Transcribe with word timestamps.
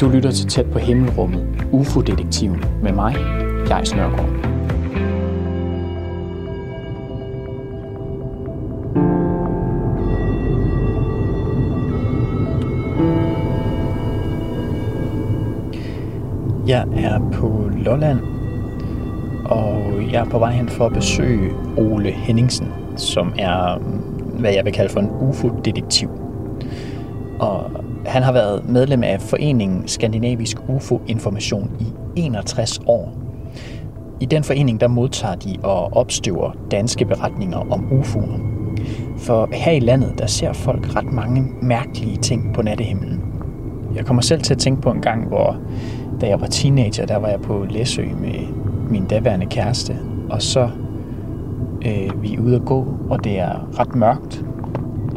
Du 0.00 0.08
lytter 0.08 0.30
til 0.30 0.48
Tæt 0.48 0.66
på 0.72 0.78
Himmelrummet, 0.78 1.66
UFO-detektiven 1.72 2.64
med 2.82 2.92
mig, 2.92 3.14
jeg 3.68 3.96
Nørgaard. 3.96 4.30
Jeg 16.66 16.86
er 16.96 17.30
på 17.32 17.70
Lolland, 17.76 18.20
og 19.44 19.92
jeg 20.12 20.20
er 20.20 20.30
på 20.30 20.38
vej 20.38 20.52
hen 20.52 20.68
for 20.68 20.86
at 20.86 20.92
besøge 20.92 21.52
Ole 21.76 22.10
Henningsen, 22.10 22.72
som 22.96 23.32
er, 23.38 23.78
hvad 24.38 24.52
jeg 24.52 24.64
vil 24.64 24.72
kalde 24.72 24.92
for 24.92 25.00
en 25.00 25.10
UFO-detektiv. 25.10 26.19
Og 27.40 27.70
han 28.06 28.22
har 28.22 28.32
været 28.32 28.68
medlem 28.68 29.02
af 29.02 29.20
foreningen 29.20 29.88
Skandinavisk 29.88 30.56
UFO-information 30.68 31.70
i 31.80 31.84
61 32.16 32.80
år. 32.86 33.12
I 34.20 34.24
den 34.24 34.44
forening 34.44 34.80
der 34.80 34.88
modtager 34.88 35.34
de 35.34 35.56
og 35.62 35.96
opstøver 35.96 36.52
danske 36.70 37.04
beretninger 37.04 37.58
om 37.72 37.88
UFO'er. 38.00 38.40
For 39.18 39.48
her 39.52 39.72
i 39.72 39.80
landet 39.80 40.18
der 40.18 40.26
ser 40.26 40.52
folk 40.52 40.96
ret 40.96 41.12
mange 41.12 41.44
mærkelige 41.62 42.16
ting 42.16 42.54
på 42.54 42.62
nattehimlen. 42.62 43.22
Jeg 43.94 44.06
kommer 44.06 44.22
selv 44.22 44.42
til 44.42 44.54
at 44.54 44.58
tænke 44.58 44.82
på 44.82 44.90
en 44.90 45.00
gang, 45.00 45.28
hvor 45.28 45.56
da 46.20 46.28
jeg 46.28 46.40
var 46.40 46.46
teenager, 46.46 47.06
der 47.06 47.16
var 47.16 47.28
jeg 47.28 47.40
på 47.40 47.66
Læsø 47.70 48.02
med 48.20 48.34
min 48.90 49.04
daværende 49.04 49.46
kæreste, 49.46 49.96
og 50.30 50.42
så 50.42 50.68
øh, 51.86 52.22
vi 52.22 52.34
er 52.34 52.40
ude 52.40 52.56
at 52.56 52.64
gå, 52.64 52.86
og 53.10 53.24
det 53.24 53.38
er 53.38 53.80
ret 53.80 53.94
mørkt, 53.94 54.44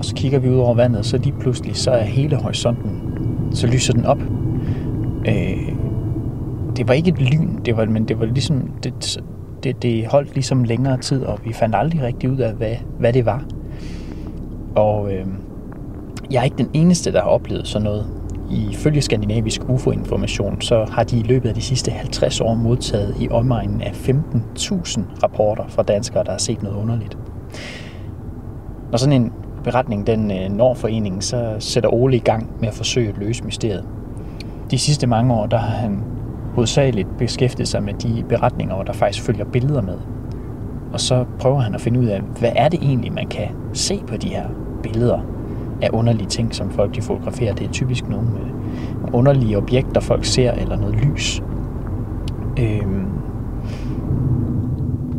og 0.03 0.07
så 0.07 0.15
kigger 0.15 0.39
vi 0.39 0.49
ud 0.49 0.57
over 0.57 0.73
vandet, 0.73 1.05
så 1.05 1.17
lige 1.17 1.35
pludselig, 1.39 1.75
så 1.75 1.91
er 1.91 2.03
hele 2.03 2.35
horisonten, 2.35 3.01
så 3.51 3.67
lyser 3.67 3.93
den 3.93 4.05
op. 4.05 4.21
Øh, 5.27 5.73
det 6.77 6.87
var 6.87 6.93
ikke 6.93 7.09
et 7.09 7.21
lyn, 7.21 7.49
det 7.65 7.77
var, 7.77 7.85
men 7.85 8.07
det 8.07 8.19
var 8.19 8.25
ligesom, 8.25 8.71
det, 8.83 9.19
det, 9.63 9.83
det 9.83 10.07
holdt 10.07 10.33
ligesom 10.33 10.63
længere 10.63 10.97
tid, 10.97 11.23
og 11.23 11.39
vi 11.45 11.53
fandt 11.53 11.75
aldrig 11.75 12.01
rigtig 12.01 12.31
ud 12.31 12.37
af, 12.37 12.53
hvad, 12.53 12.75
hvad 12.99 13.13
det 13.13 13.25
var. 13.25 13.43
Og 14.75 15.13
øh, 15.13 15.25
jeg 16.31 16.39
er 16.39 16.43
ikke 16.43 16.57
den 16.57 16.69
eneste, 16.73 17.13
der 17.13 17.21
har 17.21 17.29
oplevet 17.29 17.67
sådan 17.67 17.83
noget. 17.83 18.07
Ifølge 18.71 19.01
Skandinavisk 19.01 19.69
UFO-information, 19.69 20.61
så 20.61 20.85
har 20.91 21.03
de 21.03 21.19
i 21.19 21.23
løbet 21.23 21.49
af 21.49 21.55
de 21.55 21.61
sidste 21.61 21.91
50 21.91 22.41
år 22.41 22.53
modtaget 22.53 23.15
i 23.19 23.29
omegnen 23.29 23.81
af 23.81 23.91
15.000 23.91 25.01
rapporter 25.23 25.67
fra 25.67 25.83
danskere, 25.83 26.23
der 26.23 26.31
har 26.31 26.37
set 26.37 26.63
noget 26.63 26.77
underligt. 26.77 27.17
Når 28.91 28.97
sådan 28.97 29.21
en 29.21 29.31
beretning 29.63 30.07
den 30.07 30.31
øh, 30.31 30.49
når 30.49 30.73
foreningen, 30.73 31.21
så 31.21 31.55
sætter 31.59 31.93
Ole 31.93 32.15
i 32.15 32.19
gang 32.19 32.49
med 32.59 32.67
at 32.67 32.73
forsøge 32.73 33.09
at 33.09 33.17
løse 33.17 33.43
mysteriet. 33.43 33.85
De 34.71 34.77
sidste 34.77 35.07
mange 35.07 35.33
år, 35.33 35.45
der 35.45 35.57
har 35.57 35.77
han 35.77 36.03
hovedsageligt 36.53 37.07
beskæftiget 37.17 37.67
sig 37.67 37.83
med 37.83 37.93
de 37.93 38.23
beretninger, 38.29 38.75
hvor 38.75 38.83
der 38.83 38.93
faktisk 38.93 39.23
følger 39.23 39.45
billeder 39.45 39.81
med. 39.81 39.97
Og 40.93 40.99
så 40.99 41.25
prøver 41.39 41.59
han 41.59 41.75
at 41.75 41.81
finde 41.81 41.99
ud 41.99 42.05
af, 42.05 42.21
hvad 42.39 42.51
er 42.55 42.69
det 42.69 42.79
egentlig, 42.81 43.13
man 43.13 43.27
kan 43.27 43.47
se 43.73 44.01
på 44.07 44.17
de 44.17 44.27
her 44.27 44.45
billeder 44.83 45.19
af 45.81 45.89
underlige 45.93 46.27
ting, 46.27 46.55
som 46.55 46.71
folk 46.71 46.95
de 46.95 47.01
fotograferer. 47.01 47.53
Det 47.53 47.67
er 47.67 47.71
typisk 47.71 48.09
nogle 48.09 48.27
øh, 48.29 49.13
underlige 49.13 49.57
objekter, 49.57 50.01
folk 50.01 50.25
ser, 50.25 50.51
eller 50.51 50.77
noget 50.77 50.95
lys. 50.95 51.43
Øhm. 52.59 53.07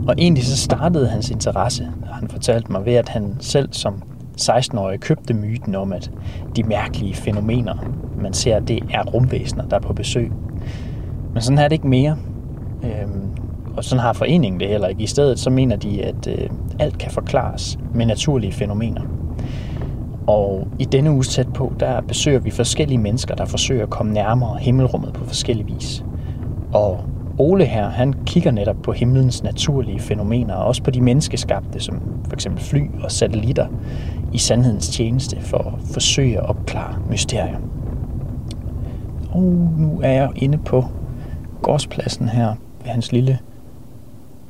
Og 0.09 0.15
egentlig 0.19 0.45
så 0.45 0.57
startede 0.57 1.09
hans 1.09 1.31
interesse, 1.31 1.89
han 2.13 2.29
fortalte 2.29 2.73
mig, 2.73 2.87
ved 2.87 2.95
at 2.95 3.09
han 3.09 3.37
selv 3.41 3.69
som 3.73 4.03
16-årige 4.41 4.99
købte 4.99 5.35
myten 5.35 5.75
om, 5.75 5.93
at 5.93 6.11
de 6.57 6.63
mærkelige 6.63 7.15
fænomener, 7.15 7.75
man 8.21 8.33
ser, 8.33 8.61
det 8.61 8.81
er 8.91 9.03
rumvæsener, 9.05 9.65
der 9.65 9.77
er 9.77 9.81
på 9.81 9.93
besøg. 9.93 10.33
Men 11.33 11.43
sådan 11.43 11.59
er 11.59 11.63
det 11.63 11.73
ikke 11.73 11.89
mere. 11.89 12.17
Øhm, 12.83 13.31
og 13.77 13.85
sådan 13.85 14.03
har 14.03 14.13
foreningen 14.13 14.61
det 14.61 14.69
heller 14.69 14.89
ikke. 14.89 15.03
I 15.03 15.07
stedet 15.07 15.39
så 15.39 15.51
mener 15.51 15.77
de, 15.77 16.03
at 16.03 16.27
øh, 16.27 16.51
alt 16.79 16.99
kan 16.99 17.11
forklares 17.11 17.79
med 17.95 18.07
naturlige 18.07 18.53
fænomener. 18.53 19.03
Og 20.27 20.69
i 20.79 20.85
denne 20.85 21.11
uge 21.11 21.23
tæt 21.23 21.53
på, 21.53 21.73
der 21.81 22.01
besøger 22.01 22.39
vi 22.39 22.51
forskellige 22.51 22.99
mennesker, 22.99 23.35
der 23.35 23.45
forsøger 23.45 23.83
at 23.83 23.91
komme 23.91 24.13
nærmere 24.13 24.59
himmelrummet 24.59 25.13
på 25.13 25.25
forskellige 25.25 25.67
vis. 25.75 26.05
Og 26.73 27.05
Ole 27.39 27.65
her, 27.65 27.89
han 27.89 28.13
kigger 28.27 28.51
netop 28.51 28.77
på 28.83 28.93
himlens 28.93 29.43
naturlige 29.43 30.01
fænomener, 30.01 30.55
og 30.55 30.67
også 30.67 30.83
på 30.83 30.91
de 30.91 31.01
menneskeskabte, 31.01 31.81
som 31.81 32.03
for 32.25 32.35
eksempel 32.35 32.63
fly 32.63 32.81
og 33.03 33.13
satellitter, 33.13 33.67
i 34.33 34.39
sandhedens 34.39 34.89
tjeneste 34.89 35.41
for 35.41 35.59
at 35.59 35.93
forsøge 35.93 36.39
at 36.39 36.47
opklare 36.47 36.99
mysterier. 37.11 37.59
Og 39.31 39.43
nu 39.79 40.01
er 40.03 40.11
jeg 40.11 40.31
inde 40.37 40.59
på 40.59 40.85
gårdspladsen 41.63 42.29
her 42.29 42.55
ved 42.83 42.91
hans 42.91 43.13
lille, 43.13 43.39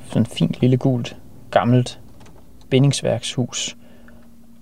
sådan 0.07 0.27
fint 0.27 0.57
lille 0.61 0.77
gult, 0.77 1.17
gammelt 1.51 2.01
bindingsværkshus. 2.71 3.77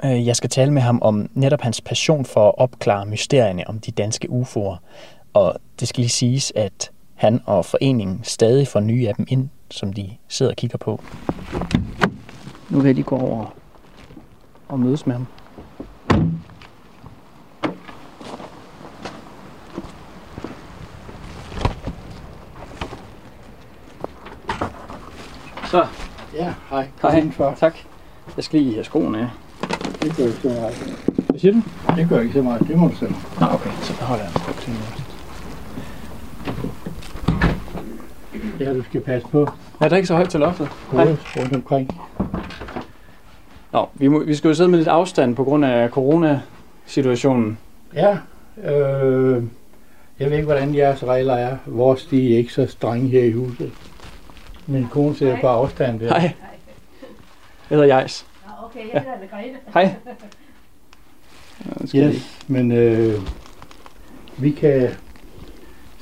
Øh, 0.05 0.27
jeg 0.27 0.37
skal 0.37 0.51
tale 0.51 0.73
med 0.73 0.83
ham 0.83 0.99
om 1.03 1.31
netop 1.35 1.61
hans 1.61 1.81
passion 1.81 2.25
for 2.25 2.49
at 2.49 2.55
opklare 2.59 3.07
mysterierne 3.07 3.69
om 3.69 3.79
de 3.79 3.91
danske 3.91 4.29
UFO'er. 4.31 4.77
Og 5.33 5.55
det 5.81 5.89
skal 5.89 6.01
lige 6.01 6.11
siges, 6.11 6.53
at 6.57 6.91
han 7.23 7.41
og 7.47 7.65
foreningen 7.65 8.21
stadig 8.23 8.69
får 8.69 8.81
nye 8.81 9.09
af 9.09 9.15
dem 9.15 9.27
ind, 9.29 9.49
som 9.71 9.93
de 9.93 10.11
sidder 10.29 10.53
og 10.53 10.57
kigger 10.57 10.79
på. 10.79 11.01
Nu 12.71 12.79
vil 12.79 12.87
jeg 12.87 12.95
lige 12.95 13.05
gå 13.05 13.17
over 13.17 13.55
og 14.69 14.81
mødes 14.81 15.07
med 15.07 15.15
ham. 15.15 15.27
Så. 25.71 25.87
Ja, 26.35 26.55
hej. 26.71 26.89
Hej. 27.03 27.55
Tak. 27.57 27.75
Jeg 28.37 28.45
skal 28.45 28.61
lige 28.61 28.75
have 28.75 28.85
skoene 28.85 29.21
af. 29.21 29.29
Det 30.03 30.17
gør 30.17 30.25
ikke 30.25 30.39
så 30.43 30.49
meget. 30.49 31.05
Hvad 31.29 31.41
siger 31.41 31.53
du? 31.53 31.63
Det 31.97 32.09
gør 32.09 32.21
ikke 32.21 32.33
så 32.33 32.43
meget. 32.43 32.69
Det 32.69 32.79
må 32.79 32.89
du 32.89 32.95
selv. 32.95 33.15
Nå, 33.41 33.47
okay. 33.47 33.71
Så 33.83 33.99
beholder 33.99 34.25
jeg 34.25 34.33
en 34.35 35.12
Ja, 38.61 38.75
du 38.75 38.83
skal 38.83 39.01
passe 39.01 39.29
på. 39.29 39.49
Ja, 39.81 39.85
der 39.85 39.93
er 39.93 39.97
ikke 39.97 40.07
så 40.07 40.15
højt 40.15 40.29
til 40.31 40.41
loftet. 40.41 40.69
Hej. 40.93 41.05
rundt 41.37 41.55
omkring. 41.55 42.01
Nå, 43.73 43.89
vi, 43.95 44.09
må, 44.09 44.25
vi 44.25 44.35
skal 44.35 44.49
jo 44.49 44.55
sidde 44.55 44.69
med 44.69 44.79
lidt 44.79 44.89
afstand 44.89 45.37
på 45.37 45.45
grund 45.45 45.65
af 45.65 45.91
coronasituationen. 45.91 47.59
Ja, 47.95 48.19
øh, 48.65 49.43
jeg 50.19 50.31
ved 50.31 50.37
ikke, 50.37 50.47
hvordan 50.47 50.75
jeres 50.75 51.05
regler 51.05 51.35
er. 51.35 51.57
Vores 51.67 52.05
de 52.07 52.33
er 52.35 52.39
ikke 52.39 52.53
så 52.53 52.67
strenge 52.67 53.09
her 53.09 53.25
i 53.25 53.33
huset. 53.33 53.73
Min 54.67 54.89
kone 54.91 55.15
sidder 55.15 55.41
på 55.41 55.47
afstand 55.47 56.01
der. 56.01 56.09
Hej. 56.09 56.21
Jeg 57.71 57.79
hedder 57.79 57.85
Jais. 57.97 58.27
Okay, 58.65 58.81
jeg 58.93 59.01
hedder 59.01 59.17
Margrethe. 59.33 59.57
Hej. 59.75 59.95
Ja, 61.81 61.87
skal 61.87 62.01
Yes, 62.09 62.15
yes. 62.15 62.45
men 62.49 62.73
øh, 62.73 63.15
vi 64.37 64.51
kan 64.51 64.89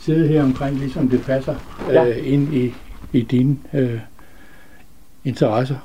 sidde 0.00 0.28
her 0.28 0.42
omkring, 0.42 0.76
ligesom 0.78 1.08
det 1.08 1.22
passer, 1.22 1.54
Ja. 1.88 2.08
øh, 2.08 2.32
ind 2.32 2.54
i, 2.54 2.74
i 3.12 3.20
dine 3.22 3.56
øh, 3.74 3.98
interesser. 5.24 5.76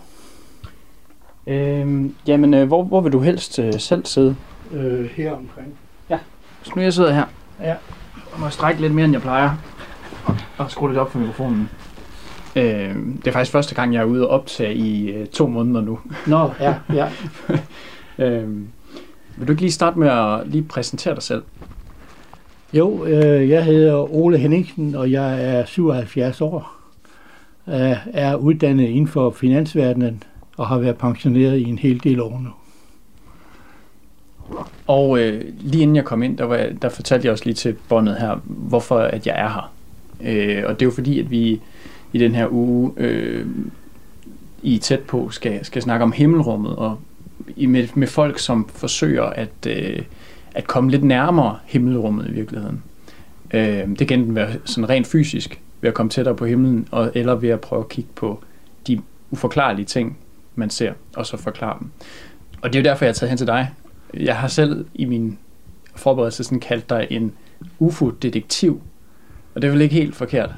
Øhm, 1.47 2.15
jamen, 2.27 2.53
øh, 2.53 2.67
hvor, 2.67 2.83
hvor 2.83 3.01
vil 3.01 3.11
du 3.11 3.19
helst 3.19 3.59
øh, 3.59 3.73
selv 3.79 4.05
sidde? 4.05 4.35
Øh, 4.73 5.09
her 5.15 5.31
omkring. 5.31 5.73
Så 6.63 6.71
nu 6.75 6.81
jeg 6.81 6.93
sidder 6.93 7.13
her. 7.13 7.25
Ja. 7.59 7.65
Jeg 7.67 8.39
må 8.39 8.49
strække 8.49 8.81
lidt 8.81 8.93
mere, 8.93 9.05
end 9.05 9.13
jeg 9.13 9.21
plejer. 9.21 9.51
Og 10.57 10.71
skrue 10.71 10.89
lidt 10.89 10.99
op 10.99 11.11
for 11.11 11.19
mikrofonen. 11.19 11.69
Øh, 12.55 12.95
det 12.95 13.27
er 13.27 13.31
faktisk 13.31 13.51
første 13.51 13.75
gang, 13.75 13.93
jeg 13.93 14.01
er 14.01 14.05
ude 14.05 14.27
og 14.27 14.39
optage 14.39 14.73
i 14.75 15.11
øh, 15.11 15.27
to 15.27 15.47
måneder 15.47 15.81
nu. 15.81 15.99
Nå, 16.27 16.51
ja, 16.59 16.75
ja. 16.93 17.09
Øh, 18.19 18.49
vil 19.37 19.47
du 19.47 19.51
ikke 19.51 19.61
lige 19.61 19.71
starte 19.71 19.99
med 19.99 20.07
at 20.09 20.47
lige 20.47 20.63
præsentere 20.63 21.15
dig 21.15 21.23
selv? 21.23 21.43
Jo, 22.73 23.05
øh, 23.05 23.49
jeg 23.49 23.65
hedder 23.65 24.13
Ole 24.15 24.37
Henningsen, 24.37 24.95
og 24.95 25.11
jeg 25.11 25.55
er 25.55 25.65
77 25.65 26.41
år. 26.41 26.71
Jeg 27.67 27.99
er 28.13 28.35
uddannet 28.35 28.87
inden 28.89 29.07
for 29.07 29.29
finansverdenen 29.31 30.23
og 30.57 30.67
har 30.67 30.77
været 30.77 30.97
pensioneret 30.97 31.57
i 31.57 31.63
en 31.63 31.77
hel 31.77 32.03
del 32.03 32.19
år 32.21 32.39
nu. 32.43 32.49
Og 34.87 35.19
øh, 35.19 35.43
lige 35.59 35.81
inden 35.81 35.95
jeg 35.95 36.05
kom 36.05 36.23
ind, 36.23 36.37
der, 36.37 36.43
var, 36.43 36.55
jeg- 36.55 36.81
der 36.81 36.89
fortalte 36.89 37.25
jeg 37.25 37.31
også 37.31 37.45
lige 37.45 37.55
til 37.55 37.75
båndet 37.89 38.15
her, 38.19 38.35
hvorfor 38.45 38.97
at 38.99 39.27
jeg 39.27 39.35
er 39.37 39.49
her. 39.49 39.71
Øh, 40.21 40.63
og 40.65 40.73
det 40.73 40.81
er 40.81 40.85
jo 40.85 40.91
fordi, 40.91 41.19
at 41.19 41.31
vi 41.31 41.61
i 42.13 42.17
den 42.17 42.35
her 42.35 42.47
uge 42.51 42.91
øh, 42.97 43.45
i 44.63 44.77
tæt 44.77 44.99
på 44.99 45.29
skal, 45.29 45.65
skal 45.65 45.81
snakke 45.81 46.03
om 46.03 46.11
himmelrummet, 46.11 46.75
og 46.75 46.97
i, 47.55 47.65
med, 47.65 47.87
med 47.95 48.07
folk, 48.07 48.39
som 48.39 48.67
forsøger 48.69 49.23
at, 49.23 49.67
øh, 49.67 49.99
at 50.55 50.67
komme 50.67 50.91
lidt 50.91 51.03
nærmere 51.03 51.59
himmelrummet 51.65 52.27
i 52.29 52.31
virkeligheden. 52.31 52.83
Øh, 53.53 53.89
det 53.99 54.07
kan 54.07 54.19
enten 54.19 54.35
være 54.35 54.49
sådan 54.65 54.89
rent 54.89 55.07
fysisk, 55.07 55.61
ved 55.81 55.87
at 55.87 55.93
komme 55.93 56.09
tættere 56.09 56.35
på 56.35 56.45
himlen, 56.45 56.87
og, 56.91 57.11
eller 57.15 57.35
ved 57.35 57.49
at 57.49 57.61
prøve 57.61 57.79
at 57.79 57.89
kigge 57.89 58.09
på 58.15 58.43
de 58.87 59.01
uforklarlige 59.31 59.85
ting, 59.85 60.17
man 60.55 60.69
ser, 60.69 60.93
og 61.15 61.25
så 61.25 61.37
forklare 61.37 61.77
dem. 61.79 61.89
Og 62.61 62.73
det 62.73 62.79
er 62.79 62.83
jo 62.83 62.89
derfor, 62.89 63.05
jeg 63.05 63.09
er 63.09 63.13
taget 63.13 63.29
hen 63.29 63.37
til 63.37 63.47
dig. 63.47 63.71
Jeg 64.13 64.37
har 64.37 64.47
selv 64.47 64.85
i 64.93 65.05
min 65.05 65.37
forberedelse 65.95 66.43
sådan 66.43 66.59
kaldt 66.59 66.89
dig 66.89 67.07
en 67.09 67.31
UFO-detektiv. 67.79 68.81
Og 69.55 69.61
det 69.61 69.67
er 69.67 69.71
vel 69.71 69.81
ikke 69.81 69.95
helt 69.95 70.15
forkert? 70.15 70.49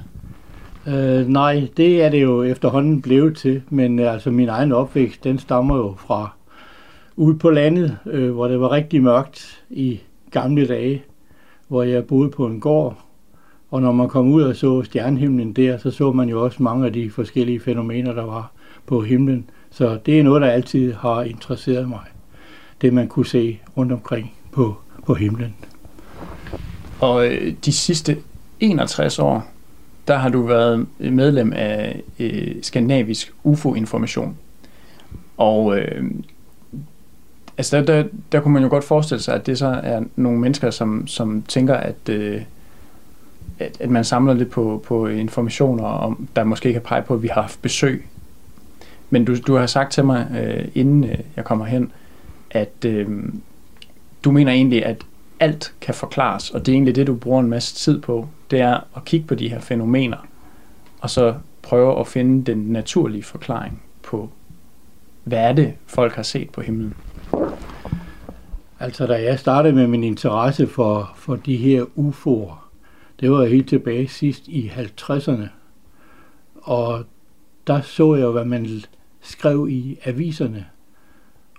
Øh, 0.87 1.27
nej, 1.27 1.67
det 1.77 2.03
er 2.03 2.09
det 2.09 2.21
jo 2.21 2.43
efterhånden 2.43 3.01
blevet 3.01 3.37
til, 3.37 3.61
men 3.69 3.99
altså 3.99 4.31
min 4.31 4.49
egen 4.49 4.71
opvækst, 4.71 5.23
den 5.23 5.39
stammer 5.39 5.77
jo 5.77 5.95
fra 5.97 6.36
ude 7.17 7.37
på 7.37 7.49
landet, 7.49 7.97
øh, 8.05 8.31
hvor 8.31 8.47
det 8.47 8.59
var 8.59 8.71
rigtig 8.71 9.03
mørkt 9.03 9.63
i 9.69 9.99
gamle 10.31 10.67
dage, 10.67 11.03
hvor 11.67 11.83
jeg 11.83 12.05
boede 12.05 12.29
på 12.29 12.45
en 12.45 12.59
gård, 12.59 12.97
og 13.71 13.81
når 13.81 13.91
man 13.91 14.09
kom 14.09 14.31
ud 14.31 14.41
og 14.41 14.55
så 14.55 14.83
stjernehimlen 14.83 15.53
der, 15.53 15.77
så 15.77 15.91
så 15.91 16.11
man 16.11 16.29
jo 16.29 16.43
også 16.43 16.63
mange 16.63 16.85
af 16.85 16.93
de 16.93 17.09
forskellige 17.09 17.59
fænomener, 17.59 18.13
der 18.13 18.23
var 18.23 18.51
på 18.85 19.01
himlen. 19.01 19.49
Så 19.71 19.99
det 20.05 20.19
er 20.19 20.23
noget, 20.23 20.41
der 20.41 20.47
altid 20.47 20.93
har 20.93 21.23
interesseret 21.23 21.89
mig. 21.89 21.99
Det 22.81 22.93
man 22.93 23.07
kunne 23.07 23.25
se 23.25 23.59
rundt 23.77 23.91
omkring 23.91 24.33
på, 24.51 24.75
på 25.05 25.13
himlen. 25.13 25.55
Og 26.99 27.27
øh, 27.27 27.53
de 27.65 27.71
sidste 27.71 28.17
61 28.59 29.19
år, 29.19 29.47
der 30.07 30.17
har 30.17 30.29
du 30.29 30.41
været 30.41 30.87
medlem 30.99 31.53
af 31.55 32.01
øh, 32.19 32.55
Skandinavisk 32.61 33.33
UFO-information. 33.43 34.37
Og 35.37 35.79
øh, 35.79 36.03
altså 37.57 37.77
der, 37.77 37.83
der, 37.83 38.03
der 38.31 38.39
kunne 38.39 38.53
man 38.53 38.63
jo 38.63 38.69
godt 38.69 38.83
forestille 38.83 39.21
sig, 39.21 39.35
at 39.35 39.45
det 39.45 39.57
så 39.57 39.67
er 39.83 40.03
nogle 40.15 40.39
mennesker, 40.39 40.71
som, 40.71 41.07
som 41.07 41.41
tænker, 41.47 41.73
at, 41.75 42.09
øh, 42.09 42.41
at, 43.59 43.77
at 43.79 43.89
man 43.89 44.03
samler 44.03 44.33
lidt 44.33 44.49
på, 44.49 44.83
på 44.85 45.07
informationer, 45.07 45.83
om 45.83 46.27
der 46.35 46.43
måske 46.43 46.73
kan 46.73 46.81
pege 46.81 47.01
på, 47.01 47.13
at 47.13 47.23
vi 47.23 47.27
har 47.27 47.41
haft 47.41 47.61
besøg. 47.61 48.07
Men 49.09 49.25
du, 49.25 49.35
du 49.47 49.55
har 49.55 49.65
sagt 49.65 49.91
til 49.93 50.05
mig, 50.05 50.27
øh, 50.43 50.67
inden 50.75 51.03
øh, 51.03 51.17
jeg 51.35 51.45
kommer 51.45 51.65
hen, 51.65 51.91
at 52.51 52.85
øh, 52.85 53.07
du 54.23 54.31
mener 54.31 54.51
egentlig, 54.51 54.85
at 54.85 55.03
alt 55.39 55.73
kan 55.81 55.93
forklares, 55.93 56.51
og 56.51 56.65
det 56.65 56.71
er 56.71 56.75
egentlig 56.75 56.95
det, 56.95 57.07
du 57.07 57.15
bruger 57.15 57.39
en 57.39 57.49
masse 57.49 57.75
tid 57.75 58.01
på, 58.01 58.27
det 58.51 58.61
er 58.61 58.79
at 58.95 59.05
kigge 59.05 59.27
på 59.27 59.35
de 59.35 59.49
her 59.49 59.59
fænomener, 59.59 60.27
og 60.99 61.09
så 61.09 61.33
prøve 61.61 61.99
at 61.99 62.07
finde 62.07 62.51
den 62.51 62.57
naturlige 62.57 63.23
forklaring 63.23 63.81
på, 64.03 64.29
hvad 65.23 65.39
er 65.39 65.53
det, 65.53 65.73
folk 65.85 66.13
har 66.13 66.23
set 66.23 66.49
på 66.49 66.61
himlen. 66.61 66.93
Altså, 68.79 69.07
da 69.07 69.23
jeg 69.23 69.39
startede 69.39 69.75
med 69.75 69.87
min 69.87 70.03
interesse 70.03 70.67
for, 70.67 71.11
for 71.15 71.35
de 71.35 71.57
her 71.57 71.83
UFO'er, 71.83 72.69
det 73.19 73.31
var 73.31 73.45
helt 73.45 73.69
tilbage 73.69 74.07
sidst 74.07 74.47
i 74.47 74.67
50'erne. 74.67 75.47
Og 76.55 77.03
der 77.67 77.81
så 77.81 78.15
jeg, 78.15 78.27
hvad 78.27 78.45
man 78.45 78.67
skrev 79.21 79.67
i 79.69 79.97
aviserne. 80.05 80.65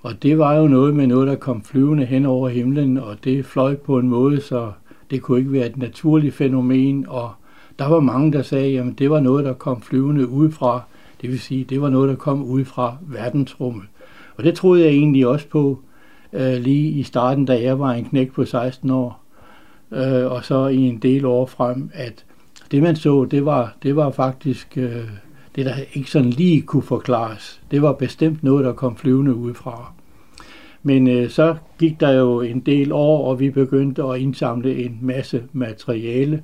Og 0.02 0.22
det 0.22 0.38
var 0.38 0.54
jo 0.54 0.66
noget 0.66 0.94
med 0.94 1.06
noget, 1.06 1.28
der 1.28 1.34
kom 1.34 1.62
flyvende 1.62 2.04
hen 2.04 2.26
over 2.26 2.48
himlen, 2.48 2.98
og 2.98 3.24
det 3.24 3.46
fløj 3.46 3.74
på 3.74 3.98
en 3.98 4.08
måde, 4.08 4.40
så 4.40 4.72
det 5.10 5.22
kunne 5.22 5.38
ikke 5.38 5.52
være 5.52 5.66
et 5.66 5.76
naturligt 5.76 6.34
fænomen. 6.34 7.06
Og 7.08 7.32
der 7.78 7.88
var 7.88 8.00
mange, 8.00 8.32
der 8.32 8.42
sagde, 8.42 8.80
at 8.80 8.98
det 8.98 9.10
var 9.10 9.20
noget, 9.20 9.44
der 9.44 9.52
kom 9.52 9.82
flyvende 9.82 10.28
udefra. 10.28 10.82
Det 11.20 11.30
vil 11.30 11.40
sige, 11.40 11.64
det 11.64 11.80
var 11.80 11.90
noget, 11.90 12.08
der 12.08 12.16
kom 12.16 12.42
ud 12.44 12.64
fra 12.64 12.96
verdensrummet. 13.02 13.84
Og 14.38 14.44
det 14.44 14.54
troede 14.54 14.84
jeg 14.84 14.90
egentlig 14.90 15.26
også 15.26 15.48
på 15.48 15.78
øh, 16.32 16.54
lige 16.54 16.90
i 16.90 17.02
starten, 17.02 17.44
da 17.44 17.62
jeg 17.62 17.78
var 17.78 17.92
en 17.92 18.04
knæk 18.04 18.32
på 18.32 18.44
16 18.44 18.90
år. 18.90 19.20
Øh, 19.92 20.32
og 20.32 20.44
så 20.44 20.66
i 20.66 20.76
en 20.76 20.98
del 20.98 21.24
år 21.24 21.46
frem, 21.46 21.90
at 21.94 22.24
det 22.70 22.82
man 22.82 22.96
så, 22.96 23.24
det 23.24 23.44
var, 23.44 23.76
det 23.82 23.96
var 23.96 24.10
faktisk 24.10 24.78
øh, 24.78 25.08
det, 25.56 25.66
der 25.66 25.74
ikke 25.92 26.10
sådan 26.10 26.30
lige 26.30 26.62
kunne 26.62 26.82
forklares. 26.82 27.60
Det 27.70 27.82
var 27.82 27.92
bestemt 27.92 28.42
noget, 28.42 28.64
der 28.64 28.72
kom 28.72 28.96
flyvende 28.96 29.34
udefra. 29.34 29.92
Men 30.82 31.08
øh, 31.08 31.30
så 31.30 31.56
gik 31.78 32.00
der 32.00 32.10
jo 32.10 32.40
en 32.40 32.60
del 32.60 32.92
år, 32.92 33.28
og 33.28 33.40
vi 33.40 33.50
begyndte 33.50 34.02
at 34.02 34.20
indsamle 34.20 34.84
en 34.84 34.98
masse 35.02 35.42
materiale 35.52 36.42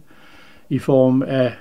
i 0.69 0.79
form 0.79 1.23
af 1.23 1.53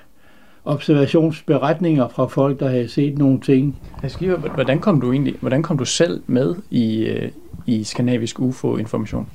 observationsberetninger 0.64 2.08
fra 2.08 2.26
folk, 2.26 2.60
der 2.60 2.68
havde 2.68 2.88
set 2.88 3.18
nogle 3.18 3.40
ting. 3.40 3.78
Skriver, 4.08 4.36
hvordan 4.36 4.78
kom 4.78 5.00
du 5.00 5.12
egentlig, 5.12 5.34
hvordan 5.40 5.62
kom 5.62 5.78
du 5.78 5.84
selv 5.84 6.22
med 6.26 6.54
i, 6.70 7.04
øh, 7.04 7.30
i 7.66 7.84
skandinavisk 7.84 8.40
UFO-information? 8.40 9.28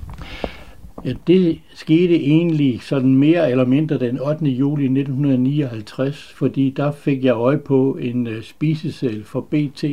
Ja, 1.05 1.13
det 1.27 1.59
skete 1.75 2.15
egentlig 2.15 2.81
sådan 2.81 3.15
mere 3.15 3.51
eller 3.51 3.65
mindre 3.65 3.99
den 3.99 4.19
8. 4.21 4.45
juli 4.45 4.83
1959, 4.83 6.33
fordi 6.35 6.69
der 6.69 6.91
fik 6.91 7.23
jeg 7.23 7.35
øje 7.35 7.57
på 7.57 7.97
en 8.01 8.27
uh, 8.27 8.33
spisesel 8.41 9.23
for 9.23 9.41
BT, 9.41 9.83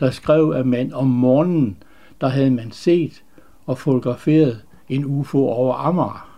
der 0.00 0.10
skrev, 0.10 0.52
at 0.56 0.66
man 0.66 0.92
om 0.92 1.06
morgenen, 1.06 1.76
der 2.20 2.28
havde 2.28 2.50
man 2.50 2.72
set 2.72 3.22
og 3.66 3.78
fotograferet 3.78 4.60
en 4.88 5.04
UFO 5.04 5.48
over 5.48 5.74
Amager. 5.74 6.28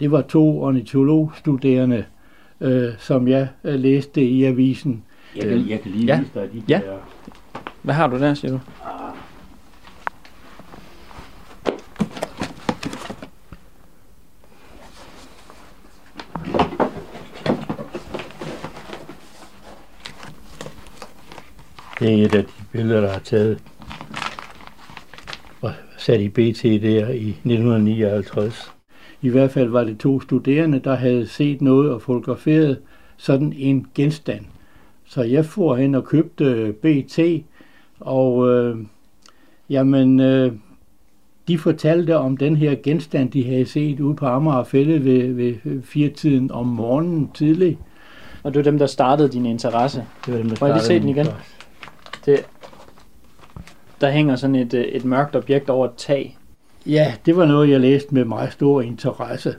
Det 0.00 0.10
var 0.10 0.22
to 0.22 0.62
ornitologstuderende, 0.62 2.04
øh, 2.60 2.92
som 2.98 3.28
jeg 3.28 3.48
øh, 3.64 3.74
læste 3.74 4.22
i 4.24 4.44
avisen. 4.44 5.04
Jeg 5.36 5.44
kan, 5.44 5.68
jeg 5.68 5.80
kan 5.80 5.90
lige 5.90 6.06
ja. 6.06 6.18
vise 6.18 6.30
dig 6.34 6.48
de 6.52 6.62
ja. 6.68 6.80
der... 6.84 6.98
Hvad 7.82 7.94
har 7.94 8.06
du 8.06 8.18
der, 8.18 8.34
siger 8.34 8.52
du? 8.52 8.60
Ah, 8.84 9.14
Det 21.98 22.20
er 22.20 22.26
et 22.26 22.34
af 22.34 22.44
de 22.44 22.52
billeder, 22.72 23.00
der 23.00 23.08
er 23.08 23.18
taget 23.18 23.62
og 25.60 25.72
sat 25.96 26.20
i 26.20 26.28
BT 26.28 26.62
der 26.62 27.08
i 27.08 27.28
1959. 27.28 28.77
I 29.22 29.28
hvert 29.28 29.50
fald 29.50 29.68
var 29.68 29.84
det 29.84 29.98
to 29.98 30.20
studerende, 30.20 30.78
der 30.78 30.94
havde 30.94 31.26
set 31.26 31.62
noget 31.62 31.90
og 31.90 32.02
fotograferet 32.02 32.78
sådan 33.16 33.52
en 33.56 33.86
genstand. 33.94 34.44
Så 35.04 35.22
jeg 35.22 35.44
får 35.44 35.76
hen 35.76 35.94
og 35.94 36.04
købte 36.04 36.74
BT, 36.82 37.18
og 38.00 38.48
øh, 38.48 38.76
jamen, 39.70 40.20
øh, 40.20 40.52
de 41.48 41.58
fortalte 41.58 42.16
om 42.16 42.36
den 42.36 42.56
her 42.56 42.74
genstand, 42.82 43.30
de 43.30 43.44
havde 43.44 43.66
set 43.66 44.00
ude 44.00 44.16
på 44.16 44.26
Amager 44.26 44.64
Fælde 44.64 45.04
ved, 45.04 45.32
ved 45.32 45.82
firetiden 45.82 46.50
om 46.50 46.66
morgenen 46.66 47.30
tidlig. 47.34 47.78
Og 48.42 48.54
det 48.54 48.58
var 48.58 48.70
dem, 48.70 48.78
der 48.78 48.86
startede 48.86 49.28
din 49.28 49.46
interesse. 49.46 50.04
Det 50.26 50.34
var 50.34 50.38
dem, 50.40 50.48
der 50.48 50.56
Må 50.60 50.66
jeg 50.66 50.74
lige 50.74 50.82
se 50.82 50.86
startede 50.86 51.00
den 51.00 51.08
igen? 51.08 51.26
Det, 52.26 52.46
der 54.00 54.10
hænger 54.10 54.36
sådan 54.36 54.56
et, 54.56 54.74
øh, 54.74 54.84
et 54.84 55.04
mørkt 55.04 55.36
objekt 55.36 55.70
over 55.70 55.86
et 55.86 55.94
tag. 55.96 56.37
Ja, 56.86 57.14
det 57.26 57.36
var 57.36 57.46
noget, 57.46 57.70
jeg 57.70 57.80
læste 57.80 58.14
med 58.14 58.24
meget 58.24 58.52
stor 58.52 58.82
interesse. 58.82 59.54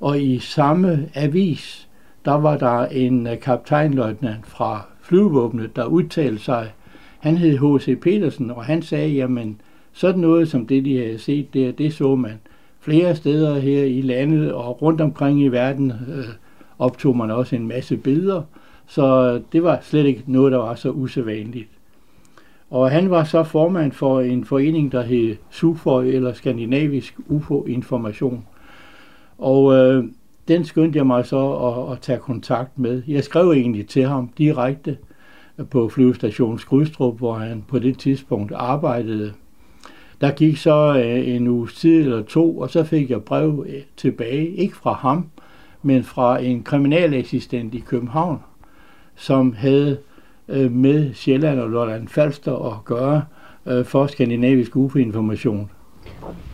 Og 0.00 0.20
i 0.20 0.38
samme 0.38 1.08
avis, 1.14 1.88
der 2.24 2.32
var 2.32 2.56
der 2.56 2.86
en 2.86 3.26
øh, 3.26 3.40
kaptajnløjtnant 3.40 4.46
fra 4.46 4.86
flyvåbnet, 5.00 5.76
der 5.76 5.84
udtalte 5.84 6.42
sig. 6.42 6.72
Han 7.20 7.36
hed 7.36 7.58
H.C. 7.58 8.00
Petersen, 8.00 8.50
og 8.50 8.64
han 8.64 8.82
sagde, 8.82 9.08
jamen 9.08 9.60
sådan 9.92 10.20
noget 10.20 10.48
som 10.48 10.66
det, 10.66 10.84
de 10.84 10.98
havde 10.98 11.18
set 11.18 11.54
der, 11.54 11.72
det 11.72 11.94
så 11.94 12.14
man 12.14 12.40
flere 12.80 13.16
steder 13.16 13.58
her 13.58 13.84
i 13.84 14.00
landet 14.02 14.52
og 14.52 14.82
rundt 14.82 15.00
omkring 15.00 15.42
i 15.42 15.48
verden 15.48 15.90
øh, 15.90 16.24
optog 16.78 17.16
man 17.16 17.30
også 17.30 17.56
en 17.56 17.68
masse 17.68 17.96
billeder. 17.96 18.42
Så 18.86 19.40
det 19.52 19.62
var 19.62 19.78
slet 19.82 20.06
ikke 20.06 20.22
noget, 20.26 20.52
der 20.52 20.58
var 20.58 20.74
så 20.74 20.90
usædvanligt. 20.90 21.68
Og 22.74 22.90
han 22.90 23.10
var 23.10 23.24
så 23.24 23.42
formand 23.42 23.92
for 23.92 24.20
en 24.20 24.44
forening, 24.44 24.92
der 24.92 25.02
hed 25.02 25.36
SUFOI, 25.50 26.08
eller 26.08 26.32
Skandinavisk 26.32 27.18
UFO-information. 27.28 28.46
Og 29.38 29.74
øh, 29.74 30.04
den 30.48 30.64
skyndte 30.64 30.96
jeg 30.96 31.06
mig 31.06 31.26
så 31.26 31.52
at, 31.52 31.92
at 31.92 32.00
tage 32.00 32.18
kontakt 32.18 32.78
med. 32.78 33.02
Jeg 33.08 33.24
skrev 33.24 33.50
egentlig 33.50 33.88
til 33.88 34.04
ham 34.04 34.28
direkte 34.38 34.96
øh, 35.58 35.66
på 35.66 35.88
flyvestation 35.88 36.58
Skrydstrup, 36.58 37.18
hvor 37.18 37.34
han 37.34 37.64
på 37.68 37.78
det 37.78 37.98
tidspunkt 37.98 38.52
arbejdede. 38.54 39.32
Der 40.20 40.30
gik 40.30 40.56
så 40.56 41.02
øh, 41.04 41.28
en 41.28 41.48
uges 41.48 41.74
tid 41.74 42.00
eller 42.00 42.22
to, 42.22 42.58
og 42.58 42.70
så 42.70 42.84
fik 42.84 43.10
jeg 43.10 43.22
brev 43.22 43.66
øh, 43.68 43.82
tilbage, 43.96 44.48
ikke 44.48 44.76
fra 44.76 44.92
ham, 44.92 45.26
men 45.82 46.04
fra 46.04 46.38
en 46.38 46.62
kriminalassistent 46.62 47.74
i 47.74 47.78
København, 47.78 48.38
som 49.14 49.52
havde 49.52 49.98
øh, 50.48 50.72
med 50.72 51.14
Sjælland 51.14 51.60
og 51.60 51.70
Lolland 51.70 52.08
Falster 52.08 52.72
at 52.72 52.84
gøre 52.84 53.24
øh, 53.66 53.84
for 53.84 54.06
skandinavisk 54.06 54.76
UFO-information. 54.76 55.70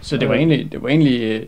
Så 0.01 0.17
det 0.17 0.29
var 0.29 0.35
egentlig, 0.35 0.73
det 0.73 0.83
var 0.83 0.89
egentlig 0.89 1.23
øh, 1.23 1.43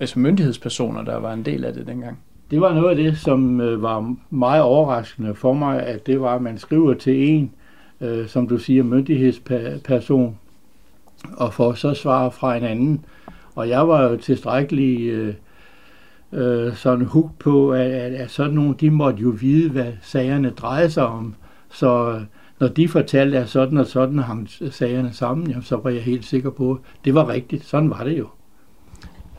altså 0.00 0.18
myndighedspersoner, 0.18 1.02
der 1.02 1.16
var 1.16 1.32
en 1.32 1.44
del 1.44 1.64
af 1.64 1.72
det 1.72 1.86
dengang. 1.86 2.18
Det 2.50 2.60
var 2.60 2.74
noget 2.74 2.90
af 2.90 2.96
det, 2.96 3.18
som 3.18 3.60
øh, 3.60 3.82
var 3.82 4.14
meget 4.30 4.62
overraskende 4.62 5.34
for 5.34 5.52
mig, 5.52 5.82
at 5.82 6.06
det 6.06 6.20
var, 6.20 6.34
at 6.34 6.42
man 6.42 6.58
skriver 6.58 6.94
til 6.94 7.28
en, 7.28 7.50
øh, 8.00 8.28
som 8.28 8.48
du 8.48 8.58
siger, 8.58 8.82
myndighedsperson, 8.82 10.38
og 11.36 11.54
får 11.54 11.72
så 11.72 11.94
svar 11.94 12.30
fra 12.30 12.56
en 12.56 12.64
anden. 12.64 13.04
Og 13.54 13.68
jeg 13.68 13.88
var 13.88 14.02
jo 14.02 14.16
tilstrækkelig 14.16 15.08
øh, 15.08 15.34
øh, 16.32 16.76
sådan 16.76 17.04
hooked 17.04 17.36
på, 17.38 17.72
at, 17.72 17.90
at, 17.90 18.12
at 18.12 18.30
sådan 18.30 18.54
nogle, 18.54 18.74
de 18.80 18.90
måtte 18.90 19.22
jo 19.22 19.28
vide, 19.28 19.70
hvad 19.70 19.92
sagerne 20.02 20.50
drejede 20.50 20.90
sig 20.90 21.06
om. 21.06 21.34
Så 21.72 22.10
øh, 22.10 22.20
når 22.60 22.68
de 22.68 22.88
fortalte, 22.88 23.38
at 23.38 23.48
sådan 23.48 23.78
og 23.78 23.86
sådan 23.86 24.18
hang 24.18 24.48
sagerne 24.70 25.12
sammen, 25.12 25.46
jamen, 25.50 25.62
så 25.62 25.76
var 25.76 25.90
jeg 25.90 26.02
helt 26.02 26.24
sikker 26.24 26.50
på, 26.50 26.72
at 26.72 26.78
det 27.04 27.14
var 27.14 27.28
rigtigt. 27.28 27.64
Sådan 27.64 27.90
var 27.90 28.04
det 28.04 28.18
jo. 28.18 28.26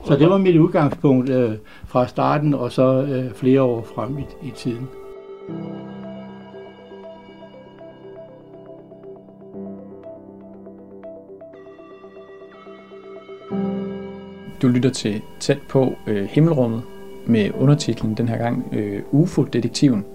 Så 0.05 0.15
det 0.15 0.29
var 0.29 0.37
mit 0.37 0.57
udgangspunkt 0.57 1.29
øh, 1.29 1.51
fra 1.85 2.07
starten 2.07 2.53
og 2.53 2.71
så 2.71 3.03
øh, 3.03 3.33
flere 3.33 3.61
år 3.61 3.87
frem 3.95 4.17
i, 4.17 4.47
i 4.47 4.51
tiden. 4.55 4.87
Du 14.61 14.67
lytter 14.67 14.89
til 14.89 15.21
Tæt 15.39 15.59
på 15.69 15.93
øh, 16.07 16.25
Himmelrummet 16.25 16.81
med 17.25 17.51
undertitlen 17.59 18.13
den 18.13 18.27
her 18.27 18.37
gang 18.37 18.65
øh, 18.71 19.01
UFO-detektiven, 19.11 20.05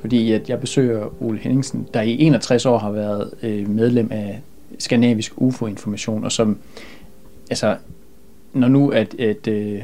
fordi 0.00 0.32
at 0.32 0.48
jeg 0.48 0.60
besøger 0.60 1.22
Ole 1.22 1.38
Henningsen, 1.38 1.88
der 1.94 2.02
i 2.02 2.20
61 2.20 2.66
år 2.66 2.78
har 2.78 2.90
været 2.90 3.30
øh, 3.42 3.68
medlem 3.68 4.08
af 4.12 4.40
Skandinavisk 4.78 5.32
UFO-information, 5.36 6.24
og 6.24 6.32
som, 6.32 6.58
altså, 7.50 7.76
når 8.52 8.68
nu 8.68 8.88
at, 8.90 9.20
at 9.20 9.48
øh, 9.48 9.82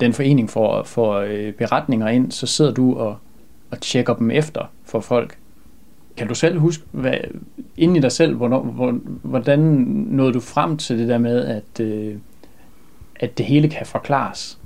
den 0.00 0.12
forening 0.12 0.50
får, 0.50 0.82
får 0.82 1.14
øh, 1.14 1.52
beretninger 1.52 2.08
ind, 2.08 2.32
så 2.32 2.46
sidder 2.46 2.74
du 2.74 2.94
og, 2.94 3.16
og 3.70 3.80
tjekker 3.80 4.14
dem 4.14 4.30
efter 4.30 4.70
for 4.84 5.00
folk. 5.00 5.38
Kan 6.16 6.28
du 6.28 6.34
selv 6.34 6.58
huske, 6.58 6.84
hvad, 6.92 7.14
inden 7.76 7.96
i 7.96 8.00
dig 8.00 8.12
selv, 8.12 8.34
hvornår, 8.34 8.62
hvordan 9.22 9.58
nåede 10.10 10.32
du 10.32 10.40
frem 10.40 10.76
til 10.76 10.98
det 10.98 11.08
der 11.08 11.18
med, 11.18 11.44
at, 11.44 11.80
øh, 11.80 12.16
at 13.16 13.38
det 13.38 13.46
hele 13.46 13.68
kan 13.68 13.86
forklares? 13.86 14.58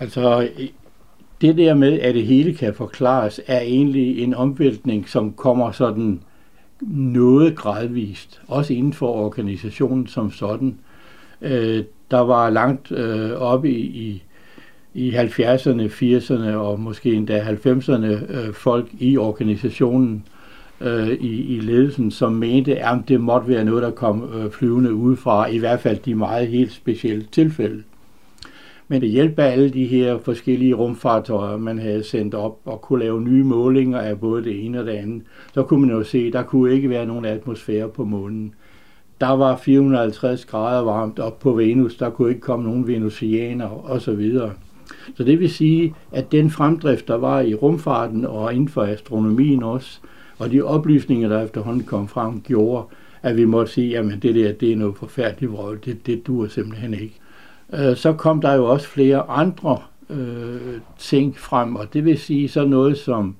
Altså, 0.00 0.48
det 1.42 1.56
der 1.56 1.74
med, 1.74 2.00
at 2.00 2.14
det 2.14 2.26
hele 2.26 2.54
kan 2.54 2.74
forklares, 2.74 3.40
er 3.46 3.60
egentlig 3.60 4.22
en 4.22 4.34
omvæltning, 4.34 5.08
som 5.08 5.32
kommer 5.32 5.72
sådan 5.72 6.20
noget 6.90 7.56
gradvist, 7.56 8.40
også 8.48 8.72
inden 8.72 8.92
for 8.92 9.08
organisationen 9.08 10.06
som 10.06 10.30
sådan. 10.30 10.78
Øh, 11.42 11.84
der 12.10 12.20
var 12.20 12.50
langt 12.50 12.92
øh, 12.92 13.32
oppe 13.32 13.70
i, 13.70 13.80
i, 13.80 14.22
i 14.94 15.10
70'erne, 15.10 15.82
80'erne 15.82 16.54
og 16.54 16.80
måske 16.80 17.14
endda 17.14 17.40
90'erne 17.40 18.32
øh, 18.32 18.52
folk 18.52 18.86
i 18.98 19.16
organisationen, 19.16 20.24
øh, 20.80 21.08
i, 21.08 21.56
i 21.56 21.60
ledelsen, 21.60 22.10
som 22.10 22.32
mente, 22.32 22.78
at 22.78 22.98
det 23.08 23.20
måtte 23.20 23.48
være 23.48 23.64
noget, 23.64 23.82
der 23.82 23.90
kom 23.90 24.30
øh, 24.34 24.50
flyvende 24.50 24.94
udefra, 24.94 25.46
i 25.46 25.58
hvert 25.58 25.80
fald 25.80 25.98
de 25.98 26.14
meget 26.14 26.48
helt 26.48 26.72
specielle 26.72 27.24
tilfælde. 27.32 27.82
Men 28.88 29.02
ved 29.02 29.08
hjælp 29.08 29.38
af 29.38 29.52
alle 29.52 29.70
de 29.70 29.86
her 29.86 30.18
forskellige 30.18 30.74
rumfartøjer, 30.74 31.56
man 31.56 31.78
havde 31.78 32.04
sendt 32.04 32.34
op 32.34 32.60
og 32.64 32.80
kunne 32.80 33.00
lave 33.04 33.22
nye 33.22 33.44
målinger 33.44 33.98
af 33.98 34.20
både 34.20 34.44
det 34.44 34.64
ene 34.64 34.80
og 34.80 34.86
det 34.86 34.92
andet, 34.92 35.22
så 35.54 35.62
kunne 35.62 35.80
man 35.80 35.96
jo 35.96 36.02
se, 36.02 36.18
at 36.18 36.32
der 36.32 36.42
kunne 36.42 36.72
ikke 36.72 36.90
være 36.90 37.06
nogen 37.06 37.24
atmosfære 37.24 37.88
på 37.88 38.04
månen. 38.04 38.54
Der 39.20 39.30
var 39.30 39.56
450 39.56 40.44
grader 40.44 40.82
varmt 40.82 41.18
op 41.18 41.38
på 41.38 41.52
Venus, 41.52 41.96
der 41.96 42.10
kunne 42.10 42.28
ikke 42.28 42.40
komme 42.40 42.64
nogen 42.64 42.86
venusianer 42.86 43.90
osv. 43.90 44.38
Så 45.16 45.24
det 45.24 45.40
vil 45.40 45.50
sige, 45.50 45.94
at 46.12 46.32
den 46.32 46.50
fremdrift, 46.50 47.08
der 47.08 47.16
var 47.16 47.40
i 47.40 47.54
rumfarten 47.54 48.26
og 48.26 48.54
inden 48.54 48.68
for 48.68 48.82
astronomien 48.82 49.62
også, 49.62 50.00
og 50.38 50.50
de 50.50 50.62
oplysninger, 50.62 51.28
der 51.28 51.44
efterhånden 51.44 51.82
kom 51.82 52.08
frem, 52.08 52.40
gjorde, 52.40 52.84
at 53.22 53.36
vi 53.36 53.44
måtte 53.44 53.72
sige, 53.72 53.98
at 53.98 54.22
det 54.22 54.34
der 54.34 54.52
det 54.52 54.72
er 54.72 54.76
noget 54.76 54.96
forfærdeligt 54.96 55.52
vrøvl, 55.52 55.78
det, 55.84 56.06
det 56.06 56.26
dur 56.26 56.46
simpelthen 56.46 56.94
ikke. 56.94 57.21
Øh, 57.74 57.96
så 57.96 58.12
kom 58.12 58.40
der 58.40 58.54
jo 58.54 58.64
også 58.64 58.88
flere 58.88 59.22
andre 59.22 59.78
øh, 60.10 60.80
ting 60.98 61.38
frem, 61.38 61.76
og 61.76 61.92
det 61.92 62.04
vil 62.04 62.18
sige 62.18 62.48
så 62.48 62.64
noget 62.64 62.98
som, 62.98 63.36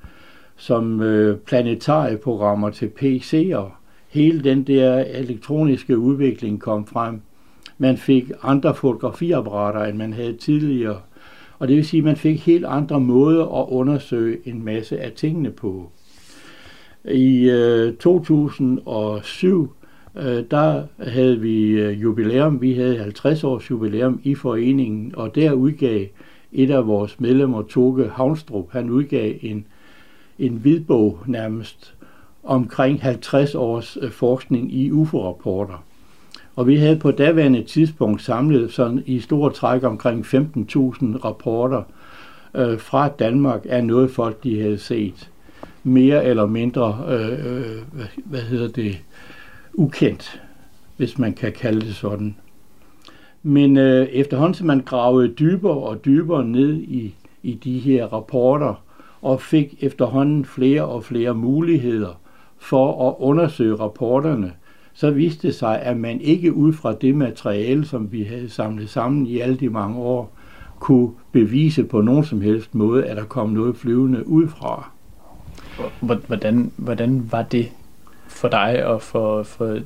som 0.57 1.01
øh, 1.01 1.39
planetarieprogrammer 1.39 2.71
til 2.71 2.91
PC'er. 3.01 3.73
Hele 4.09 4.45
den 4.45 4.63
der 4.63 4.99
elektroniske 4.99 5.99
udvikling 5.99 6.61
kom 6.61 6.87
frem. 6.87 7.21
Man 7.79 7.97
fik 7.97 8.31
andre 8.43 8.75
fotografiapparater, 8.75 9.85
end 9.85 9.97
man 9.97 10.13
havde 10.13 10.37
tidligere. 10.37 10.97
Og 11.59 11.69
det 11.69 11.77
vil 11.77 11.85
sige, 11.85 11.99
at 11.99 12.05
man 12.05 12.17
fik 12.17 12.47
helt 12.47 12.65
andre 12.65 13.01
måder 13.01 13.63
at 13.63 13.69
undersøge 13.69 14.39
en 14.45 14.65
masse 14.65 15.01
af 15.01 15.13
tingene 15.13 15.51
på. 15.51 15.91
I 17.05 17.51
øh, 17.51 17.97
2007 17.97 19.75
øh, 20.17 20.45
der 20.51 20.83
havde 20.99 21.41
vi 21.41 21.69
øh, 21.71 22.03
jubilæum. 22.03 22.61
Vi 22.61 22.75
havde 22.75 22.99
50 22.99 23.45
års 23.45 23.71
jubilæum 23.71 24.21
i 24.25 24.35
foreningen, 24.35 25.15
og 25.17 25.35
der 25.35 25.53
udgav 25.53 26.07
et 26.53 26.71
af 26.71 26.87
vores 26.87 27.21
medlemmer, 27.21 27.63
Toge 27.63 28.09
Havnstrup, 28.09 28.73
han 28.73 28.91
udgav 28.91 29.35
en, 29.41 29.67
en 30.39 30.57
hvidbog 30.57 31.19
nærmest 31.27 31.95
omkring 32.45 33.03
50 33.03 33.55
års 33.55 33.99
øh, 34.01 34.11
forskning 34.11 34.75
i 34.75 34.91
UFO-rapporter. 34.91 35.85
Og 36.57 36.67
vi 36.67 36.77
havde 36.77 36.99
på 36.99 37.11
daværende 37.11 37.63
tidspunkt 37.63 38.23
samlet 38.23 38.73
sådan 38.73 39.03
i 39.07 39.21
store 39.21 39.53
træk 39.53 39.83
omkring 39.83 40.25
15.000 40.25 40.35
rapporter 41.25 41.83
øh, 42.55 42.79
fra 42.79 43.09
Danmark 43.09 43.67
af 43.69 43.85
noget 43.85 44.11
folk, 44.11 44.45
de 44.45 44.61
havde 44.61 44.79
set. 44.79 45.31
Mere 45.85 46.25
eller 46.25 46.47
mindre, 46.47 47.05
øh, 47.09 47.57
øh, 47.57 47.77
hvad, 47.93 48.07
hvad 48.25 48.41
hedder 48.41 48.69
det, 48.69 48.99
ukendt, 49.75 50.43
hvis 50.97 51.19
man 51.19 51.33
kan 51.33 51.53
kalde 51.53 51.81
det 51.81 51.95
sådan. 51.95 52.37
Men 53.43 53.77
øh, 53.77 54.07
efterhånden 54.07 54.55
som 54.55 54.67
man 54.67 54.81
gravede 54.81 55.29
dybere 55.29 55.77
og 55.77 56.05
dybere 56.05 56.45
ned 56.45 56.75
i, 56.75 57.15
i 57.43 57.55
de 57.55 57.79
her 57.79 58.07
rapporter, 58.07 58.75
og 59.23 59.41
fik 59.41 59.75
efterhånden 59.81 60.45
flere 60.45 60.85
og 60.85 61.05
flere 61.05 61.35
muligheder 61.35 62.21
for 62.59 63.09
at 63.09 63.15
undersøge 63.19 63.77
rapporterne, 63.77 64.53
så 64.95 65.11
viste 65.11 65.47
det 65.47 65.55
sig, 65.55 65.83
at 65.83 65.97
man 65.97 66.21
ikke 66.21 66.55
ud 66.55 66.73
fra 66.73 66.93
det 66.93 67.15
materiale, 67.15 67.87
som 67.87 68.13
vi 68.13 68.23
havde 68.23 68.49
samlet 68.49 68.91
sammen 68.91 69.27
i 69.27 69.39
alle 69.39 69.57
de 69.57 69.69
mange 69.69 69.97
år, 69.97 70.37
kunne 70.79 71.11
bevise 71.33 71.85
på 71.85 72.01
nogen 72.01 72.25
som 72.25 72.41
helst 72.41 72.75
måde, 72.75 73.05
at 73.05 73.17
der 73.17 73.25
kom 73.25 73.49
noget 73.51 73.77
flyvende 73.77 74.29
ud 74.29 74.49
fra. 74.49 74.91
Hvordan, 76.01 76.73
hvordan 76.77 77.29
var 77.31 77.43
det 77.43 77.69
for 78.33 78.49
dig 78.49 78.87
og 78.87 79.03
for, 79.03 79.43
for 79.43 79.79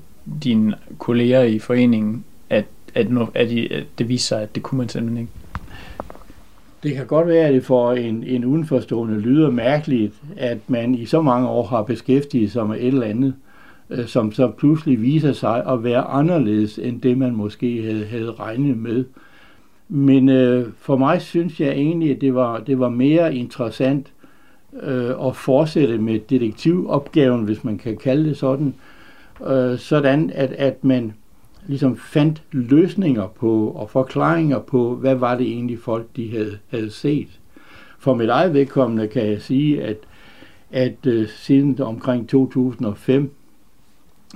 dine 0.42 0.74
kolleger 0.98 1.42
i 1.42 1.58
foreningen, 1.58 2.24
at, 2.50 2.64
at, 2.94 3.06
at, 3.34 3.52
at 3.52 3.84
det 3.98 4.08
viser 4.08 4.26
sig, 4.36 4.42
at 4.42 4.54
det 4.54 4.62
kunne 4.62 4.78
man 4.78 4.88
simpelthen 4.88 5.20
ikke? 5.20 5.32
Det 6.82 6.94
kan 6.94 7.06
godt 7.06 7.28
være, 7.28 7.46
at 7.46 7.54
det 7.54 7.64
for 7.64 7.92
en, 7.92 8.24
en 8.24 8.44
udenforstående 8.44 9.20
lyder 9.20 9.50
mærkeligt, 9.50 10.14
at 10.36 10.58
man 10.66 10.94
i 10.94 11.06
så 11.06 11.22
mange 11.22 11.48
år 11.48 11.66
har 11.66 11.82
beskæftiget 11.82 12.52
sig 12.52 12.66
med 12.66 12.76
et 12.76 12.86
eller 12.86 13.06
andet, 13.06 13.34
øh, 13.90 14.06
som 14.06 14.32
så 14.32 14.48
pludselig 14.48 15.02
viser 15.02 15.32
sig 15.32 15.66
at 15.66 15.84
være 15.84 16.02
anderledes 16.02 16.78
end 16.78 17.00
det, 17.00 17.18
man 17.18 17.36
måske 17.36 17.82
havde, 17.82 18.06
havde 18.06 18.32
regnet 18.32 18.76
med. 18.76 19.04
Men 19.88 20.28
øh, 20.28 20.66
for 20.80 20.96
mig 20.96 21.22
synes 21.22 21.60
jeg 21.60 21.68
egentlig, 21.68 22.10
at 22.10 22.20
det 22.20 22.34
var, 22.34 22.58
det 22.58 22.78
var 22.78 22.88
mere 22.88 23.34
interessant 23.34 24.12
øh, 24.82 25.26
at 25.26 25.36
fortsætte 25.36 25.98
med 25.98 26.18
detektivopgaven, 26.18 27.44
hvis 27.44 27.64
man 27.64 27.78
kan 27.78 27.96
kalde 27.96 28.28
det 28.28 28.36
sådan, 28.36 28.74
øh, 29.46 29.78
sådan 29.78 30.30
at, 30.34 30.52
at 30.52 30.84
man 30.84 31.14
ligesom 31.66 31.96
fandt 31.96 32.42
løsninger 32.52 33.26
på 33.26 33.68
og 33.68 33.90
forklaringer 33.90 34.58
på, 34.58 34.94
hvad 34.94 35.14
var 35.14 35.36
det 35.36 35.46
egentlig 35.46 35.78
folk, 35.78 36.06
de 36.16 36.30
havde, 36.30 36.58
havde 36.68 36.90
set. 36.90 37.40
For 37.98 38.14
mit 38.14 38.28
eget 38.28 38.54
vedkommende 38.54 39.08
kan 39.08 39.26
jeg 39.26 39.42
sige, 39.42 39.82
at, 39.82 39.96
at 40.70 41.06
øh, 41.06 41.28
siden 41.28 41.80
omkring 41.80 42.28
2005, 42.28 43.30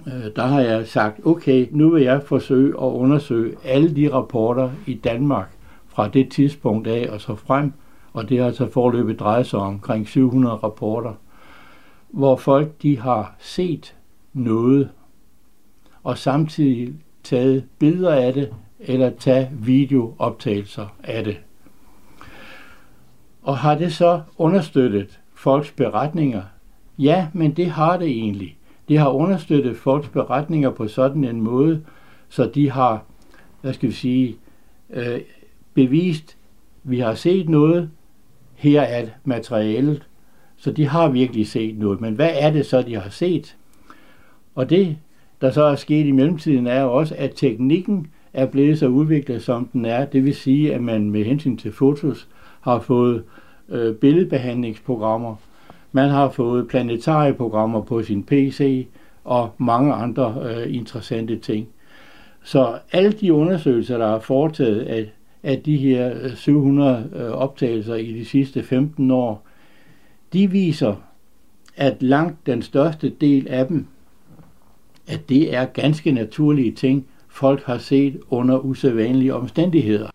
øh, 0.06 0.12
der 0.36 0.46
har 0.46 0.60
jeg 0.60 0.86
sagt, 0.86 1.26
okay, 1.26 1.66
nu 1.70 1.90
vil 1.90 2.02
jeg 2.02 2.22
forsøge 2.22 2.68
at 2.68 2.92
undersøge 2.92 3.56
alle 3.64 3.96
de 3.96 4.12
rapporter 4.12 4.70
i 4.86 4.94
Danmark 4.94 5.50
fra 5.88 6.08
det 6.08 6.30
tidspunkt 6.30 6.86
af 6.86 7.08
og 7.12 7.20
så 7.20 7.34
frem, 7.34 7.72
og 8.12 8.28
det 8.28 8.38
har 8.38 8.46
altså 8.46 8.70
forløbet 8.70 9.20
drejet 9.20 9.46
sig 9.46 9.60
omkring 9.60 10.08
700 10.08 10.54
rapporter, 10.54 11.12
hvor 12.10 12.36
folk 12.36 12.82
de 12.82 12.98
har 12.98 13.34
set 13.38 13.96
noget, 14.32 14.90
og 16.02 16.18
samtidig 16.18 16.94
taget 17.24 17.64
billeder 17.78 18.14
af 18.14 18.32
det, 18.32 18.54
eller 18.80 19.10
taget 19.10 19.48
videooptagelser 19.66 20.86
af 21.04 21.24
det. 21.24 21.40
Og 23.42 23.58
har 23.58 23.74
det 23.74 23.92
så 23.92 24.20
understøttet 24.38 25.20
folks 25.34 25.70
beretninger? 25.72 26.42
Ja, 26.98 27.28
men 27.32 27.52
det 27.52 27.66
har 27.66 27.96
det 27.96 28.08
egentlig. 28.08 28.56
Det 28.88 28.98
har 28.98 29.08
understøttet 29.08 29.76
folks 29.76 30.08
beretninger 30.08 30.70
på 30.70 30.88
sådan 30.88 31.24
en 31.24 31.40
måde, 31.40 31.84
så 32.28 32.50
de 32.54 32.70
har, 32.70 33.02
hvad 33.60 33.72
skal 33.72 33.88
vi 33.88 33.94
sige, 33.94 34.36
øh, 34.90 35.20
bevist, 35.74 36.36
vi 36.82 36.98
har 36.98 37.14
set 37.14 37.48
noget, 37.48 37.90
her 38.60 38.80
er 38.80 39.06
materialet. 39.24 40.02
Så 40.56 40.72
de 40.72 40.86
har 40.86 41.08
virkelig 41.08 41.48
set 41.48 41.78
noget. 41.78 42.00
Men 42.00 42.14
hvad 42.14 42.30
er 42.34 42.50
det 42.50 42.66
så, 42.66 42.82
de 42.82 42.94
har 42.94 43.10
set? 43.10 43.56
Og 44.54 44.70
det, 44.70 44.96
der 45.40 45.50
så 45.50 45.62
er 45.62 45.74
sket 45.74 46.06
i 46.06 46.10
mellemtiden, 46.10 46.66
er 46.66 46.82
også, 46.82 47.14
at 47.18 47.32
teknikken 47.36 48.06
er 48.32 48.46
blevet 48.46 48.78
så 48.78 48.86
udviklet, 48.86 49.42
som 49.42 49.68
den 49.72 49.84
er. 49.84 50.04
Det 50.04 50.24
vil 50.24 50.34
sige, 50.34 50.74
at 50.74 50.82
man 50.82 51.10
med 51.10 51.24
hensyn 51.24 51.56
til 51.56 51.72
fotos 51.72 52.28
har 52.60 52.80
fået 52.80 53.22
øh, 53.68 53.94
billedbehandlingsprogrammer, 53.94 55.36
man 55.92 56.10
har 56.10 56.28
fået 56.28 56.68
planetarieprogrammer 56.68 57.80
på 57.80 58.02
sin 58.02 58.22
PC 58.22 58.86
og 59.24 59.50
mange 59.58 59.92
andre 59.92 60.36
øh, 60.44 60.74
interessante 60.74 61.38
ting. 61.38 61.68
Så 62.42 62.78
alle 62.92 63.12
de 63.12 63.32
undersøgelser, 63.32 63.98
der 63.98 64.06
er 64.06 64.20
foretaget 64.20 64.80
af, 64.80 65.12
af 65.42 65.62
de 65.62 65.76
her 65.76 66.12
øh, 66.22 66.36
700 66.36 67.10
øh, 67.16 67.30
optagelser 67.30 67.94
i 67.94 68.12
de 68.12 68.24
sidste 68.24 68.62
15 68.62 69.10
år, 69.10 69.46
de 70.32 70.50
viser, 70.50 70.94
at 71.76 72.02
langt 72.02 72.46
den 72.46 72.62
største 72.62 73.08
del 73.20 73.48
af 73.48 73.66
dem, 73.66 73.86
at 75.06 75.28
det 75.28 75.54
er 75.54 75.64
ganske 75.64 76.12
naturlige 76.12 76.72
ting, 76.72 77.06
folk 77.28 77.64
har 77.64 77.78
set 77.78 78.20
under 78.30 78.58
usædvanlige 78.58 79.34
omstændigheder. 79.34 80.10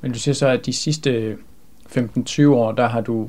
Men 0.00 0.12
du 0.12 0.18
siger 0.18 0.34
så, 0.34 0.48
at 0.48 0.66
de 0.66 0.72
sidste 0.72 1.36
15-20 1.88 2.46
år, 2.48 2.72
der 2.72 2.86
har 2.86 3.00
du 3.00 3.28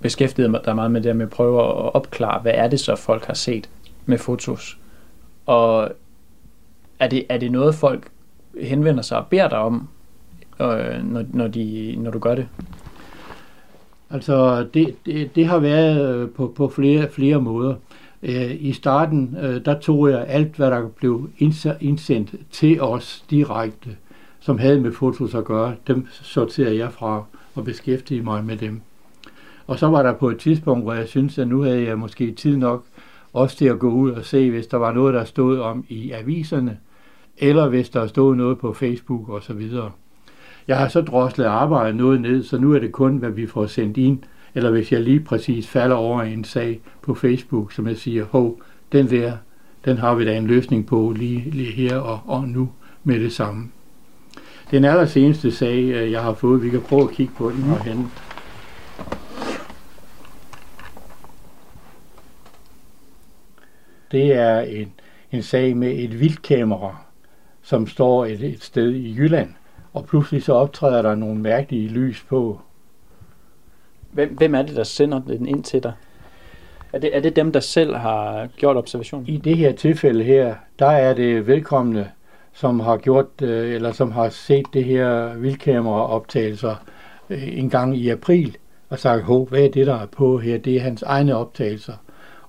beskæftiget 0.00 0.60
dig 0.64 0.74
meget 0.74 0.90
med 0.90 1.00
det 1.00 1.16
med 1.16 1.26
at 1.26 1.30
prøve 1.30 1.60
at 1.60 1.94
opklare, 1.94 2.40
hvad 2.40 2.52
er 2.54 2.68
det 2.68 2.80
så, 2.80 2.96
folk 2.96 3.24
har 3.24 3.34
set 3.34 3.70
med 4.06 4.18
fotos? 4.18 4.78
Og 5.46 5.90
er 6.98 7.08
det, 7.08 7.26
er 7.28 7.38
det 7.38 7.52
noget, 7.52 7.74
folk 7.74 8.08
henvender 8.60 9.02
sig 9.02 9.18
og 9.18 9.26
beder 9.26 9.48
dig 9.48 9.58
om, 9.58 9.88
øh, 10.60 11.12
når, 11.12 11.24
når, 11.32 11.48
de, 11.48 11.96
når 11.98 12.10
du 12.10 12.18
gør 12.18 12.34
det? 12.34 12.48
Altså, 14.10 14.66
det, 14.74 14.96
det, 15.06 15.36
det 15.36 15.46
har 15.46 15.58
været 15.58 16.16
øh, 16.16 16.30
på, 16.30 16.52
på 16.56 16.68
flere, 16.68 17.08
flere 17.10 17.40
måder. 17.40 17.74
Øh, 18.22 18.56
I 18.60 18.72
starten, 18.72 19.36
øh, 19.42 19.64
der 19.64 19.78
tog 19.78 20.10
jeg 20.10 20.24
alt, 20.28 20.56
hvad 20.56 20.70
der 20.70 20.88
blev 20.88 21.30
indsendt 21.80 22.34
til 22.50 22.82
os 22.82 23.24
direkte, 23.30 23.96
som 24.40 24.58
havde 24.58 24.80
med 24.80 24.92
fotos 24.92 25.34
at 25.34 25.44
gøre. 25.44 25.74
Dem 25.86 26.06
sorterede 26.10 26.78
jeg 26.78 26.92
fra 26.92 27.24
og 27.54 27.64
beskæftigede 27.64 28.24
mig 28.24 28.44
med 28.44 28.56
dem. 28.56 28.80
Og 29.66 29.78
så 29.78 29.86
var 29.86 30.02
der 30.02 30.12
på 30.12 30.30
et 30.30 30.38
tidspunkt, 30.38 30.84
hvor 30.84 30.94
jeg 30.94 31.08
syntes, 31.08 31.38
at 31.38 31.48
nu 31.48 31.62
havde 31.62 31.82
jeg 31.82 31.98
måske 31.98 32.32
tid 32.32 32.56
nok 32.56 32.84
også 33.32 33.56
til 33.56 33.66
at 33.66 33.78
gå 33.78 33.90
ud 33.90 34.10
og 34.10 34.24
se, 34.24 34.50
hvis 34.50 34.66
der 34.66 34.76
var 34.76 34.92
noget, 34.92 35.14
der 35.14 35.24
stod 35.24 35.58
om 35.58 35.84
i 35.88 36.10
aviserne, 36.10 36.78
eller 37.38 37.68
hvis 37.68 37.88
der 37.88 38.06
stod 38.06 38.36
noget 38.36 38.58
på 38.58 38.72
Facebook 38.72 39.28
osv. 39.28 39.70
Jeg 40.68 40.78
har 40.78 40.88
så 40.88 41.00
droslet 41.00 41.44
arbejdet 41.44 41.96
noget 41.96 42.20
ned, 42.20 42.42
så 42.42 42.58
nu 42.58 42.72
er 42.74 42.78
det 42.78 42.92
kun, 42.92 43.16
hvad 43.16 43.30
vi 43.30 43.46
får 43.46 43.66
sendt 43.66 43.96
ind, 43.96 44.18
eller 44.54 44.70
hvis 44.70 44.92
jeg 44.92 45.00
lige 45.00 45.20
præcis 45.20 45.68
falder 45.68 45.96
over 45.96 46.22
en 46.22 46.44
sag 46.44 46.80
på 47.02 47.14
Facebook, 47.14 47.72
som 47.72 47.88
jeg 47.88 47.96
siger, 47.96 48.24
hov, 48.24 48.60
den 48.92 49.10
der, 49.10 49.36
den 49.84 49.98
har 49.98 50.14
vi 50.14 50.24
da 50.24 50.36
en 50.36 50.46
løsning 50.46 50.86
på 50.86 51.14
lige, 51.16 51.50
lige 51.50 51.72
her 51.72 51.96
og, 51.96 52.20
og 52.26 52.48
nu 52.48 52.70
med 53.04 53.20
det 53.20 53.32
samme. 53.32 53.70
Den 54.70 54.84
aller 54.84 55.06
seneste 55.06 55.50
sag, 55.52 55.82
øh, 55.82 56.12
jeg 56.12 56.22
har 56.22 56.34
fået, 56.34 56.62
vi 56.62 56.70
kan 56.70 56.80
prøve 56.80 57.02
at 57.02 57.10
kigge 57.10 57.32
på 57.36 57.50
den 57.50 57.62
herhen. 57.62 58.10
Det 64.10 64.32
er 64.32 64.60
en, 64.60 64.92
en 65.32 65.42
sag 65.42 65.76
med 65.76 65.98
et 65.98 66.20
vildkamera, 66.20 66.96
som 67.62 67.86
står 67.86 68.26
et, 68.26 68.42
et 68.42 68.62
sted 68.62 68.92
i 68.92 69.14
Jylland, 69.18 69.50
og 69.96 70.06
pludselig 70.06 70.42
så 70.42 70.52
optræder 70.52 71.02
der 71.02 71.14
nogle 71.14 71.40
mærkelige 71.40 71.88
lys 71.88 72.24
på. 72.28 72.60
Hvem, 74.12 74.36
hvem 74.36 74.54
er 74.54 74.62
det, 74.62 74.76
der 74.76 74.84
sender 74.84 75.20
den 75.20 75.46
ind 75.46 75.64
til 75.64 75.82
dig? 75.82 75.92
Er 76.92 76.98
det, 76.98 77.16
er 77.16 77.20
det 77.20 77.36
dem, 77.36 77.52
der 77.52 77.60
selv 77.60 77.96
har 77.96 78.48
gjort 78.56 78.76
observationen? 78.76 79.28
I 79.28 79.36
det 79.36 79.56
her 79.56 79.72
tilfælde 79.72 80.24
her, 80.24 80.54
der 80.78 80.86
er 80.86 81.14
det 81.14 81.46
velkomne, 81.46 82.10
som 82.52 82.80
har 82.80 82.96
gjort, 82.96 83.26
øh, 83.42 83.74
eller 83.74 83.92
som 83.92 84.12
har 84.12 84.28
set 84.28 84.66
det 84.72 84.84
her 84.84 85.34
vildkameraoptagelser 85.34 86.74
øh, 87.30 87.58
en 87.58 87.70
gang 87.70 87.96
i 87.96 88.08
april, 88.08 88.56
og 88.88 88.98
sagt, 88.98 89.48
hvad 89.48 89.60
er 89.60 89.70
det, 89.70 89.86
der 89.86 89.94
er 89.94 90.06
på 90.06 90.38
her? 90.38 90.58
Det 90.58 90.76
er 90.76 90.80
hans 90.80 91.02
egne 91.02 91.36
optagelser. 91.36 91.94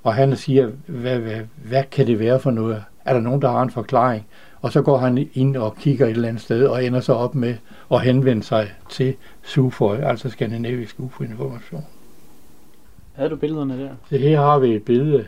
Og 0.03 0.13
han 0.13 0.35
siger, 0.35 0.71
hvad, 0.85 1.19
hvad, 1.19 1.41
hvad 1.55 1.83
kan 1.91 2.07
det 2.07 2.19
være 2.19 2.39
for 2.39 2.51
noget? 2.51 2.83
Er 3.05 3.13
der 3.13 3.21
nogen, 3.21 3.41
der 3.41 3.49
har 3.49 3.61
en 3.61 3.71
forklaring? 3.71 4.27
Og 4.61 4.71
så 4.71 4.81
går 4.81 4.97
han 4.97 5.29
ind 5.33 5.57
og 5.57 5.75
kigger 5.75 6.05
et 6.05 6.11
eller 6.11 6.27
andet 6.27 6.41
sted, 6.41 6.65
og 6.65 6.85
ender 6.85 6.99
så 6.99 7.13
op 7.13 7.35
med 7.35 7.55
at 7.91 8.01
henvende 8.01 8.43
sig 8.43 8.71
til 8.89 9.15
SUFOI, 9.43 9.97
altså 9.97 10.29
Skandinavisk 10.29 10.99
UFO-information. 10.99 11.85
Havde 13.13 13.29
du 13.29 13.35
billederne 13.35 13.79
der? 13.79 13.89
Så 14.09 14.17
her 14.17 14.41
har 14.41 14.59
vi 14.59 14.75
et 14.75 14.83
billede, 14.83 15.27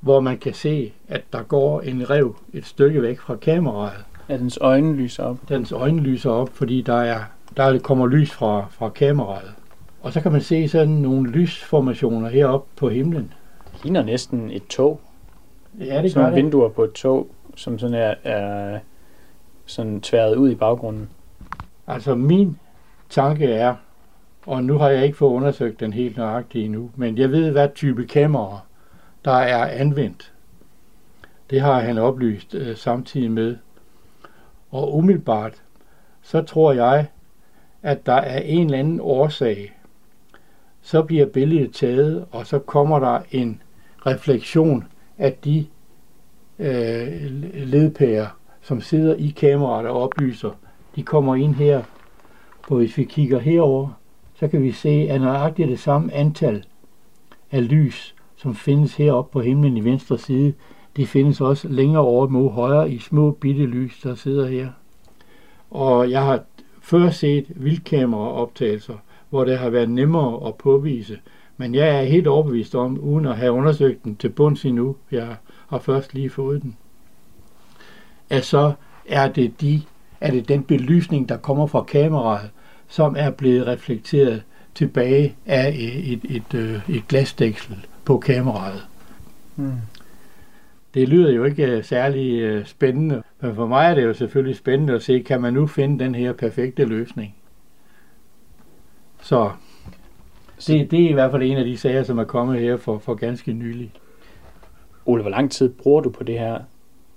hvor 0.00 0.20
man 0.20 0.38
kan 0.38 0.54
se, 0.54 0.92
at 1.08 1.22
der 1.32 1.42
går 1.42 1.80
en 1.80 2.10
rev 2.10 2.36
et 2.52 2.66
stykke 2.66 3.02
væk 3.02 3.20
fra 3.20 3.36
kameraet. 3.36 4.04
Ja, 4.28 4.36
dens 4.36 4.58
øjne 4.60 4.96
lyser 4.96 5.24
op. 5.24 5.38
Dens 5.48 5.72
øjne 5.72 6.00
lyser 6.00 6.30
op, 6.30 6.48
fordi 6.52 6.82
der, 6.82 6.96
er, 6.96 7.20
der 7.56 7.78
kommer 7.78 8.06
lys 8.06 8.32
fra, 8.32 8.66
fra 8.70 8.88
kameraet. 8.88 9.50
Og 10.02 10.12
så 10.12 10.20
kan 10.20 10.32
man 10.32 10.40
se 10.40 10.68
sådan 10.68 10.94
nogle 10.94 11.30
lysformationer 11.30 12.28
heroppe 12.28 12.68
på 12.76 12.88
himlen. 12.88 13.32
Det 13.72 13.82
ligner 13.82 14.02
næsten 14.02 14.50
et 14.50 14.66
tog. 14.66 15.00
Ja, 15.80 16.02
det 16.02 16.14
gør 16.14 16.26
det. 16.26 16.34
vinduer 16.34 16.68
på 16.68 16.84
et 16.84 16.92
tog, 16.92 17.28
som 17.56 17.78
sådan 17.78 17.94
er, 17.94 18.14
er 18.24 18.78
sådan 19.66 20.00
tværet 20.00 20.36
ud 20.36 20.50
i 20.50 20.54
baggrunden. 20.54 21.08
Altså 21.86 22.14
min 22.14 22.58
tanke 23.10 23.46
er, 23.46 23.74
og 24.46 24.64
nu 24.64 24.78
har 24.78 24.88
jeg 24.88 25.04
ikke 25.04 25.16
fået 25.16 25.32
undersøgt 25.32 25.80
den 25.80 25.92
helt 25.92 26.16
nøjagtigt 26.16 26.64
endnu, 26.64 26.90
men 26.96 27.18
jeg 27.18 27.30
ved, 27.30 27.50
hvad 27.50 27.68
type 27.74 28.06
kamera, 28.06 28.60
der 29.24 29.32
er 29.32 29.66
anvendt. 29.80 30.32
Det 31.50 31.60
har 31.60 31.80
han 31.80 31.98
oplyst 31.98 32.54
øh, 32.54 32.76
samtidig 32.76 33.30
med. 33.30 33.56
Og 34.70 34.94
umiddelbart, 34.94 35.62
så 36.22 36.42
tror 36.42 36.72
jeg, 36.72 37.06
at 37.82 38.06
der 38.06 38.12
er 38.12 38.38
en 38.38 38.64
eller 38.64 38.78
anden 38.78 39.00
årsag. 39.00 39.78
Så 40.82 41.02
bliver 41.02 41.26
billedet 41.26 41.74
taget, 41.74 42.26
og 42.30 42.46
så 42.46 42.58
kommer 42.58 42.98
der 42.98 43.20
en 43.30 43.62
refleksion 44.06 44.84
af 45.18 45.32
de 45.44 45.66
øh, 46.58 47.08
ledpærer, 47.54 48.26
som 48.62 48.80
sidder 48.80 49.14
i 49.14 49.34
kameraet 49.36 49.86
og 49.86 50.02
oplyser. 50.02 50.50
De 50.96 51.02
kommer 51.02 51.34
ind 51.34 51.54
her, 51.54 51.82
og 52.68 52.76
hvis 52.76 52.98
vi 52.98 53.04
kigger 53.04 53.38
herover, 53.38 53.88
så 54.34 54.48
kan 54.48 54.62
vi 54.62 54.72
se, 54.72 54.88
at 54.88 55.20
nøjagtigt 55.20 55.68
det 55.68 55.78
samme 55.78 56.12
antal 56.12 56.64
af 57.50 57.68
lys, 57.68 58.14
som 58.36 58.54
findes 58.54 58.94
heroppe 58.94 59.32
på 59.32 59.40
himlen 59.40 59.76
i 59.76 59.84
venstre 59.84 60.18
side, 60.18 60.52
de 60.96 61.06
findes 61.06 61.40
også 61.40 61.68
længere 61.68 62.02
over 62.02 62.28
mod 62.28 62.50
højre 62.50 62.90
i 62.90 62.98
små 62.98 63.30
bitte 63.30 63.66
lys, 63.66 64.00
der 64.00 64.14
sidder 64.14 64.46
her. 64.46 64.68
Og 65.70 66.10
jeg 66.10 66.24
har 66.24 66.40
før 66.82 67.10
set 67.10 67.46
vildkameraoptagelser, 67.48 68.94
hvor 69.30 69.44
det 69.44 69.58
har 69.58 69.70
været 69.70 69.90
nemmere 69.90 70.48
at 70.48 70.54
påvise, 70.54 71.18
men 71.56 71.74
jeg 71.74 71.88
er 71.88 72.02
helt 72.02 72.26
overbevist 72.26 72.74
om, 72.74 72.98
uden 72.98 73.26
at 73.26 73.36
have 73.36 73.52
undersøgt 73.52 74.04
den 74.04 74.16
til 74.16 74.28
bunds 74.28 74.64
endnu, 74.64 74.96
jeg 75.10 75.36
har 75.68 75.78
først 75.78 76.14
lige 76.14 76.30
fået 76.30 76.62
den, 76.62 76.76
at 78.30 78.44
så 78.44 78.72
er 79.08 79.28
det, 79.28 79.60
de, 79.60 79.82
er 80.20 80.30
det 80.30 80.48
den 80.48 80.62
belysning, 80.62 81.28
der 81.28 81.36
kommer 81.36 81.66
fra 81.66 81.82
kameraet, 81.82 82.50
som 82.88 83.16
er 83.18 83.30
blevet 83.30 83.66
reflekteret 83.66 84.42
tilbage 84.74 85.36
af 85.46 85.68
et, 85.68 86.12
et, 86.12 86.24
et, 86.36 86.54
øh, 86.54 86.90
et 86.90 87.08
glasdæksel 87.08 87.86
på 88.04 88.18
kameraet. 88.18 88.86
Hmm. 89.56 89.72
Det 90.94 91.08
lyder 91.08 91.32
jo 91.32 91.44
ikke 91.44 91.66
øh, 91.66 91.84
særlig 91.84 92.40
øh, 92.40 92.66
spændende, 92.66 93.22
men 93.40 93.54
for 93.54 93.66
mig 93.66 93.90
er 93.90 93.94
det 93.94 94.04
jo 94.04 94.14
selvfølgelig 94.14 94.56
spændende 94.56 94.94
at 94.94 95.02
se, 95.02 95.20
kan 95.20 95.40
man 95.40 95.54
nu 95.54 95.66
finde 95.66 96.04
den 96.04 96.14
her 96.14 96.32
perfekte 96.32 96.84
løsning. 96.84 97.34
Så 99.20 99.50
det, 100.66 100.90
det 100.90 101.04
er 101.04 101.10
i 101.10 101.12
hvert 101.12 101.30
fald 101.30 101.42
en 101.42 101.56
af 101.56 101.64
de 101.64 101.76
sager, 101.76 102.02
som 102.02 102.18
er 102.18 102.24
kommet 102.24 102.60
her 102.60 102.76
for, 102.76 102.98
for 102.98 103.14
ganske 103.14 103.52
nylig. 103.52 103.92
Ole, 105.06 105.22
hvor 105.22 105.30
lang 105.30 105.50
tid 105.50 105.68
bruger 105.68 106.00
du 106.00 106.10
på 106.10 106.24
det 106.24 106.38
her 106.38 106.58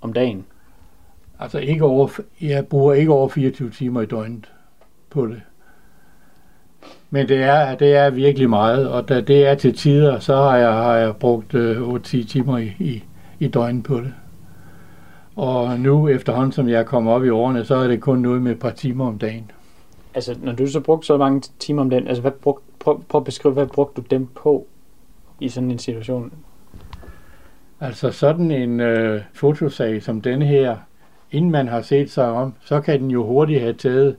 om 0.01 0.13
dagen? 0.13 0.45
Altså 1.39 1.59
ikke 1.59 1.83
over, 1.83 2.09
jeg 2.41 2.67
bruger 2.67 2.93
ikke 2.93 3.11
over 3.11 3.29
24 3.29 3.69
timer 3.69 4.01
i 4.01 4.05
døgnet 4.05 4.51
på 5.09 5.25
det. 5.25 5.41
Men 7.09 7.27
det 7.27 7.43
er, 7.43 7.75
det 7.75 7.95
er 7.95 8.09
virkelig 8.09 8.49
meget, 8.49 8.89
og 8.89 9.09
da 9.09 9.21
det 9.21 9.47
er 9.47 9.55
til 9.55 9.77
tider, 9.77 10.19
så 10.19 10.35
har 10.35 10.57
jeg, 10.57 10.73
har 10.73 10.95
jeg 10.95 11.15
brugt 11.15 11.53
øh, 11.53 11.93
8-10 11.93 12.27
timer 12.27 12.57
i, 12.57 12.71
i, 12.79 13.03
i 13.39 13.47
døgnet 13.47 13.83
på 13.83 13.95
det. 13.95 14.13
Og 15.35 15.79
nu 15.79 16.07
efterhånden, 16.07 16.51
som 16.51 16.69
jeg 16.69 16.79
er 16.79 16.83
kommet 16.83 17.13
op 17.13 17.25
i 17.25 17.29
årene, 17.29 17.65
så 17.65 17.75
er 17.75 17.87
det 17.87 18.01
kun 18.01 18.19
noget 18.19 18.41
med 18.41 18.51
et 18.51 18.59
par 18.59 18.71
timer 18.71 19.07
om 19.07 19.17
dagen. 19.17 19.51
Altså, 20.13 20.35
når 20.43 20.53
du 20.53 20.67
så 20.67 20.79
brugte 20.79 21.07
så 21.07 21.17
mange 21.17 21.41
timer 21.59 21.81
om 21.81 21.89
dagen, 21.89 22.07
altså 22.07 22.21
hvad 22.21 22.31
brug, 22.31 22.59
prøv, 22.79 23.03
prøv 23.09 23.19
at 23.19 23.25
beskrive, 23.25 23.53
hvad 23.53 23.67
brugte 23.67 24.01
du 24.01 24.07
dem 24.11 24.27
på 24.27 24.67
i 25.39 25.49
sådan 25.49 25.71
en 25.71 25.79
situation? 25.79 26.33
Altså 27.81 28.11
sådan 28.11 28.51
en 28.51 28.79
øh, 28.79 29.21
fotosag 29.33 30.03
som 30.03 30.21
denne 30.21 30.45
her, 30.45 30.77
inden 31.31 31.51
man 31.51 31.67
har 31.67 31.81
set 31.81 32.11
sig 32.11 32.31
om, 32.31 32.53
så 32.61 32.81
kan 32.81 32.99
den 32.99 33.11
jo 33.11 33.25
hurtigt 33.25 33.61
have 33.61 33.73
taget 33.73 34.15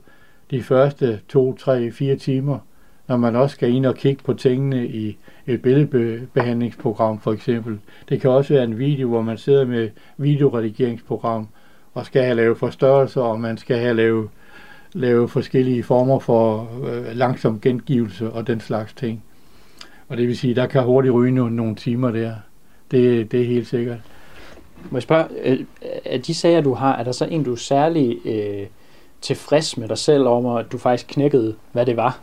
de 0.51 0.63
første 0.63 1.19
to, 1.29 1.55
tre, 1.55 1.91
fire 1.91 2.15
timer, 2.15 2.59
når 3.07 3.17
man 3.17 3.35
også 3.35 3.53
skal 3.53 3.73
ind 3.73 3.85
og 3.85 3.95
kigge 3.95 4.23
på 4.23 4.33
tingene 4.33 4.87
i 4.87 5.17
et 5.47 5.61
billedbehandlingsprogram 5.61 7.19
for 7.19 7.33
eksempel. 7.33 7.79
Det 8.09 8.21
kan 8.21 8.29
også 8.29 8.53
være 8.53 8.63
en 8.63 8.79
video, 8.79 9.07
hvor 9.07 9.21
man 9.21 9.37
sidder 9.37 9.65
med 9.65 9.89
videoredigeringsprogram 10.17 11.47
og 11.93 12.05
skal 12.05 12.23
have 12.23 12.35
lavet 12.35 12.57
forstørrelser, 12.57 13.21
og 13.21 13.39
man 13.39 13.57
skal 13.57 13.77
have 13.77 13.93
lavet, 13.93 14.29
lave 14.93 15.29
forskellige 15.29 15.83
former 15.83 16.19
for 16.19 16.69
øh, 16.87 17.15
langsom 17.15 17.59
gengivelse 17.59 18.31
og 18.31 18.47
den 18.47 18.59
slags 18.59 18.93
ting. 18.93 19.23
Og 20.07 20.17
det 20.17 20.27
vil 20.27 20.37
sige, 20.37 20.55
der 20.55 20.67
kan 20.67 20.83
hurtigt 20.83 21.13
ryge 21.13 21.31
nogle, 21.31 21.55
nogle 21.55 21.75
timer 21.75 22.11
der. 22.11 22.33
Det, 22.91 23.31
det 23.31 23.41
er 23.41 23.45
helt 23.45 23.67
sikkert. 23.67 23.97
Må 24.89 24.97
jeg 24.97 25.03
spørge, 25.03 25.25
øh, 25.43 25.59
af 26.05 26.21
de 26.21 26.33
sager, 26.33 26.61
du 26.61 26.73
har, 26.73 26.95
er 26.95 27.03
der 27.03 27.11
så 27.11 27.25
en, 27.25 27.43
du 27.43 27.51
er 27.51 27.55
særlig 27.55 28.25
øh, 28.25 28.67
tilfreds 29.21 29.77
med 29.77 29.87
dig 29.87 29.97
selv 29.97 30.27
om, 30.27 30.45
at 30.45 30.71
du 30.71 30.77
faktisk 30.77 31.07
knækkede, 31.07 31.55
hvad 31.71 31.85
det 31.85 31.97
var? 31.97 32.19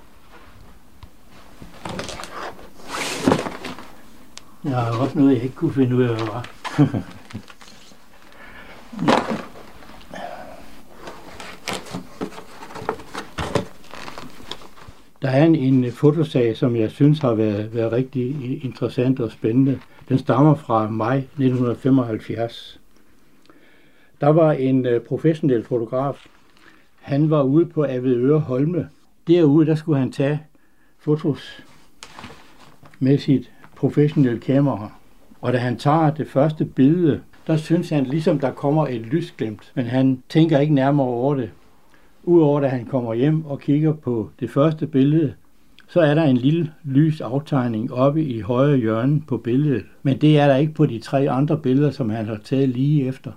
Jeg 4.64 4.76
har 4.76 5.00
også 5.00 5.18
noget, 5.18 5.34
jeg 5.34 5.42
ikke 5.42 5.54
kunne 5.54 5.72
finde 5.72 5.96
ud 5.96 6.02
af, 6.02 6.08
hvad 6.08 6.18
det 6.18 6.28
var. 6.28 6.46
Der 15.22 15.28
er 15.28 15.44
en, 15.44 15.54
en 15.54 15.92
fotosag, 15.92 16.56
som 16.56 16.76
jeg 16.76 16.90
synes 16.90 17.18
har 17.18 17.34
været, 17.34 17.74
været 17.74 17.92
rigtig 17.92 18.36
interessant 18.64 19.20
og 19.20 19.32
spændende. 19.32 19.80
Den 20.08 20.18
stammer 20.18 20.54
fra 20.54 20.90
maj 20.90 21.16
1975. 21.16 22.80
Der 24.20 24.28
var 24.28 24.52
en 24.52 24.86
øh, 24.86 25.00
professionel 25.00 25.64
fotograf. 25.64 26.26
Han 27.00 27.30
var 27.30 27.42
ude 27.42 27.66
på 27.66 27.84
Avedøre 27.84 28.40
Holme. 28.40 28.88
Derude 29.26 29.66
der 29.66 29.74
skulle 29.74 29.98
han 29.98 30.12
tage 30.12 30.42
fotos 30.98 31.64
med 32.98 33.18
sit 33.18 33.52
professionelle 33.76 34.40
kamera. 34.40 34.92
Og 35.40 35.52
da 35.52 35.58
han 35.58 35.76
tager 35.76 36.10
det 36.10 36.28
første 36.28 36.64
billede, 36.64 37.20
der 37.46 37.56
synes 37.56 37.90
han 37.90 38.04
ligesom, 38.04 38.38
der 38.38 38.50
kommer 38.50 38.86
et 38.86 39.00
lysglimt. 39.00 39.72
Men 39.74 39.86
han 39.86 40.22
tænker 40.28 40.58
ikke 40.58 40.74
nærmere 40.74 41.06
over 41.06 41.34
det. 41.34 41.50
Udover 42.24 42.60
at 42.60 42.70
han 42.70 42.86
kommer 42.86 43.14
hjem 43.14 43.44
og 43.46 43.60
kigger 43.60 43.92
på 43.92 44.30
det 44.40 44.50
første 44.50 44.86
billede, 44.86 45.34
så 45.88 46.00
er 46.00 46.14
der 46.14 46.24
en 46.24 46.36
lille 46.36 46.72
lys 46.84 47.20
aftegning 47.20 47.92
oppe 47.92 48.24
i 48.24 48.40
højre 48.40 48.76
hjørne 48.76 49.22
på 49.28 49.36
billedet. 49.36 49.84
Men 50.02 50.18
det 50.18 50.38
er 50.38 50.46
der 50.46 50.56
ikke 50.56 50.74
på 50.74 50.86
de 50.86 50.98
tre 50.98 51.30
andre 51.30 51.58
billeder, 51.58 51.90
som 51.90 52.10
han 52.10 52.26
har 52.26 52.38
taget 52.44 52.68
lige 52.68 53.06
efter. 53.06 53.32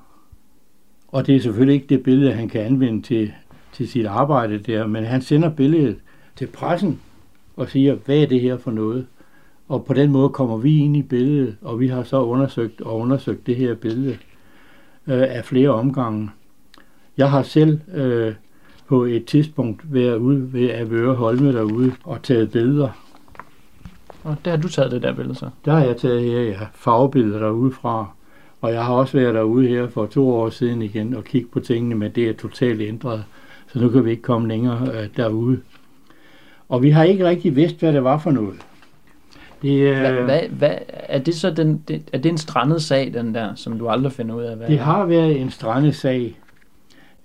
Og 1.07 1.27
det 1.27 1.35
er 1.35 1.39
selvfølgelig 1.39 1.75
ikke 1.75 1.87
det 1.87 2.03
billede, 2.03 2.33
han 2.33 2.49
kan 2.49 2.61
anvende 2.61 3.01
til, 3.01 3.33
til 3.73 3.87
sit 3.87 4.05
arbejde 4.05 4.57
der, 4.57 4.87
men 4.87 5.03
han 5.03 5.21
sender 5.21 5.49
billedet 5.49 5.95
til 6.35 6.47
pressen 6.47 6.99
og 7.55 7.69
siger, 7.69 7.95
hvad 8.05 8.17
er 8.17 8.25
det 8.27 8.41
her 8.41 8.57
for 8.57 8.71
noget? 8.71 9.05
Og 9.67 9.85
på 9.85 9.93
den 9.93 10.11
måde 10.11 10.29
kommer 10.29 10.57
vi 10.57 10.77
ind 10.77 10.97
i 10.97 11.01
billedet, 11.01 11.55
og 11.61 11.79
vi 11.79 11.87
har 11.87 12.03
så 12.03 12.21
undersøgt 12.21 12.81
og 12.81 12.99
undersøgt 12.99 13.47
det 13.47 13.55
her 13.55 13.75
billede 13.75 14.17
øh, 15.07 15.21
af 15.21 15.45
flere 15.45 15.69
omgange. 15.69 16.29
Jeg 17.17 17.31
har 17.31 17.43
selv 17.43 17.79
øh, 17.93 18.33
på 18.91 19.03
et 19.03 19.25
tidspunkt 19.25 19.93
været 19.93 20.17
ude 20.17 20.53
ved 20.53 20.69
Avøre 20.69 21.15
Holme 21.15 21.53
derude 21.53 21.91
og 22.03 22.23
taget 22.23 22.51
billeder. 22.51 22.89
Og 24.23 24.35
der 24.45 24.51
har 24.51 24.57
du 24.57 24.67
taget 24.67 24.91
det 24.91 25.01
der 25.01 25.13
billede 25.13 25.35
så? 25.35 25.49
Der 25.65 25.71
har 25.71 25.85
jeg 25.85 25.97
taget 25.97 26.21
her, 26.21 26.41
ja, 26.41 26.59
farvebilleder 26.73 27.39
derude 27.39 27.71
fra. 27.71 28.05
Og 28.61 28.73
jeg 28.73 28.85
har 28.85 28.93
også 28.93 29.17
været 29.17 29.35
derude 29.35 29.67
her 29.67 29.87
for 29.87 30.05
to 30.05 30.29
år 30.29 30.49
siden 30.49 30.81
igen 30.81 31.15
og 31.15 31.23
kigge 31.23 31.47
på 31.47 31.59
tingene, 31.59 31.95
men 31.95 32.11
det 32.11 32.29
er 32.29 32.33
totalt 32.33 32.81
ændret. 32.81 33.23
Så 33.67 33.79
nu 33.79 33.89
kan 33.89 34.05
vi 34.05 34.11
ikke 34.11 34.23
komme 34.23 34.47
længere 34.47 34.87
øh, 34.93 35.07
derude. 35.17 35.59
Og 36.69 36.83
vi 36.83 36.89
har 36.89 37.03
ikke 37.03 37.27
rigtig 37.27 37.55
vidst, 37.55 37.79
hvad 37.79 37.93
det 37.93 38.03
var 38.03 38.17
for 38.17 38.31
noget. 38.31 38.55
Det, 39.61 39.79
øh, 39.79 39.99
hvad, 39.99 40.11
hvad, 40.11 40.41
hvad, 40.49 40.75
er 40.89 41.19
det 41.19 41.35
så 41.35 41.51
den, 41.51 41.83
det, 41.87 42.01
er 42.13 42.17
det 42.17 42.29
en 42.29 42.37
strandet 42.37 42.81
sag, 42.81 43.13
den 43.13 43.35
der, 43.35 43.55
som 43.55 43.79
du 43.79 43.87
aldrig 43.87 44.11
finder 44.11 44.35
ud 44.35 44.43
af? 44.43 44.57
Hvad 44.57 44.67
det 44.67 44.79
har 44.79 45.05
været 45.05 45.41
en 45.41 45.49
strandet 45.49 45.95
sag. 45.95 46.37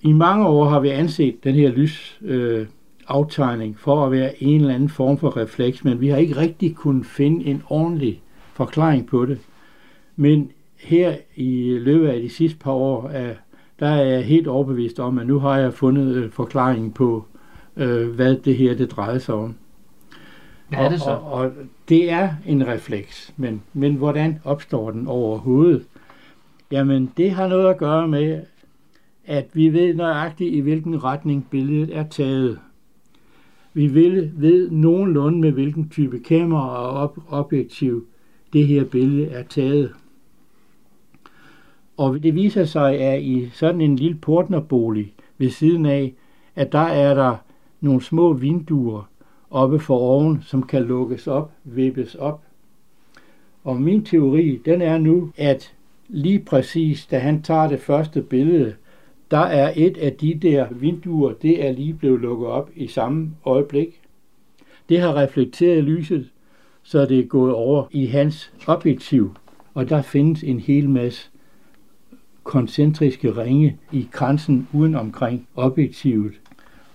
I 0.00 0.12
mange 0.12 0.46
år 0.46 0.64
har 0.64 0.80
vi 0.80 0.88
anset 0.88 1.44
den 1.44 1.54
her 1.54 1.70
lys 1.70 2.18
øh, 2.22 2.66
aftegning 3.08 3.78
for 3.78 4.06
at 4.06 4.12
være 4.12 4.42
en 4.42 4.60
eller 4.60 4.74
anden 4.74 4.88
form 4.88 5.18
for 5.18 5.36
refleks, 5.36 5.84
men 5.84 6.00
vi 6.00 6.08
har 6.08 6.16
ikke 6.16 6.36
rigtig 6.36 6.76
kunnet 6.76 7.06
finde 7.06 7.44
en 7.46 7.62
ordentlig 7.68 8.22
forklaring 8.52 9.06
på 9.06 9.26
det. 9.26 9.38
Men 10.16 10.50
her 10.80 11.16
i 11.36 11.78
løbet 11.78 12.08
af 12.08 12.20
de 12.20 12.28
sidste 12.28 12.58
par 12.58 12.72
år, 12.72 13.08
er, 13.08 13.34
der 13.80 13.86
er 13.86 14.04
jeg 14.04 14.24
helt 14.24 14.46
overbevist 14.46 15.00
om, 15.00 15.18
at 15.18 15.26
nu 15.26 15.38
har 15.38 15.58
jeg 15.58 15.74
fundet 15.74 16.16
øh, 16.16 16.30
forklaringen 16.30 16.92
på, 16.92 17.24
øh, 17.76 18.08
hvad 18.08 18.36
det 18.36 18.56
her 18.56 18.74
det 18.74 18.90
drejer 18.90 19.18
sig 19.18 19.34
om. 19.34 19.54
Hvad 20.68 20.78
er 20.78 20.88
det 20.88 21.00
så? 21.00 21.10
Og, 21.10 21.32
og, 21.32 21.40
og 21.40 21.52
det 21.88 22.10
er 22.10 22.28
en 22.46 22.66
refleks, 22.66 23.34
men, 23.36 23.62
men 23.72 23.94
hvordan 23.94 24.40
opstår 24.44 24.90
den 24.90 25.06
overhovedet? 25.06 25.82
Jamen, 26.70 27.12
det 27.16 27.30
har 27.30 27.48
noget 27.48 27.70
at 27.70 27.78
gøre 27.78 28.08
med, 28.08 28.40
at 29.26 29.46
vi 29.52 29.68
ved 29.68 29.94
nøjagtigt, 29.94 30.54
i 30.54 30.60
hvilken 30.60 31.04
retning 31.04 31.46
billedet 31.50 31.96
er 31.96 32.04
taget. 32.08 32.58
Vi 33.74 33.94
ved, 33.94 34.30
ved 34.34 34.70
nogenlunde 34.70 35.38
med 35.38 35.52
hvilken 35.52 35.88
type 35.88 36.18
kamera 36.18 36.68
og 36.68 36.90
op- 36.90 37.18
objektiv 37.28 38.06
det 38.52 38.66
her 38.66 38.84
billede 38.84 39.26
er 39.26 39.42
taget. 39.42 39.92
Og 41.96 42.22
det 42.22 42.34
viser 42.34 42.64
sig, 42.64 43.00
at 43.00 43.22
i 43.22 43.48
sådan 43.52 43.80
en 43.80 43.96
lille 43.96 44.18
portnerbolig 44.18 45.14
ved 45.38 45.50
siden 45.50 45.86
af, 45.86 46.14
at 46.54 46.72
der 46.72 46.78
er 46.78 47.14
der 47.14 47.36
nogle 47.80 48.02
små 48.02 48.32
vinduer 48.32 49.08
oppe 49.50 49.78
for 49.78 49.98
oven, 49.98 50.42
som 50.42 50.62
kan 50.62 50.82
lukkes 50.82 51.26
op, 51.26 51.52
vippes 51.64 52.14
op. 52.14 52.42
Og 53.64 53.80
min 53.82 54.04
teori, 54.04 54.60
den 54.64 54.82
er 54.82 54.98
nu, 54.98 55.30
at 55.36 55.74
lige 56.08 56.38
præcis 56.38 57.06
da 57.06 57.18
han 57.18 57.42
tager 57.42 57.68
det 57.68 57.80
første 57.80 58.22
billede, 58.22 58.74
der 59.30 59.38
er 59.38 59.72
et 59.76 59.96
af 59.96 60.12
de 60.12 60.34
der 60.34 60.66
vinduer, 60.70 61.32
det 61.32 61.66
er 61.66 61.72
lige 61.72 61.94
blevet 61.94 62.20
lukket 62.20 62.48
op 62.48 62.70
i 62.74 62.86
samme 62.86 63.30
øjeblik. 63.44 64.00
Det 64.88 65.00
har 65.00 65.14
reflekteret 65.14 65.84
lyset, 65.84 66.30
så 66.82 67.06
det 67.06 67.18
er 67.18 67.26
gået 67.26 67.54
over 67.54 67.84
i 67.90 68.06
hans 68.06 68.52
objektiv, 68.66 69.34
og 69.74 69.88
der 69.88 70.02
findes 70.02 70.42
en 70.42 70.60
hel 70.60 70.90
masse 70.90 71.30
koncentriske 72.44 73.36
ringe 73.36 73.76
i 73.92 74.08
kransen 74.12 74.68
uden 74.72 74.94
omkring 74.94 75.48
objektivet. 75.56 76.32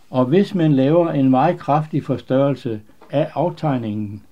Og 0.10 0.26
hvis 0.26 0.56
man 0.56 0.74
laver 0.74 1.12
en 1.12 1.30
meget 1.30 1.60
kraftig 1.60 2.04
forstørrelse 2.04 2.82
af 3.10 3.32
aftegningen, 3.34 4.24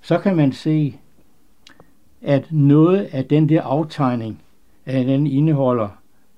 så 0.00 0.18
kan 0.18 0.36
man 0.36 0.52
se, 0.52 0.96
at 2.22 2.52
noget 2.52 3.08
af 3.12 3.24
den 3.24 3.48
der 3.48 3.62
aftegning, 3.62 4.42
at 4.84 5.06
den 5.06 5.26
indeholder 5.26 5.88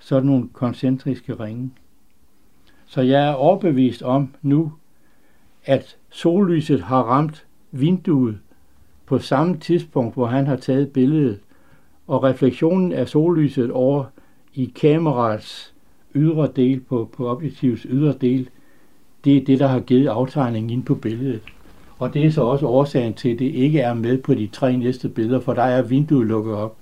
sådan 0.08 0.26
nogle 0.26 0.48
koncentriske 0.52 1.34
ringe. 1.34 1.70
Så 2.86 3.00
jeg 3.00 3.28
er 3.28 3.32
overbevist 3.32 4.02
om 4.02 4.34
nu, 4.42 4.72
at 5.64 5.96
sollyset 6.10 6.82
har 6.82 7.02
ramt 7.02 7.46
vinduet 7.72 8.38
på 9.06 9.18
samme 9.18 9.56
tidspunkt, 9.56 10.14
hvor 10.14 10.26
han 10.26 10.46
har 10.46 10.56
taget 10.56 10.92
billedet, 10.92 11.40
og 12.06 12.22
refleksionen 12.22 12.92
af 12.92 13.08
sollyset 13.08 13.70
over 13.70 14.04
i 14.54 14.72
kameraets 14.80 15.74
ydre 16.14 16.48
del, 16.56 16.80
på, 16.80 17.10
på 17.16 17.28
objektivets 17.28 17.82
ydre 17.82 18.12
del, 18.20 18.48
det 19.24 19.36
er 19.36 19.44
det, 19.44 19.58
der 19.58 19.66
har 19.66 19.80
givet 19.80 20.08
aftegningen 20.08 20.70
ind 20.70 20.84
på 20.84 20.94
billedet. 20.94 21.42
Og 21.98 22.14
det 22.14 22.26
er 22.26 22.30
så 22.30 22.42
også 22.42 22.66
årsagen 22.66 23.14
til, 23.14 23.32
at 23.32 23.38
det 23.38 23.54
ikke 23.54 23.80
er 23.80 23.94
med 23.94 24.18
på 24.18 24.34
de 24.34 24.46
tre 24.46 24.76
næste 24.76 25.08
billeder, 25.08 25.40
for 25.40 25.54
der 25.54 25.62
er 25.62 25.82
vinduet 25.82 26.26
lukket 26.26 26.54
op. 26.54 26.77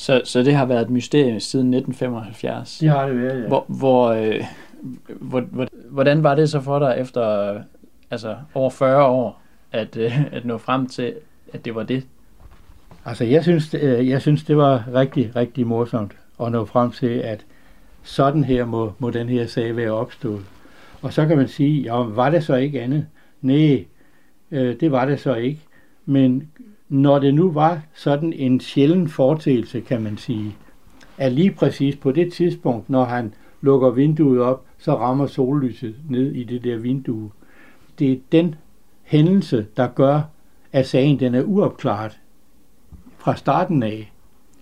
Så, 0.00 0.20
så 0.24 0.42
det 0.42 0.54
har 0.54 0.66
været 0.66 0.82
et 0.82 0.90
mysterie 0.90 1.40
siden 1.40 1.74
1975? 1.74 2.78
Det 2.78 2.88
har 2.88 3.06
det 3.06 3.22
været, 3.22 3.42
ja. 3.42 3.48
Hvor, 3.48 3.64
hvor, 3.68 4.08
øh, 4.08 4.44
hvor, 5.20 5.40
hvor, 5.40 5.66
hvordan 5.90 6.22
var 6.22 6.34
det 6.34 6.50
så 6.50 6.60
for 6.60 6.78
dig 6.78 6.96
efter 6.98 7.54
altså, 8.10 8.36
over 8.54 8.70
40 8.70 9.04
år, 9.04 9.42
at, 9.72 9.96
øh, 9.96 10.32
at 10.32 10.44
nå 10.44 10.58
frem 10.58 10.86
til, 10.86 11.14
at 11.52 11.64
det 11.64 11.74
var 11.74 11.82
det? 11.82 12.06
Altså, 13.04 13.24
jeg 13.24 13.42
synes, 13.42 13.74
øh, 13.74 14.08
jeg 14.08 14.22
synes, 14.22 14.44
det 14.44 14.56
var 14.56 14.84
rigtig, 14.94 15.36
rigtig 15.36 15.66
morsomt 15.66 16.12
at 16.42 16.52
nå 16.52 16.64
frem 16.64 16.90
til, 16.90 17.06
at 17.06 17.44
sådan 18.02 18.44
her 18.44 18.64
må, 18.64 18.92
må 18.98 19.10
den 19.10 19.28
her 19.28 19.46
sag 19.46 19.76
være 19.76 19.90
opstået. 19.90 20.44
Og 21.02 21.12
så 21.12 21.26
kan 21.26 21.36
man 21.36 21.48
sige, 21.48 21.82
ja, 21.82 21.96
var 21.96 22.30
det 22.30 22.44
så 22.44 22.54
ikke 22.54 22.82
andet? 22.82 23.06
Nej, 23.42 23.84
øh, 24.50 24.80
det 24.80 24.92
var 24.92 25.04
det 25.04 25.20
så 25.20 25.34
ikke. 25.34 25.60
Men 26.06 26.50
når 26.90 27.18
det 27.18 27.34
nu 27.34 27.50
var 27.50 27.80
sådan 27.94 28.32
en 28.32 28.60
sjælden 28.60 29.08
foretagelse, 29.08 29.80
kan 29.80 30.02
man 30.02 30.16
sige, 30.16 30.56
at 31.18 31.32
lige 31.32 31.50
præcis 31.50 31.96
på 31.96 32.12
det 32.12 32.32
tidspunkt, 32.32 32.90
når 32.90 33.04
han 33.04 33.34
lukker 33.60 33.90
vinduet 33.90 34.40
op, 34.40 34.64
så 34.78 34.98
rammer 34.98 35.26
sollyset 35.26 35.94
ned 36.08 36.32
i 36.32 36.44
det 36.44 36.64
der 36.64 36.78
vindue. 36.78 37.30
Det 37.98 38.12
er 38.12 38.16
den 38.32 38.54
hændelse, 39.02 39.66
der 39.76 39.86
gør, 39.86 40.20
at 40.72 40.86
sagen 40.86 41.20
den 41.20 41.34
er 41.34 41.42
uopklaret 41.42 42.18
fra 43.18 43.36
starten 43.36 43.82
af. 43.82 44.12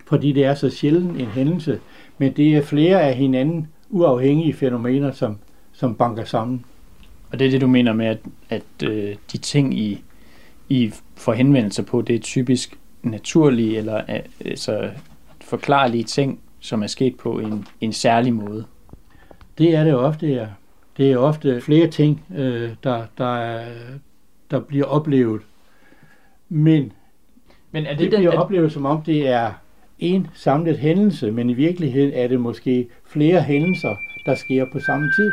Fordi 0.05 0.31
det 0.31 0.45
er 0.45 0.53
så 0.53 0.69
sjældent 0.69 1.21
en 1.21 1.27
hændelse, 1.27 1.79
men 2.17 2.33
det 2.33 2.57
er 2.57 2.61
flere 2.61 3.01
af 3.01 3.15
hinanden 3.15 3.67
uafhængige 3.89 4.53
fænomener, 4.53 5.11
som, 5.11 5.37
som 5.71 5.95
banker 5.95 6.23
sammen. 6.23 6.65
Og 7.31 7.39
det 7.39 7.47
er 7.47 7.51
det, 7.51 7.61
du 7.61 7.67
mener 7.67 7.93
med, 7.93 8.05
at, 8.05 8.19
at 8.49 8.89
øh, 8.89 9.15
de 9.31 9.37
ting, 9.37 9.79
I, 9.79 10.03
I 10.69 10.91
får 11.19 11.33
henvendelse 11.33 11.83
på, 11.83 12.01
det 12.01 12.15
er 12.15 12.19
typisk 12.19 12.79
naturlige 13.03 13.77
eller 13.77 14.21
altså, 14.45 14.89
forklarlige 15.41 16.03
ting, 16.03 16.39
som 16.59 16.83
er 16.83 16.87
sket 16.87 17.15
på 17.15 17.39
en, 17.39 17.67
en 17.81 17.93
særlig 17.93 18.33
måde? 18.33 18.65
Det 19.57 19.75
er 19.75 19.83
det 19.83 19.95
ofte, 19.95 20.27
ja. 20.27 20.47
Det 20.97 21.11
er 21.11 21.17
ofte 21.17 21.61
flere 21.61 21.87
ting, 21.87 22.25
øh, 22.35 22.69
der, 22.83 23.05
der, 23.17 23.35
er, 23.37 23.65
der 24.51 24.59
bliver 24.59 24.85
oplevet. 24.85 25.41
Men, 26.49 26.91
Men 27.71 27.85
er 27.85 27.89
det, 27.89 27.99
det 27.99 28.11
den, 28.11 28.19
bliver 28.19 28.31
at... 28.31 28.37
oplevet, 28.37 28.71
som 28.71 28.85
om 28.85 29.01
det 29.01 29.27
er 29.27 29.51
en 29.99 30.27
samlet 30.33 30.77
hændelse, 30.77 31.31
men 31.31 31.49
i 31.49 31.53
virkeligheden 31.53 32.13
er 32.13 32.27
det 32.27 32.39
måske 32.39 32.87
flere 33.05 33.41
hændelser, 33.41 33.95
der 34.25 34.35
sker 34.35 34.65
på 34.71 34.79
samme 34.79 35.11
tid. 35.15 35.31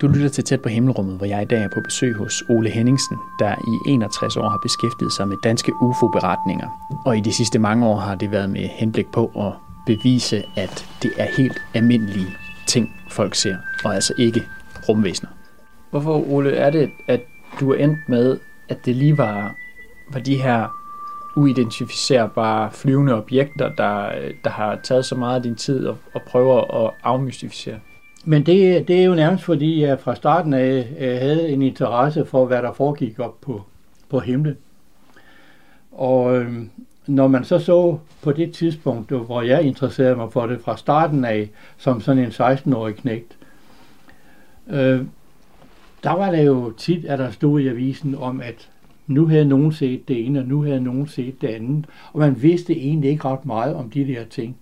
Du 0.00 0.08
lytter 0.08 0.28
til 0.28 0.44
Tæt 0.44 0.60
på 0.60 0.68
Himmelrummet, 0.68 1.16
hvor 1.16 1.26
jeg 1.26 1.42
i 1.42 1.44
dag 1.44 1.62
er 1.62 1.68
på 1.68 1.80
besøg 1.80 2.14
hos 2.14 2.42
Ole 2.48 2.70
Henningsen, 2.70 3.16
der 3.38 3.54
i 3.54 3.90
61 3.90 4.36
år 4.36 4.48
har 4.48 4.58
beskæftiget 4.62 5.12
sig 5.12 5.28
med 5.28 5.36
danske 5.44 5.72
UFO-beretninger. 5.82 6.68
Og 7.06 7.16
i 7.16 7.20
de 7.20 7.32
sidste 7.32 7.58
mange 7.58 7.86
år 7.86 7.96
har 7.96 8.14
det 8.14 8.30
været 8.30 8.50
med 8.50 8.68
henblik 8.68 9.06
på 9.12 9.32
at 9.36 9.52
bevise, 9.86 10.42
at 10.56 10.86
det 11.02 11.12
er 11.18 11.26
helt 11.36 11.62
almindelige 11.74 12.26
ting, 12.66 12.90
folk 13.10 13.34
ser, 13.34 13.56
og 13.84 13.94
altså 13.94 14.14
ikke 14.18 14.42
rumvæsener. 14.88 15.30
Hvorfor, 15.90 16.32
Ole, 16.32 16.56
er 16.56 16.70
det, 16.70 16.90
at 17.08 17.20
du 17.60 17.72
er 17.72 17.84
endt 17.84 17.98
med, 18.08 18.38
at 18.68 18.84
det 18.84 18.96
lige 18.96 19.18
var, 19.18 19.54
var 20.12 20.20
de 20.20 20.42
her 20.42 20.68
uidentificerbare 21.36 22.70
flyvende 22.72 23.14
objekter, 23.14 23.68
der, 23.68 24.10
der 24.44 24.50
har 24.50 24.78
taget 24.82 25.04
så 25.04 25.14
meget 25.14 25.36
af 25.36 25.42
din 25.42 25.54
tid 25.54 25.86
og, 25.86 25.96
og 26.14 26.22
prøver 26.22 26.84
at 26.84 26.90
afmystificere? 27.02 27.78
Men 28.24 28.46
det, 28.46 28.88
det 28.88 29.00
er 29.00 29.04
jo 29.04 29.14
nærmest 29.14 29.44
fordi, 29.44 29.82
jeg 29.82 30.00
fra 30.00 30.14
starten 30.14 30.54
af 30.54 30.88
øh, 30.98 31.18
havde 31.18 31.48
en 31.48 31.62
interesse 31.62 32.24
for, 32.26 32.46
hvad 32.46 32.62
der 32.62 32.72
foregik 32.72 33.18
op 33.18 33.40
på, 33.40 33.62
på 34.08 34.20
himlen. 34.20 34.56
Og 35.92 36.36
øh, 36.36 36.52
når 37.06 37.28
man 37.28 37.44
så 37.44 37.58
så 37.58 37.98
på 38.22 38.32
det 38.32 38.52
tidspunkt, 38.52 39.10
hvor 39.10 39.42
jeg 39.42 39.62
interesserede 39.62 40.16
mig 40.16 40.32
for 40.32 40.46
det 40.46 40.60
fra 40.60 40.76
starten 40.76 41.24
af, 41.24 41.50
som 41.76 42.00
sådan 42.00 42.22
en 42.22 42.30
16-årig 42.30 42.94
knægt, 42.94 43.36
øh, 44.70 45.00
der 46.02 46.12
var 46.12 46.30
der 46.30 46.42
jo 46.42 46.70
tit, 46.70 47.04
at 47.04 47.18
der 47.18 47.30
stod 47.30 47.60
i 47.60 47.68
avisen 47.68 48.14
om, 48.14 48.40
at 48.40 48.70
nu 49.06 49.26
havde 49.26 49.44
nogen 49.44 49.72
set 49.72 50.08
det 50.08 50.26
ene, 50.26 50.38
og 50.38 50.46
nu 50.46 50.62
havde 50.62 50.80
nogen 50.80 51.06
set 51.06 51.40
det 51.40 51.48
andet. 51.48 51.86
Og 52.12 52.20
man 52.20 52.42
vidste 52.42 52.76
egentlig 52.76 53.10
ikke 53.10 53.24
ret 53.24 53.46
meget 53.46 53.74
om 53.74 53.90
de 53.90 54.06
der 54.06 54.24
ting. 54.24 54.56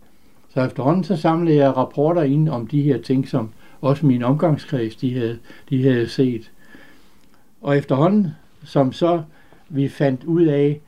Så 0.55 0.63
efterhånden 0.63 1.05
så 1.05 1.17
samlede 1.17 1.57
jeg 1.57 1.77
rapporter 1.77 2.23
ind 2.23 2.49
om 2.49 2.67
de 2.67 2.83
her 2.83 3.03
ting, 3.03 3.29
som 3.29 3.51
også 3.81 4.07
min 4.07 4.23
omgangskreds 4.23 4.97
de 4.97 5.15
havde, 5.15 5.39
de 5.71 5.83
havde 5.83 6.09
set. 6.09 6.51
Og 7.63 7.79
efterhånden, 7.79 8.29
som 8.65 8.93
så 8.93 9.23
vi 9.69 9.89
fandt 9.89 10.25
ud 10.25 10.43
af, 10.43 10.81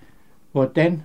hvordan 0.53 1.03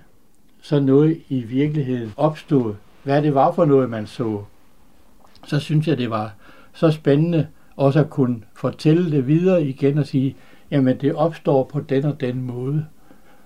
så 0.62 0.80
noget 0.80 1.20
i 1.28 1.40
virkeligheden 1.40 2.12
opstod, 2.16 2.74
hvad 3.02 3.22
det 3.22 3.34
var 3.34 3.52
for 3.52 3.64
noget, 3.64 3.90
man 3.90 4.06
så, 4.06 4.42
så 5.46 5.60
synes 5.60 5.88
jeg, 5.88 5.98
det 5.98 6.10
var 6.10 6.34
så 6.72 6.90
spændende 6.90 7.46
også 7.76 8.00
at 8.00 8.10
kunne 8.10 8.42
fortælle 8.54 9.10
det 9.10 9.26
videre 9.26 9.64
igen 9.64 9.98
og 9.98 10.06
sige, 10.06 10.36
jamen 10.70 11.00
det 11.00 11.14
opstår 11.14 11.64
på 11.64 11.80
den 11.80 12.04
og 12.04 12.20
den 12.20 12.42
måde. 12.42 12.86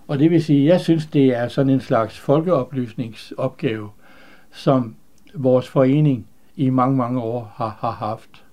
Og 0.09 0.18
det 0.18 0.31
vil 0.31 0.44
sige, 0.44 0.66
jeg 0.66 0.81
synes, 0.81 1.07
det 1.07 1.27
er 1.37 1.48
sådan 1.48 1.72
en 1.72 1.81
slags 1.81 2.18
folkeoplysningsopgave, 2.18 3.88
som 4.53 4.94
vores 5.35 5.68
forening 5.68 6.27
i 6.57 6.70
mange, 6.70 6.97
mange 6.97 7.20
år 7.20 7.53
har, 7.57 7.77
har 7.81 7.90
haft. 7.90 8.44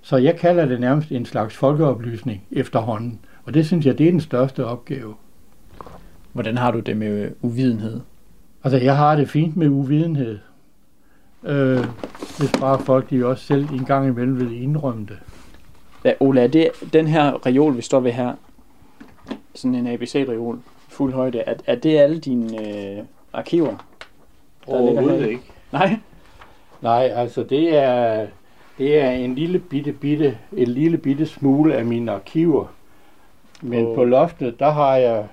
Så 0.00 0.16
jeg 0.16 0.36
kalder 0.36 0.66
det 0.66 0.80
nærmest 0.80 1.10
en 1.10 1.26
slags 1.26 1.56
folkeoplysning 1.56 2.42
efterhånden. 2.50 3.20
Og 3.44 3.54
det 3.54 3.66
synes 3.66 3.86
jeg, 3.86 3.98
det 3.98 4.06
er 4.06 4.10
den 4.10 4.20
største 4.20 4.64
opgave. 4.64 5.14
Hvordan 6.32 6.58
har 6.58 6.70
du 6.70 6.80
det 6.80 6.96
med 6.96 7.30
uvidenhed? 7.40 8.00
Altså, 8.64 8.78
jeg 8.78 8.96
har 8.96 9.16
det 9.16 9.30
fint 9.30 9.56
med 9.56 9.68
uvidenhed. 9.68 10.38
Øh, 11.44 11.84
hvis 12.38 12.52
bare 12.60 12.78
folk 12.78 13.10
de 13.10 13.26
også 13.26 13.44
selv 13.44 13.70
en 13.70 13.84
gang 13.84 14.08
imellem 14.08 14.40
vil 14.40 14.62
indrømme 14.62 15.06
det. 15.06 15.18
Ja, 16.04 16.12
Ola, 16.20 16.42
er 16.42 16.48
det 16.48 16.70
den 16.92 17.06
her 17.06 17.46
reol, 17.46 17.76
vi 17.76 17.82
står 17.82 18.00
ved 18.00 18.12
her, 18.12 18.32
sådan 19.54 19.74
en 19.74 19.86
ABC-reol, 19.86 20.58
fuld 20.88 21.12
højde, 21.12 21.38
er, 21.38 21.54
er 21.66 21.74
det 21.74 21.98
alle 21.98 22.18
dine 22.18 22.68
øh, 22.68 23.04
arkiver? 23.32 23.74
Overhovedet 24.66 25.28
ikke. 25.28 25.42
Nej? 25.72 25.98
Nej, 26.86 27.12
altså 27.14 27.42
det 27.42 27.76
er, 27.76 28.26
det 28.78 28.98
er 28.98 29.10
en 29.10 29.34
lille 29.34 29.58
bitte, 29.58 29.92
bitte, 29.92 30.38
en 30.56 30.68
lille 30.68 30.98
bitte 30.98 31.26
smule 31.26 31.74
af 31.74 31.84
mine 31.84 32.12
arkiver. 32.12 32.64
Men 33.62 33.86
oh. 33.86 33.94
på 33.94 34.04
loftet, 34.04 34.60
der 34.60 34.70
har 34.70 34.96
jeg, 34.96 35.26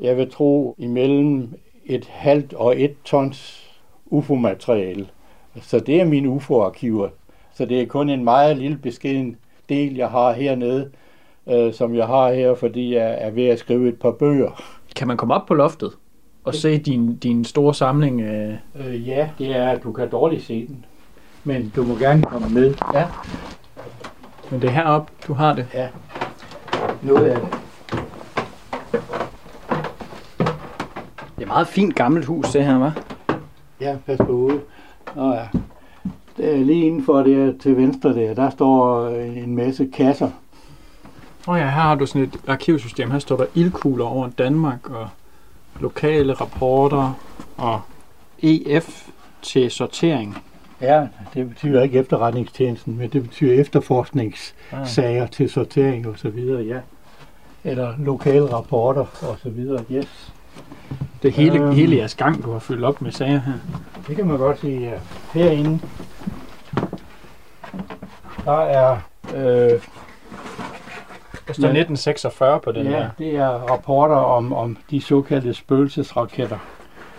jeg 0.00 0.16
vil 0.16 0.30
tro, 0.30 0.74
imellem 0.78 1.54
et 1.86 2.06
halvt 2.06 2.54
og 2.54 2.80
et 2.80 2.94
tons 3.04 3.70
UFO-materiale. 4.06 5.06
Så 5.60 5.80
det 5.80 6.00
er 6.00 6.04
mine 6.04 6.28
UFO-arkiver. 6.28 7.08
Så 7.54 7.64
det 7.64 7.82
er 7.82 7.86
kun 7.86 8.10
en 8.10 8.24
meget 8.24 8.56
lille 8.56 8.78
beskeden 8.78 9.36
del, 9.68 9.96
jeg 9.96 10.08
har 10.08 10.32
hernede, 10.32 10.90
øh, 11.48 11.72
som 11.72 11.94
jeg 11.94 12.06
har 12.06 12.32
her, 12.32 12.54
fordi 12.54 12.94
jeg 12.94 13.18
er 13.20 13.30
ved 13.30 13.46
at 13.46 13.58
skrive 13.58 13.88
et 13.88 13.98
par 13.98 14.10
bøger. 14.10 14.62
Kan 14.96 15.08
man 15.08 15.16
komme 15.16 15.34
op 15.34 15.46
på 15.46 15.54
loftet 15.54 15.92
og 16.44 16.54
se 16.54 16.78
din, 16.78 17.16
din 17.16 17.44
store 17.44 17.74
samling? 17.74 18.20
Øh... 18.20 18.54
Øh, 18.74 19.08
ja, 19.08 19.28
det 19.38 19.56
er, 19.56 19.78
du 19.78 19.92
kan 19.92 20.10
dårligt 20.10 20.44
se 20.44 20.66
den. 20.66 20.84
Men 21.44 21.72
du 21.76 21.82
må 21.82 21.94
gerne 21.94 22.22
komme 22.22 22.48
med. 22.48 22.74
Ja. 22.94 23.06
Men 24.50 24.60
det 24.60 24.68
er 24.68 24.72
heroppe, 24.72 25.12
du 25.26 25.32
har 25.34 25.54
det? 25.54 25.66
Ja. 25.74 25.88
Noget 27.02 27.24
af 27.26 27.40
det. 27.40 27.48
Det 31.38 31.44
er 31.44 31.46
meget 31.46 31.68
fint 31.68 31.94
gammelt 31.94 32.26
hus, 32.26 32.52
det 32.52 32.64
her, 32.64 32.90
hva'? 32.90 33.00
Ja, 33.80 33.96
pas 34.06 34.18
på 34.18 34.24
hovedet. 34.24 34.60
Nå 35.16 35.32
ja. 35.32 35.46
Det 36.36 36.54
er 36.54 36.56
lige 36.56 36.86
indenfor 36.86 37.22
det 37.22 37.60
til 37.60 37.76
venstre 37.76 38.14
der, 38.14 38.34
der 38.34 38.50
står 38.50 39.08
en 39.18 39.56
masse 39.56 39.88
kasser. 39.92 40.30
Åh 41.48 41.52
oh 41.54 41.58
ja, 41.58 41.64
her 41.64 41.70
har 41.70 41.94
du 41.94 42.06
sådan 42.06 42.22
et 42.22 42.36
arkivsystem. 42.48 43.10
Her 43.10 43.18
står 43.18 43.36
der 43.36 43.46
ildkugler 43.54 44.04
over 44.04 44.28
Danmark 44.28 44.90
og 44.90 45.08
lokale 45.80 46.32
rapporter 46.32 47.12
og 47.56 47.80
EF 48.38 49.08
til 49.42 49.70
sortering. 49.70 50.38
Ja, 50.80 51.06
det 51.34 51.48
betyder 51.48 51.82
ikke 51.82 51.98
efterretningstjenesten, 51.98 52.96
men 52.98 53.10
det 53.10 53.22
betyder 53.22 53.60
efterforskningssager 53.60 55.22
ah. 55.22 55.30
til 55.30 55.50
sortering 55.50 56.06
og 56.06 56.18
så 56.18 56.28
videre, 56.28 56.62
ja. 56.62 56.78
Eller 57.64 57.94
lokale 57.98 58.52
rapporter 58.52 59.06
og 59.22 59.36
så 59.42 59.50
videre, 59.50 59.84
yes. 59.92 60.32
Det 61.22 61.32
hele, 61.32 61.58
øhm, 61.58 61.72
hele 61.72 61.96
jeres 61.96 62.14
gang, 62.14 62.44
du 62.44 62.52
har 62.52 62.58
fyldt 62.58 62.84
op 62.84 63.02
med 63.02 63.12
sager 63.12 63.40
her. 63.40 63.52
Det 64.06 64.16
kan 64.16 64.26
man 64.26 64.38
godt 64.38 64.60
sige, 64.60 64.80
ja. 64.80 64.98
Herinde, 65.32 65.80
der 68.44 68.60
er... 68.60 68.96
Øh, 69.34 69.80
der 71.48 71.54
står 71.54 71.68
1946 71.68 72.60
på 72.60 72.72
den 72.72 72.86
ja, 72.86 72.90
her. 72.90 73.10
det 73.18 73.36
er 73.36 73.48
rapporter 73.48 74.16
om, 74.16 74.52
om 74.52 74.76
de 74.90 75.00
såkaldte 75.00 75.54
spøgelsesraketter 75.54 76.58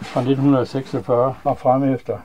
fra 0.01 0.19
1946 0.19 1.35
og 1.43 1.57
frem 1.57 1.93
efter. 1.93 2.17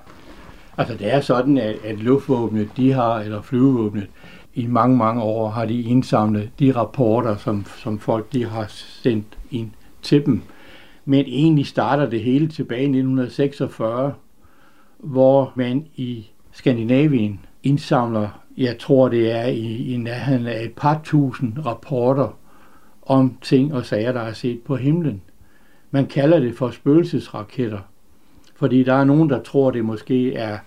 Altså 0.79 0.95
det 0.95 1.15
er 1.15 1.21
sådan, 1.21 1.59
at, 1.59 1.77
at 1.85 1.99
luftvåbnet, 1.99 2.71
de 2.77 2.93
har, 2.93 3.19
eller 3.19 3.43
flyvevåbnet, 3.43 4.07
i 4.55 4.67
mange, 4.67 4.97
mange 4.97 5.23
år 5.23 5.49
har 5.49 5.67
de 5.67 5.83
indsamlet 5.83 6.51
de 6.59 6.73
rapporter, 6.73 7.37
som, 7.37 7.67
som 7.77 7.99
folk 7.99 8.33
de 8.33 8.45
har 8.45 8.67
sendt 8.69 9.39
ind 9.51 9.71
til 10.03 10.27
dem. 10.27 10.43
Men 11.05 11.25
egentlig 11.29 11.67
starter 11.67 12.11
det 12.11 12.21
hele 12.21 12.49
tilbage 12.49 12.81
i 12.81 12.85
1946, 12.85 14.15
hvor 14.99 15.53
man 15.55 15.87
i 15.97 16.27
Skandinavien 16.53 17.41
indsamler, 17.63 18.29
jeg 18.57 18.79
tror 18.79 19.09
det 19.09 19.33
er 19.33 19.45
i, 19.45 19.95
i 19.95 19.97
nærheden 19.97 20.47
af 20.47 20.63
et 20.63 20.73
par 20.77 21.01
tusind 21.05 21.67
rapporter 21.67 22.39
om 23.03 23.39
ting 23.43 23.75
og 23.75 23.85
sager, 23.85 24.13
der 24.13 24.21
er 24.21 24.33
set 24.33 24.61
på 24.63 24.77
himlen. 24.77 25.23
Man 25.91 26.07
kalder 26.07 26.39
det 26.39 26.57
for 26.57 26.71
spøgelsesraketter, 26.71 27.79
fordi 28.57 28.83
der 28.85 28.95
er 28.95 29.05
nogen, 29.05 29.31
der 29.31 29.43
tror, 29.43 29.71
det 29.71 29.85
måske 29.85 30.35
er, 30.35 30.59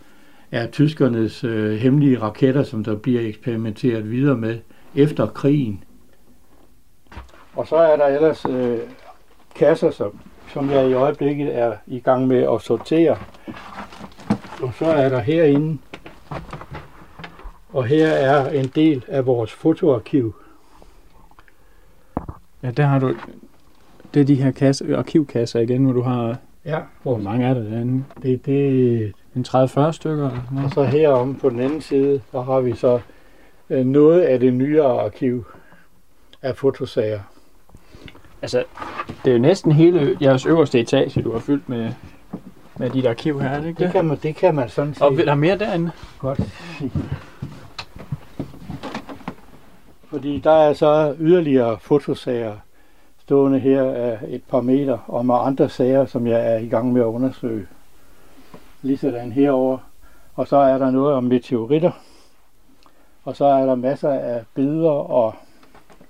er 0.52 0.68
tyskernes 0.68 1.44
øh, 1.44 1.78
hemmelige 1.78 2.22
raketter, 2.22 2.64
som 2.64 2.84
der 2.84 2.96
bliver 2.96 3.22
eksperimenteret 3.22 4.12
videre 4.12 4.38
med 4.38 4.60
efter 4.96 5.28
krigen. 5.28 5.84
Og 7.56 7.68
så 7.68 7.76
er 7.76 7.96
der 7.96 8.06
ellers 8.06 8.46
øh, 8.50 8.78
kasser, 9.56 9.92
som, 9.92 10.20
som 10.54 10.70
jeg 10.70 10.90
i 10.90 10.94
øjeblikket 10.94 11.58
er 11.58 11.74
i 11.88 12.00
gang 12.00 12.28
med 12.28 12.54
at 12.54 12.62
sortere. 12.62 13.18
Og 14.62 14.74
så 14.80 14.86
er 14.86 15.10
der 15.10 15.20
herinde, 15.20 15.78
og 17.70 17.86
her 17.86 18.08
er 18.08 18.50
en 18.50 18.66
del 18.76 19.06
af 19.08 19.26
vores 19.26 19.52
fotoarkiv. 19.52 20.36
Ja, 22.64 22.72
der 22.72 22.86
har 22.86 23.00
du, 23.00 23.16
det 24.14 24.22
er 24.22 24.26
de 24.26 24.36
her 24.36 24.52
kasse, 24.52 24.98
arkivkasser 24.98 25.60
igen, 25.60 25.84
hvor 25.84 25.94
du 25.94 26.02
har, 26.02 26.36
Ja, 26.66 26.80
hvor 27.04 27.18
mange 27.18 27.46
er 27.48 27.54
der 27.54 27.64
derinde? 27.64 28.04
det, 28.22 28.46
det, 28.46 29.14
En 29.36 29.46
30-40 29.48 29.92
stykker? 29.92 30.30
eller 30.30 30.64
og 30.64 30.72
så 30.72 30.84
herom 30.84 31.36
på 31.36 31.50
den 31.50 31.60
anden 31.60 31.82
side, 31.82 32.22
der 32.32 32.42
har 32.44 32.60
vi 32.60 32.76
så 32.76 33.00
øh, 33.70 33.86
noget 33.86 34.22
af 34.22 34.40
det 34.40 34.54
nyere 34.54 35.02
arkiv 35.06 35.46
af 36.42 36.56
fotosager. 36.58 37.20
Altså, 38.42 38.64
det 39.26 39.30
er 39.32 39.36
jo 39.36 39.42
næsten 39.42 39.72
hele 39.72 40.18
jeres 40.22 40.46
øverste 40.46 40.80
etage, 40.80 41.22
du 41.22 41.32
har 41.32 41.40
fyldt 41.40 41.70
med, 41.70 41.92
med 42.78 42.90
dit 42.90 43.06
arkiv 43.06 43.42
her, 43.42 43.50
er 43.50 43.60
det 43.60 43.68
ikke 43.68 43.78
Det 43.80 43.86
det? 43.86 43.92
kan 43.94 44.06
man, 44.06 44.18
det 44.24 44.36
kan 44.36 44.56
man 44.56 44.70
sådan 44.70 44.96
Og 45.02 45.14
sige 45.14 45.26
der 45.26 45.32
er 45.32 45.36
mere 45.36 45.58
derinde? 45.58 45.92
godt 46.20 46.40
sige. 46.78 46.92
Fordi 50.18 50.40
der 50.44 50.52
er 50.52 50.74
så 50.74 51.16
yderligere 51.20 51.78
fotosager, 51.80 52.54
stående 53.22 53.60
her 53.60 53.82
er 53.82 54.18
et 54.28 54.44
par 54.50 54.62
meter, 54.62 54.98
og 55.08 55.26
med 55.26 55.36
andre 55.40 55.70
sager, 55.70 56.06
som 56.06 56.28
jeg 56.28 56.54
er 56.54 56.58
i 56.58 56.68
gang 56.68 56.94
med 56.94 57.02
at 57.02 57.06
undersøge. 57.06 57.68
Ligesådan 58.82 59.32
herover. 59.32 59.78
Og 60.36 60.48
så 60.48 60.58
er 60.58 60.78
der 60.78 60.92
noget 60.92 61.14
om 61.14 61.24
meteoritter. 61.24 61.92
Og 63.26 63.36
så 63.36 63.46
er 63.46 63.66
der 63.66 63.76
masser 63.76 64.10
af 64.10 64.44
billeder 64.54 64.90
og 64.92 65.34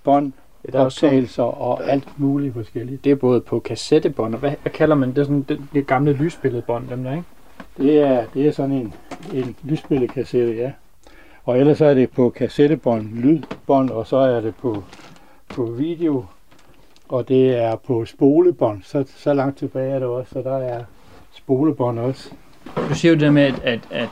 bånd, 0.04 0.34
Der 0.72 0.80
er 0.80 0.84
også 0.84 1.00
sådan- 1.00 1.10
optagelser 1.10 1.44
og 1.44 1.90
alt 1.90 2.20
muligt 2.20 2.54
forskelligt. 2.54 3.04
Det 3.04 3.12
er 3.12 3.16
både 3.16 3.42
på 3.42 3.60
kassettebånd, 3.60 4.34
og 4.34 4.40
hvad, 4.40 4.52
hvad 4.62 4.72
kalder 4.72 4.96
man 4.96 5.16
det? 5.16 5.26
Sådan 5.26 5.42
det, 5.50 5.62
det 5.74 5.88
gamle 5.88 6.14
lysbilledbånd, 6.14 6.88
dem 6.90 7.04
der, 7.04 7.12
ikke? 7.12 7.24
Det 7.78 8.00
er, 8.00 8.26
det 8.34 8.48
er 8.48 8.52
sådan 8.52 8.72
en, 8.72 8.94
en 9.34 9.56
lysbilledkassette, 9.64 10.54
ja. 10.56 10.72
Og 11.48 11.60
ellers 11.60 11.82
er 11.82 11.94
det 11.94 12.10
på 12.10 12.30
kassettebånd, 12.30 13.14
lydbånd, 13.14 13.90
og 13.90 14.08
så 14.08 14.18
er 14.18 14.42
det 14.42 14.56
på, 14.56 14.84
på 15.48 15.66
video, 15.66 16.26
og 17.10 17.28
det 17.28 17.58
er 17.58 17.76
på 17.76 18.06
spolebånd. 18.06 18.84
Så, 18.84 19.06
så 19.18 19.34
langt 19.34 19.58
tilbage 19.58 19.92
er 19.92 20.00
det 20.00 20.08
også, 20.08 20.34
så 20.34 20.42
der 20.42 20.58
er 20.58 20.84
spolebånd 21.32 22.00
også. 22.00 22.30
Du 22.90 22.96
siger 22.96 23.10
jo 23.10 23.14
det 23.14 23.22
der 23.22 23.32
med, 23.32 23.44
at, 23.44 23.60
at, 23.64 23.80
at 23.92 24.10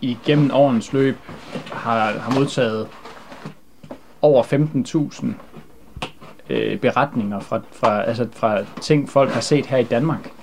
I 0.00 0.16
gennem 0.24 0.50
årens 0.54 0.92
løb 0.92 1.16
har, 1.72 2.10
har 2.10 2.38
modtaget 2.38 2.88
over 4.22 4.42
15.000 4.42 5.26
øh, 6.50 6.80
beretninger 6.80 7.40
fra, 7.40 7.60
fra, 7.72 8.02
altså 8.02 8.28
fra 8.32 8.64
ting, 8.80 9.08
folk 9.08 9.30
har 9.30 9.40
set 9.40 9.66
her 9.66 9.78
i 9.78 9.84
Danmark. 9.84 10.35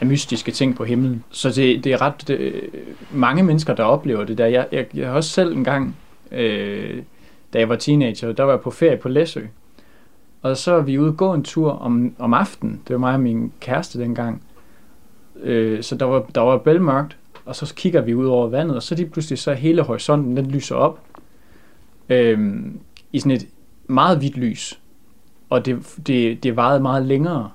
Af 0.00 0.06
mystiske 0.06 0.52
ting 0.52 0.76
på 0.76 0.84
himlen. 0.84 1.24
Så 1.30 1.48
det, 1.48 1.84
det 1.84 1.92
er 1.92 2.02
ret 2.02 2.28
det, 2.28 2.60
mange 3.12 3.42
mennesker, 3.42 3.74
der 3.74 3.84
oplever 3.84 4.24
det 4.24 4.38
der. 4.38 4.46
Jeg, 4.46 4.66
jeg, 4.72 4.86
jeg 4.94 5.08
har 5.08 5.14
også 5.14 5.30
selv 5.30 5.56
en 5.56 5.64
gang, 5.64 5.96
øh, 6.32 7.02
da 7.52 7.58
jeg 7.58 7.68
var 7.68 7.76
teenager, 7.76 8.32
der 8.32 8.42
var 8.42 8.52
jeg 8.52 8.60
på 8.60 8.70
ferie 8.70 8.96
på 8.96 9.08
Læsø. 9.08 9.40
Og 10.42 10.56
så 10.56 10.72
var 10.72 10.80
vi 10.80 10.98
ude 10.98 11.08
og 11.08 11.16
gå 11.16 11.34
en 11.34 11.42
tur 11.42 11.70
om, 11.70 12.14
om 12.18 12.34
aftenen. 12.34 12.80
Det 12.88 12.94
var 12.94 13.00
mig 13.00 13.14
og 13.14 13.20
min 13.20 13.52
kæreste 13.60 14.00
dengang. 14.00 14.42
Øh, 15.42 15.82
så 15.82 15.94
der 15.94 16.06
var, 16.06 16.26
der 16.34 16.40
var 16.40 16.58
bælmørkt, 16.58 17.16
og 17.44 17.56
så 17.56 17.74
kigger 17.74 18.00
vi 18.00 18.14
ud 18.14 18.26
over 18.26 18.48
vandet, 18.48 18.76
og 18.76 18.82
så 18.82 18.94
lige 18.94 19.08
pludselig 19.08 19.38
så 19.38 19.52
hele 19.52 19.82
horisonten, 19.82 20.36
den 20.36 20.46
lyser 20.46 20.76
op 20.76 21.00
øh, 22.08 22.56
i 23.12 23.18
sådan 23.18 23.32
et 23.32 23.48
meget 23.86 24.18
hvidt 24.18 24.36
lys. 24.36 24.80
Og 25.50 25.66
det, 25.66 25.96
det, 26.06 26.42
det 26.42 26.56
varede 26.56 26.80
meget 26.80 27.06
længere, 27.06 27.50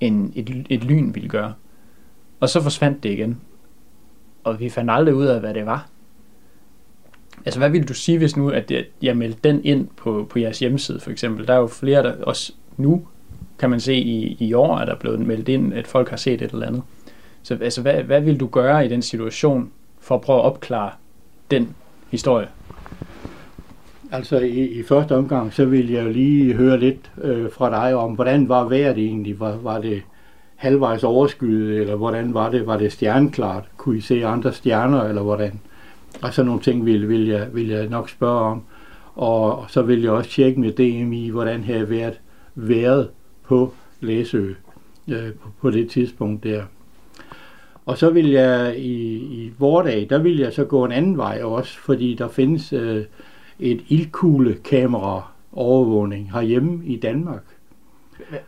end 0.00 0.32
et, 0.34 0.66
et 0.70 0.84
lyn 0.84 1.14
ville 1.14 1.28
gøre. 1.28 1.52
Og 2.44 2.50
så 2.50 2.62
forsvandt 2.62 3.02
det 3.02 3.10
igen. 3.10 3.40
Og 4.44 4.60
vi 4.60 4.68
fandt 4.68 4.90
aldrig 4.90 5.14
ud 5.14 5.26
af, 5.26 5.40
hvad 5.40 5.54
det 5.54 5.66
var. 5.66 5.88
Altså, 7.44 7.60
hvad 7.60 7.70
ville 7.70 7.86
du 7.86 7.94
sige, 7.94 8.18
hvis 8.18 8.36
nu, 8.36 8.48
at 8.50 8.72
jeg- 9.02 9.16
meldte 9.16 9.38
den 9.44 9.60
ind 9.64 9.88
på, 9.96 10.26
på 10.30 10.38
jeres 10.38 10.58
hjemmeside, 10.58 11.00
for 11.00 11.10
eksempel? 11.10 11.46
Der 11.46 11.54
er 11.54 11.58
jo 11.58 11.66
flere, 11.66 12.02
der 12.02 12.24
også 12.24 12.52
nu, 12.76 13.06
kan 13.58 13.70
man 13.70 13.80
se 13.80 13.94
i, 13.94 14.36
i 14.40 14.52
år, 14.52 14.76
at 14.76 14.86
der 14.86 14.94
er 14.94 14.98
blevet 14.98 15.20
meldt 15.20 15.48
ind, 15.48 15.74
at 15.74 15.86
folk 15.86 16.08
har 16.08 16.16
set 16.16 16.42
et 16.42 16.50
eller 16.50 16.66
andet. 16.66 16.82
Så 17.42 17.58
altså, 17.60 17.82
hvad, 17.82 18.02
hvad 18.02 18.20
vil 18.20 18.40
du 18.40 18.46
gøre 18.46 18.86
i 18.86 18.88
den 18.88 19.02
situation, 19.02 19.70
for 20.00 20.14
at 20.14 20.20
prøve 20.20 20.38
at 20.38 20.44
opklare 20.44 20.90
den 21.50 21.74
historie? 22.10 22.48
Altså 24.12 24.38
i, 24.38 24.64
i 24.64 24.82
første 24.82 25.16
omgang, 25.16 25.52
så 25.52 25.64
vil 25.64 25.90
jeg 25.90 26.04
jo 26.04 26.10
lige 26.10 26.54
høre 26.54 26.80
lidt 26.80 27.10
øh, 27.22 27.50
fra 27.50 27.70
dig 27.70 27.94
om, 27.94 28.12
hvordan 28.14 28.48
var 28.48 28.64
vejret 28.68 28.98
egentlig? 28.98 29.40
Var, 29.40 29.56
var 29.56 29.80
det 29.80 30.02
halvvejs 30.64 31.04
overskyet, 31.04 31.80
eller 31.80 31.96
hvordan 31.96 32.34
var 32.34 32.50
det? 32.50 32.66
Var 32.66 32.76
det 32.76 32.92
stjerneklart? 32.92 33.64
Kunne 33.76 33.96
I 33.96 34.00
se 34.00 34.26
andre 34.26 34.52
stjerner, 34.52 35.02
eller 35.02 35.22
hvordan? 35.22 35.60
Og 36.22 36.34
sådan 36.34 36.46
nogle 36.46 36.62
ting 36.62 36.86
vil, 36.86 37.08
vil, 37.08 37.26
jeg, 37.26 37.48
vil 37.52 37.68
jeg 37.68 37.88
nok 37.88 38.10
spørge 38.10 38.40
om. 38.40 38.62
Og, 39.14 39.64
så 39.68 39.82
vil 39.82 40.02
jeg 40.02 40.10
også 40.10 40.30
tjekke 40.30 40.60
med 40.60 40.72
DMI, 40.72 41.28
hvordan 41.28 41.64
havde 41.64 41.90
været 41.90 42.20
været 42.54 43.08
på 43.46 43.72
Læsø 44.00 44.52
øh, 45.08 45.32
på, 45.32 45.48
på 45.60 45.70
det 45.70 45.90
tidspunkt 45.90 46.44
der. 46.44 46.62
Og 47.86 47.98
så 47.98 48.10
vil 48.10 48.30
jeg 48.30 48.78
i, 48.78 49.16
i 49.16 49.52
vordag, 49.58 50.06
der 50.10 50.18
vil 50.18 50.38
jeg 50.38 50.52
så 50.52 50.64
gå 50.64 50.84
en 50.84 50.92
anden 50.92 51.16
vej 51.16 51.40
også, 51.42 51.78
fordi 51.78 52.14
der 52.14 52.28
findes 52.28 52.72
øh, 52.72 53.04
et 53.60 53.84
ildkuglekamera 53.88 55.32
overvågning 55.52 56.32
herhjemme 56.32 56.84
i 56.84 56.96
Danmark. 56.96 57.42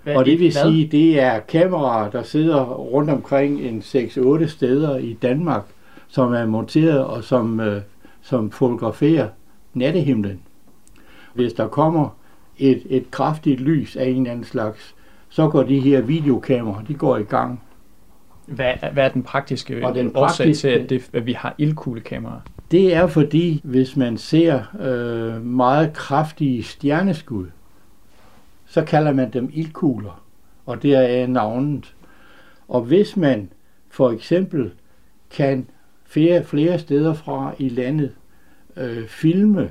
Og 0.06 0.24
det 0.24 0.40
vil 0.40 0.52
sige, 0.52 0.86
det 0.86 1.20
er 1.20 1.40
kameraer, 1.40 2.10
der 2.10 2.22
sidder 2.22 2.64
rundt 2.64 3.10
omkring 3.10 3.60
en 3.60 3.78
6-8 3.78 4.46
steder 4.46 4.96
i 4.96 5.12
Danmark, 5.22 5.62
som 6.08 6.32
er 6.34 6.46
monteret 6.46 7.04
og 7.04 7.24
som, 7.24 7.60
øh, 7.60 7.82
som 8.22 8.50
fotograferer 8.50 9.28
nattehimlen. 9.74 10.40
Hvis 11.34 11.52
der 11.52 11.68
kommer 11.68 12.08
et, 12.58 12.82
et 12.88 13.10
kraftigt 13.10 13.60
lys 13.60 13.96
af 13.96 14.04
en 14.04 14.16
eller 14.16 14.30
anden 14.30 14.44
slags, 14.44 14.94
så 15.28 15.48
går 15.48 15.62
de 15.62 15.80
her 15.80 16.00
videokameraer, 16.00 16.84
de 16.88 16.94
går 16.94 17.16
i 17.16 17.22
gang. 17.22 17.62
Hvad, 18.46 18.72
hvad 18.92 19.04
er 19.04 19.08
den 19.08 19.22
praktiske 19.22 19.86
Og 19.86 19.94
den 19.94 20.10
årsag 20.14 20.44
til, 20.44 20.50
praktiske- 20.50 20.68
at, 20.68 20.90
det, 20.90 21.10
at 21.12 21.26
vi 21.26 21.32
har 21.32 21.54
ildkuglekameraer? 21.58 22.40
Det 22.70 22.94
er 22.94 23.06
fordi, 23.06 23.60
hvis 23.64 23.96
man 23.96 24.16
ser 24.18 24.62
øh, 24.80 25.44
meget 25.44 25.92
kraftige 25.92 26.62
stjerneskud, 26.62 27.46
så 28.66 28.84
kalder 28.84 29.12
man 29.12 29.30
dem 29.30 29.50
ildkugler, 29.52 30.22
og 30.66 30.82
det 30.82 31.20
er 31.20 31.26
navnet. 31.26 31.94
Og 32.68 32.82
hvis 32.82 33.16
man 33.16 33.48
for 33.88 34.10
eksempel 34.10 34.72
kan 35.30 35.66
flere, 36.04 36.44
flere 36.44 36.78
steder 36.78 37.14
fra 37.14 37.54
i 37.58 37.68
landet 37.68 38.12
øh, 38.76 39.06
filme 39.06 39.70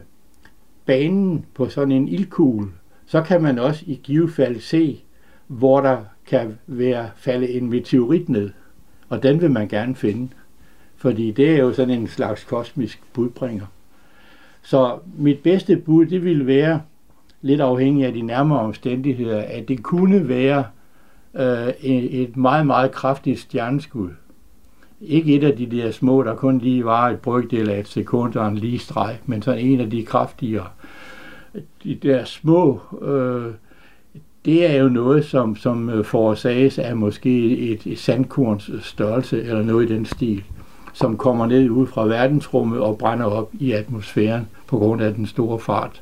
banen 0.85 1.45
på 1.53 1.69
sådan 1.69 1.91
en 1.91 2.07
ildkugle, 2.07 2.67
så 3.05 3.21
kan 3.21 3.41
man 3.41 3.59
også 3.59 3.83
i 3.87 3.99
givet 4.03 4.31
fald 4.31 4.59
se, 4.59 5.03
hvor 5.47 5.81
der 5.81 5.97
kan 6.25 6.57
være 6.67 7.09
falde 7.15 7.49
en 7.49 7.69
meteorit 7.69 8.29
ned. 8.29 8.49
Og 9.09 9.23
den 9.23 9.41
vil 9.41 9.51
man 9.51 9.67
gerne 9.67 9.95
finde. 9.95 10.29
Fordi 10.95 11.31
det 11.31 11.51
er 11.51 11.57
jo 11.57 11.73
sådan 11.73 11.99
en 11.99 12.07
slags 12.07 12.43
kosmisk 12.43 13.01
budbringer. 13.13 13.65
Så 14.61 14.99
mit 15.17 15.39
bedste 15.39 15.77
bud, 15.77 16.05
det 16.05 16.23
ville 16.23 16.47
være, 16.47 16.81
lidt 17.41 17.61
afhængig 17.61 18.05
af 18.05 18.13
de 18.13 18.21
nærmere 18.21 18.59
omstændigheder, 18.59 19.41
at 19.41 19.67
det 19.67 19.83
kunne 19.83 20.27
være 20.27 20.63
øh, 21.35 21.67
et 21.81 22.21
et 22.21 22.37
meget, 22.37 22.67
meget 22.67 22.91
kraftigt 22.91 23.39
stjerneskud. 23.39 24.09
Ikke 25.01 25.35
et 25.35 25.43
af 25.43 25.57
de 25.57 25.65
der 25.65 25.91
små, 25.91 26.23
der 26.23 26.35
kun 26.35 26.57
lige 26.57 26.85
var 26.85 27.09
et 27.09 27.19
brygdel 27.19 27.69
af 27.69 27.79
et 27.79 27.87
sekund 27.87 28.35
og 28.35 28.47
en 28.47 28.57
lige 28.57 28.79
streg, 28.79 29.17
men 29.25 29.41
sådan 29.41 29.65
en 29.65 29.79
af 29.79 29.89
de 29.89 30.05
kraftigere. 30.05 30.67
De 31.83 31.95
der 31.95 32.25
små, 32.25 32.81
øh, 33.01 33.51
det 34.45 34.71
er 34.71 34.75
jo 34.81 34.89
noget, 34.89 35.25
som, 35.25 35.55
som 35.55 35.89
øh, 35.89 36.05
forårsages 36.05 36.79
af 36.79 36.95
måske 36.95 37.57
et, 37.57 37.87
et 37.87 37.99
sandkorns 37.99 38.71
størrelse 38.81 39.43
eller 39.43 39.63
noget 39.63 39.89
i 39.89 39.93
den 39.93 40.05
stil, 40.05 40.43
som 40.93 41.17
kommer 41.17 41.45
ned 41.45 41.69
ud 41.69 41.87
fra 41.87 42.05
verdensrummet 42.05 42.79
og 42.79 42.97
brænder 42.97 43.25
op 43.25 43.49
i 43.53 43.71
atmosfæren 43.71 44.47
på 44.67 44.77
grund 44.77 45.01
af 45.01 45.13
den 45.13 45.25
store 45.25 45.59
fart. 45.59 46.01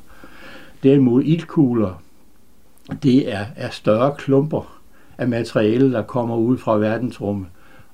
Derimod 0.84 1.22
ildkugler, 1.22 2.02
det 3.02 3.32
er, 3.32 3.44
er 3.56 3.70
større 3.70 4.14
klumper 4.18 4.80
af 5.18 5.28
materiale, 5.28 5.92
der 5.92 6.02
kommer 6.02 6.36
ud 6.36 6.58
fra 6.58 6.76
verdensrummet, 6.76 7.46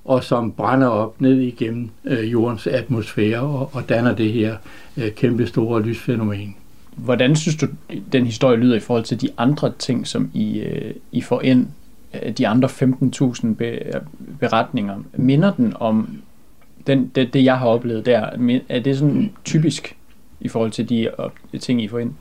og 0.05 0.23
som 0.23 0.51
brænder 0.51 0.87
op 0.87 1.21
ned 1.21 1.39
igennem 1.39 1.89
øh, 2.05 2.31
jordens 2.31 2.67
atmosfære 2.67 3.39
og, 3.39 3.69
og 3.73 3.89
danner 3.89 4.15
det 4.15 4.33
her 4.33 4.57
øh, 4.97 5.11
kæmpe 5.11 5.47
store 5.47 5.81
lysfænomen. 5.81 6.55
Hvordan 6.95 7.35
synes 7.35 7.55
du, 7.55 7.67
den 8.11 8.25
historie 8.25 8.57
lyder 8.57 8.75
i 8.75 8.79
forhold 8.79 9.03
til 9.03 9.21
de 9.21 9.29
andre 9.37 9.73
ting, 9.79 10.07
som 10.07 10.31
I, 10.33 10.59
øh, 10.59 10.93
I 11.11 11.21
får 11.21 11.41
ind? 11.41 11.67
Øh, 12.23 12.31
de 12.31 12.47
andre 12.47 12.69
15.000 12.69 13.53
be, 13.53 13.65
øh, 13.65 14.01
beretninger. 14.39 14.97
Minder 15.13 15.53
den 15.53 15.73
om 15.79 16.09
den, 16.87 17.11
det, 17.15 17.33
det, 17.33 17.43
jeg 17.43 17.59
har 17.59 17.67
oplevet 17.67 18.05
der? 18.05 18.29
Er 18.69 18.79
det 18.79 18.97
sådan 18.97 19.31
typisk 19.45 19.97
i 20.41 20.47
forhold 20.47 20.71
til 20.71 20.89
de 20.89 21.09
op, 21.17 21.33
ting, 21.59 21.83
I 21.83 21.87
får 21.87 21.99
ind? 21.99 22.13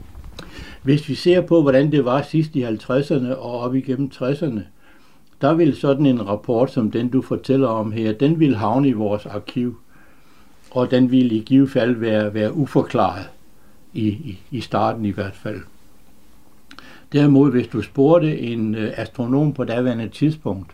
Hvis 0.83 1.09
vi 1.09 1.15
ser 1.15 1.41
på, 1.41 1.63
hvordan 1.63 1.93
det 1.93 2.05
var 2.05 2.23
sidst 2.23 2.57
i 2.57 2.65
50'erne 2.65 3.35
og 3.35 3.61
op 3.61 3.75
igennem 3.75 4.11
60'erne, 4.15 4.61
der 5.41 5.55
vil 5.55 5.77
sådan 5.77 6.07
en 6.07 6.29
rapport, 6.29 6.73
som 6.73 6.91
den 6.91 7.09
du 7.09 7.23
fortæller 7.23 7.69
om 7.69 7.93
her, 7.93 8.13
den 8.13 8.41
vil 8.41 8.57
havne 8.57 8.89
i 8.89 8.93
vores 8.93 9.27
arkiv. 9.27 9.81
Og 10.71 10.91
den 10.91 11.11
vil 11.11 11.33
i 11.33 11.39
givet 11.39 11.71
fald 11.71 11.95
være, 11.95 12.35
være 12.35 12.55
uforklaret, 12.55 13.29
i, 13.95 14.09
i, 14.09 14.39
i 14.51 14.61
starten 14.61 15.05
i 15.05 15.11
hvert 15.11 15.35
fald. 15.35 15.61
Derimod, 17.13 17.51
hvis 17.51 17.67
du 17.67 17.83
spurgte 17.83 18.39
en 18.39 18.75
øh, 18.75 18.93
astronom 18.97 19.53
på 19.53 19.65
daværende 19.65 20.09
tidspunkt, 20.09 20.73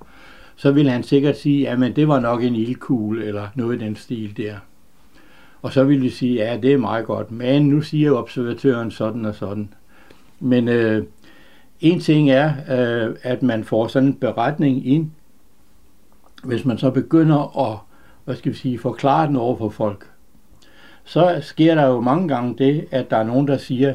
så 0.56 0.72
ville 0.72 0.90
han 0.90 1.02
sikkert 1.02 1.38
sige, 1.38 1.68
at 1.68 1.96
det 1.96 2.08
var 2.08 2.20
nok 2.20 2.42
en 2.42 2.54
ildkugle 2.54 3.24
eller 3.24 3.48
noget 3.54 3.82
i 3.82 3.84
den 3.84 3.96
stil 3.96 4.36
der. 4.36 4.54
Og 5.62 5.72
så 5.72 5.84
ville 5.84 6.04
de 6.04 6.10
sige, 6.10 6.34
ja, 6.34 6.56
det 6.56 6.72
er 6.72 6.78
meget 6.78 7.06
godt, 7.06 7.30
men 7.30 7.68
nu 7.68 7.80
siger 7.80 8.12
observatøren 8.12 8.90
sådan 8.90 9.24
og 9.24 9.34
sådan. 9.34 9.74
Men 10.40 10.68
øh, 10.68 11.04
en 11.80 12.00
ting 12.00 12.30
er, 12.30 12.52
øh, 12.70 13.16
at 13.22 13.42
man 13.42 13.64
får 13.64 13.86
sådan 13.86 14.08
en 14.08 14.14
beretning 14.14 14.86
ind, 14.86 15.10
hvis 16.44 16.64
man 16.64 16.78
så 16.78 16.90
begynder 16.90 17.70
at 17.72 17.78
hvad 18.26 18.36
skal 18.36 18.52
vi 18.52 18.56
sige, 18.56 18.78
forklare 18.78 19.26
den 19.26 19.36
over 19.36 19.56
for 19.56 19.68
folk, 19.68 20.10
så 21.04 21.38
sker 21.42 21.74
der 21.74 21.86
jo 21.86 22.00
mange 22.00 22.28
gange 22.28 22.54
det, 22.58 22.88
at 22.90 23.10
der 23.10 23.16
er 23.16 23.22
nogen, 23.22 23.48
der 23.48 23.56
siger, 23.56 23.94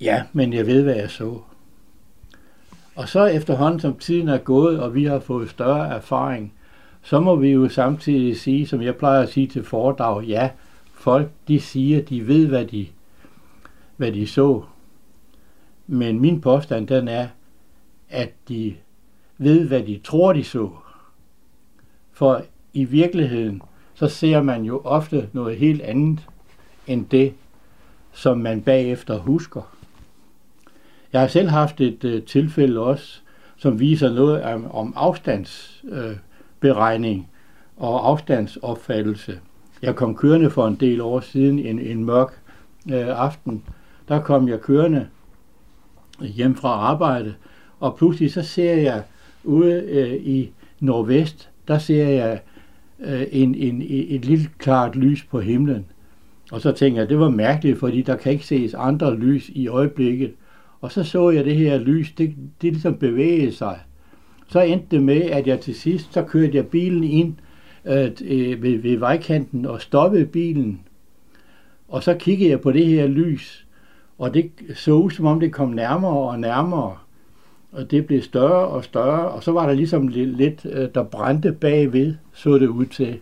ja, 0.00 0.22
men 0.32 0.52
jeg 0.52 0.66
ved, 0.66 0.82
hvad 0.82 0.94
jeg 0.94 1.10
så. 1.10 1.38
Og 2.94 3.08
så 3.08 3.24
efterhånden, 3.24 3.80
som 3.80 3.96
tiden 3.96 4.28
er 4.28 4.38
gået, 4.38 4.80
og 4.80 4.94
vi 4.94 5.04
har 5.04 5.18
fået 5.18 5.50
større 5.50 5.88
erfaring, 5.88 6.52
så 7.02 7.20
må 7.20 7.36
vi 7.36 7.48
jo 7.48 7.68
samtidig 7.68 8.36
sige, 8.36 8.66
som 8.66 8.82
jeg 8.82 8.96
plejer 8.96 9.22
at 9.22 9.28
sige 9.28 9.46
til 9.46 9.64
foredrag, 9.64 10.24
ja, 10.24 10.50
folk 10.94 11.30
de 11.48 11.60
siger, 11.60 12.02
de 12.02 12.26
ved, 12.26 12.46
hvad 12.46 12.64
de, 12.64 12.86
hvad 13.96 14.12
de 14.12 14.26
så. 14.26 14.62
Men 15.86 16.20
min 16.20 16.40
påstand, 16.40 16.88
den 16.88 17.08
er, 17.08 17.28
at 18.08 18.32
de 18.48 18.74
ved, 19.38 19.68
hvad 19.68 19.82
de 19.82 20.00
tror, 20.04 20.32
de 20.32 20.44
så. 20.44 20.70
For 22.12 22.42
i 22.72 22.84
virkeligheden, 22.84 23.62
så 23.94 24.08
ser 24.08 24.42
man 24.42 24.64
jo 24.64 24.80
ofte 24.84 25.28
noget 25.32 25.56
helt 25.56 25.82
andet, 25.82 26.26
end 26.86 27.06
det, 27.06 27.34
som 28.12 28.38
man 28.38 28.62
bagefter 28.62 29.18
husker. 29.18 29.76
Jeg 31.12 31.20
har 31.20 31.28
selv 31.28 31.48
haft 31.48 31.80
et 31.80 32.04
øh, 32.04 32.22
tilfælde 32.22 32.80
også, 32.80 33.20
som 33.56 33.80
viser 33.80 34.12
noget 34.12 34.42
om, 34.42 34.70
om 34.70 34.92
afstandsberegning 34.96 36.10
øh, 36.10 36.16
beregning 36.60 37.28
og 37.76 38.08
afstandsopfattelse. 38.08 39.38
Jeg 39.82 39.96
kom 39.96 40.16
kørende 40.16 40.50
for 40.50 40.66
en 40.66 40.74
del 40.74 41.00
år 41.00 41.20
siden 41.20 41.58
en, 41.58 41.78
en 41.78 42.04
mørk 42.04 42.40
øh, 42.92 43.06
aften. 43.08 43.62
Der 44.08 44.20
kom 44.20 44.48
jeg 44.48 44.60
kørende 44.60 45.06
hjem 46.20 46.54
fra 46.54 46.68
arbejde, 46.68 47.34
og 47.80 47.96
pludselig 47.96 48.32
så 48.32 48.42
ser 48.42 48.74
jeg 48.74 49.02
ude 49.44 49.72
øh, 49.72 50.14
i 50.14 50.52
nordvest, 50.80 51.50
der 51.68 51.78
ser 51.78 52.08
jeg 52.08 52.40
øh, 53.00 53.22
en, 53.30 53.54
en, 53.54 53.82
et 53.88 54.24
lille 54.24 54.48
klart 54.58 54.96
lys 54.96 55.24
på 55.24 55.40
himlen. 55.40 55.86
Og 56.52 56.60
så 56.60 56.72
tænker 56.72 57.00
jeg, 57.00 57.08
det 57.08 57.18
var 57.18 57.30
mærkeligt, 57.30 57.78
fordi 57.78 58.02
der 58.02 58.16
kan 58.16 58.32
ikke 58.32 58.46
ses 58.46 58.74
andre 58.74 59.16
lys 59.16 59.48
i 59.48 59.68
øjeblikket. 59.68 60.32
Og 60.80 60.92
så 60.92 61.04
så 61.04 61.30
jeg 61.30 61.44
det 61.44 61.56
her 61.56 61.78
lys, 61.78 62.12
det, 62.12 62.34
det 62.62 62.72
ligesom 62.72 62.94
bevægede 62.94 63.52
sig. 63.52 63.78
Så 64.50 64.60
endte 64.60 64.86
det 64.90 65.02
med, 65.02 65.22
at 65.22 65.46
jeg 65.46 65.60
til 65.60 65.74
sidst, 65.74 66.12
så 66.12 66.22
kørte 66.22 66.56
jeg 66.56 66.66
bilen 66.66 67.04
ind 67.04 67.34
øh, 67.84 68.10
øh, 68.24 68.62
ved, 68.62 68.78
ved 68.78 68.96
vejkanten 68.96 69.66
og 69.66 69.80
stoppede 69.80 70.26
bilen. 70.26 70.80
Og 71.88 72.02
så 72.02 72.14
kiggede 72.14 72.50
jeg 72.50 72.60
på 72.60 72.72
det 72.72 72.86
her 72.86 73.06
lys, 73.06 73.66
og 74.18 74.34
det 74.34 74.50
så 74.74 74.92
ud, 74.92 75.10
som 75.10 75.26
om 75.26 75.40
det 75.40 75.52
kom 75.52 75.68
nærmere 75.68 76.18
og 76.18 76.40
nærmere. 76.40 76.96
Og 77.72 77.90
det 77.90 78.06
blev 78.06 78.22
større 78.22 78.66
og 78.68 78.84
større, 78.84 79.28
og 79.28 79.42
så 79.42 79.52
var 79.52 79.66
der 79.66 79.74
ligesom 79.74 80.08
lidt, 80.08 80.36
lidt 80.36 80.66
øh, 80.70 80.88
der 80.94 81.02
brændte 81.02 81.52
bagved, 81.52 82.14
så 82.32 82.58
det 82.58 82.66
ud 82.66 82.86
til. 82.86 83.18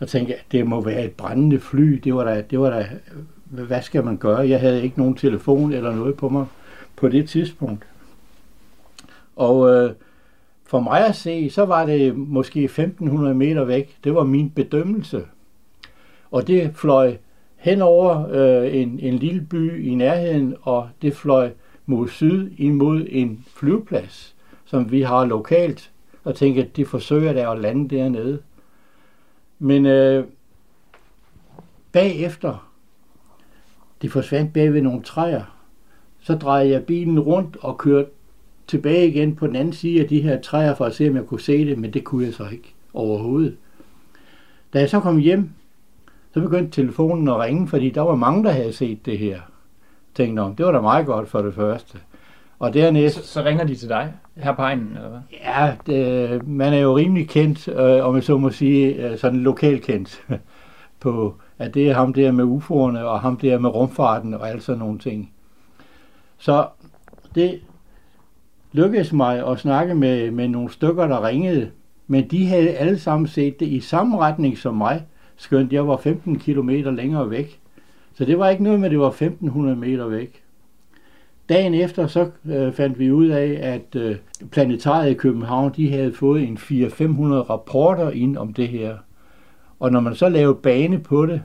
Og 0.00 0.08
tænkte 0.08 0.32
jeg, 0.32 0.40
det 0.52 0.66
må 0.66 0.80
være 0.80 1.04
et 1.04 1.12
brændende 1.12 1.60
fly. 1.60 2.00
Det 2.04 2.14
var 2.14 2.24
da, 2.24 2.44
det 2.50 2.60
var 2.60 2.70
da, 2.70 2.88
øh, 3.58 3.64
hvad 3.66 3.82
skal 3.82 4.04
man 4.04 4.16
gøre? 4.16 4.48
Jeg 4.48 4.60
havde 4.60 4.82
ikke 4.82 4.98
nogen 4.98 5.14
telefon 5.14 5.72
eller 5.72 5.94
noget 5.94 6.14
på 6.14 6.28
mig 6.28 6.46
på 6.96 7.08
det 7.08 7.28
tidspunkt. 7.28 7.86
Og 9.36 9.74
øh, 9.74 9.90
for 10.66 10.80
mig 10.80 11.06
at 11.06 11.16
se, 11.16 11.50
så 11.50 11.64
var 11.64 11.86
det 11.86 12.16
måske 12.16 12.64
1500 12.64 13.34
meter 13.34 13.64
væk. 13.64 13.96
Det 14.04 14.14
var 14.14 14.24
min 14.24 14.50
bedømmelse. 14.50 15.24
Og 16.30 16.46
det 16.46 16.70
fløj 16.74 17.16
hen 17.56 17.82
over 17.82 18.28
øh, 18.30 18.76
en, 18.76 19.00
en 19.00 19.14
lille 19.14 19.40
by 19.40 19.84
i 19.86 19.94
nærheden, 19.94 20.54
og 20.62 20.88
det 21.02 21.16
fløj 21.16 21.50
mod 21.86 22.08
syd 22.08 22.50
imod 22.58 23.06
en 23.08 23.44
flyveplads, 23.54 24.34
som 24.64 24.90
vi 24.90 25.02
har 25.02 25.24
lokalt, 25.24 25.90
og 26.24 26.34
tænkte, 26.34 26.62
at 26.62 26.76
de 26.76 26.84
forsøger 26.84 27.32
der 27.32 27.48
at 27.48 27.60
lande 27.60 27.96
dernede. 27.96 28.38
Men 29.58 29.86
øh, 29.86 30.24
bagefter, 31.92 32.70
de 34.02 34.10
forsvandt 34.10 34.52
bag 34.52 34.72
ved 34.72 34.82
nogle 34.82 35.02
træer, 35.02 35.58
så 36.20 36.34
drejede 36.34 36.70
jeg 36.70 36.84
bilen 36.84 37.20
rundt 37.20 37.56
og 37.60 37.78
kørte 37.78 38.08
tilbage 38.66 39.08
igen 39.08 39.34
på 39.36 39.46
den 39.46 39.56
anden 39.56 39.72
side 39.72 40.00
af 40.00 40.08
de 40.08 40.20
her 40.20 40.40
træer 40.40 40.74
for 40.74 40.84
at 40.84 40.94
se, 40.94 41.08
om 41.08 41.16
jeg 41.16 41.26
kunne 41.26 41.40
se 41.40 41.66
det, 41.66 41.78
men 41.78 41.92
det 41.92 42.04
kunne 42.04 42.26
jeg 42.26 42.34
så 42.34 42.46
ikke 42.52 42.74
overhovedet. 42.94 43.56
Da 44.72 44.78
jeg 44.78 44.90
så 44.90 45.00
kom 45.00 45.18
hjem, 45.18 45.50
så 46.34 46.40
begyndte 46.40 46.70
telefonen 46.70 47.28
at 47.28 47.38
ringe, 47.38 47.68
fordi 47.68 47.90
der 47.90 48.00
var 48.00 48.14
mange, 48.14 48.44
der 48.44 48.50
havde 48.50 48.72
set 48.72 49.06
det 49.06 49.18
her. 49.18 49.28
Jeg 49.28 49.40
tænkte, 50.14 50.40
om 50.40 50.56
det 50.56 50.66
var 50.66 50.72
da 50.72 50.80
meget 50.80 51.06
godt 51.06 51.28
for 51.28 51.42
det 51.42 51.54
første. 51.54 51.98
Og 52.58 52.74
dernæst... 52.74 53.14
Så, 53.14 53.26
så 53.32 53.42
ringer 53.44 53.64
de 53.64 53.74
til 53.74 53.88
dig 53.88 54.12
her 54.36 54.54
på 54.54 54.62
egnen, 54.62 54.88
eller 54.96 55.08
hvad? 55.08 55.20
Ja, 55.32 55.74
det, 55.86 56.48
man 56.48 56.72
er 56.72 56.78
jo 56.78 56.96
rimelig 56.96 57.28
kendt, 57.28 57.68
øh, 57.68 58.04
om 58.06 58.14
jeg 58.14 58.24
så 58.24 58.38
må 58.38 58.50
sige, 58.50 58.94
øh, 58.94 59.18
sådan 59.18 59.40
lokalt 59.40 59.82
kendt, 59.82 60.22
på, 61.00 61.34
at 61.58 61.74
det 61.74 61.90
er 61.90 61.94
ham 61.94 62.12
der 62.12 62.32
med 62.32 62.44
UFO'erne, 62.44 62.98
og 62.98 63.20
ham 63.20 63.36
der 63.36 63.58
med 63.58 63.70
rumfarten, 63.70 64.34
og 64.34 64.50
alt 64.50 64.62
sådan 64.62 64.78
nogle 64.78 64.98
ting. 64.98 65.32
Så 66.38 66.66
det 67.34 67.60
lykkedes 68.74 69.12
mig 69.12 69.48
at 69.48 69.58
snakke 69.58 69.94
med, 69.94 70.30
med 70.30 70.48
nogle 70.48 70.70
stykker, 70.70 71.06
der 71.06 71.26
ringede, 71.26 71.70
men 72.06 72.28
de 72.28 72.46
havde 72.46 72.70
alle 72.70 72.98
sammen 72.98 73.26
set 73.26 73.60
det 73.60 73.66
i 73.66 73.80
samme 73.80 74.18
retning 74.18 74.58
som 74.58 74.74
mig, 74.74 75.02
skønt 75.36 75.72
jeg 75.72 75.88
var 75.88 75.96
15 75.96 76.38
km 76.38 76.70
længere 76.70 77.30
væk. 77.30 77.60
Så 78.14 78.24
det 78.24 78.38
var 78.38 78.48
ikke 78.48 78.62
noget 78.62 78.80
med, 78.80 78.86
at 78.86 78.90
det 78.90 79.00
var 79.00 79.08
1500 79.08 79.76
meter 79.76 80.06
væk. 80.06 80.42
Dagen 81.48 81.74
efter 81.74 82.06
så 82.06 82.30
øh, 82.46 82.72
fandt 82.72 82.98
vi 82.98 83.12
ud 83.12 83.28
af, 83.28 83.58
at 83.62 84.00
øh, 84.00 84.16
planetariet 84.50 85.10
i 85.10 85.14
København 85.14 85.72
de 85.76 85.90
havde 85.90 86.12
fået 86.12 86.42
en 86.42 86.56
400-500 86.56 86.70
rapporter 87.50 88.10
ind 88.10 88.36
om 88.36 88.52
det 88.52 88.68
her. 88.68 88.96
Og 89.80 89.92
når 89.92 90.00
man 90.00 90.14
så 90.14 90.28
lavede 90.28 90.54
bane 90.54 90.98
på 90.98 91.26
det, 91.26 91.42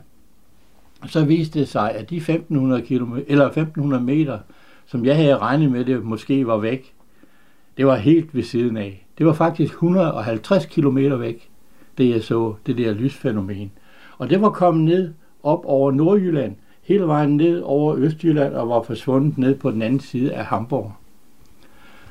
så 1.06 1.26
viste 1.26 1.60
det 1.60 1.68
sig, 1.68 1.92
at 1.92 2.10
de 2.10 2.18
1500, 2.18 2.82
km, 2.82 3.14
eller 3.28 3.46
1500 3.46 4.04
meter, 4.04 4.40
som 4.86 5.06
jeg 5.06 5.16
havde 5.16 5.38
regnet 5.38 5.72
med, 5.72 5.86
det 5.86 6.04
måske 6.04 6.48
var 6.48 6.58
væk, 6.58 6.94
det 7.80 7.88
var 7.88 7.96
helt 7.96 8.36
ved 8.36 8.44
siden 8.44 8.78
af. 8.78 9.06
Det 9.18 9.26
var 9.26 9.34
faktisk 9.34 9.74
150 9.74 10.66
km 10.66 10.98
væk, 10.98 11.50
det 11.98 12.10
jeg 12.10 12.24
så, 12.24 12.54
det 12.66 12.78
der 12.78 12.94
lysfænomen. 12.94 13.72
Og 14.18 14.30
det 14.30 14.42
var 14.42 14.50
kommet 14.50 14.86
ned 14.86 15.14
op 15.44 15.66
over 15.66 15.92
Nordjylland, 15.92 16.56
hele 16.82 17.04
vejen 17.04 17.38
ned 17.38 17.62
over 17.62 17.96
Østjylland 17.98 18.54
og 18.54 18.70
var 18.70 18.82
forsvundet 18.82 19.38
ned 19.38 19.56
på 19.56 19.72
den 19.72 19.82
anden 19.82 20.00
side 20.00 20.34
af 20.34 20.46
Hamburg. 20.46 20.94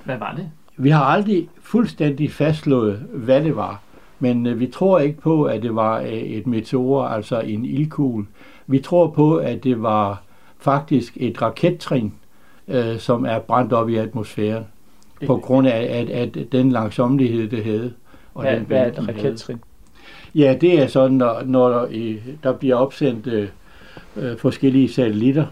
Hvad 0.04 0.18
var 0.18 0.34
det? 0.34 0.50
Vi 0.76 0.90
har 0.90 1.04
aldrig 1.04 1.48
fuldstændig 1.60 2.32
fastslået, 2.32 2.96
hvad 3.12 3.44
det 3.44 3.56
var. 3.56 3.82
Men 4.18 4.46
øh, 4.46 4.60
vi 4.60 4.66
tror 4.66 4.98
ikke 4.98 5.20
på, 5.20 5.44
at 5.44 5.62
det 5.62 5.74
var 5.74 6.00
øh, 6.00 6.08
et 6.08 6.46
meteor, 6.46 7.04
altså 7.04 7.40
en 7.40 7.64
ildkugle. 7.64 8.26
Vi 8.66 8.78
tror 8.78 9.10
på, 9.10 9.36
at 9.36 9.64
det 9.64 9.82
var 9.82 10.22
faktisk 10.58 11.16
et 11.20 11.42
rakettrin, 11.42 12.14
øh, 12.68 12.98
som 12.98 13.24
er 13.24 13.38
brændt 13.38 13.72
op 13.72 13.88
i 13.88 13.96
atmosfæren, 13.96 14.64
på 15.26 15.36
grund 15.36 15.68
af 15.68 16.00
at, 16.00 16.10
at 16.10 16.52
den 16.52 16.72
langsomlighed, 16.72 17.48
det 17.48 17.64
havde. 17.64 17.92
Og 18.34 18.42
hvad, 18.42 18.56
den 18.56 18.64
hvad 18.66 18.78
er 18.78 18.86
et 18.86 19.08
rakettrin? 19.08 19.58
Ja, 20.34 20.56
det 20.60 20.82
er 20.82 20.86
sådan, 20.86 21.16
når, 21.16 21.42
når 21.46 21.68
der, 21.68 21.86
der 22.42 22.52
bliver 22.52 22.76
opsendt 22.76 23.26
øh, 23.26 23.48
øh, 24.16 24.36
forskellige 24.38 24.88
satellitter, 24.88 25.46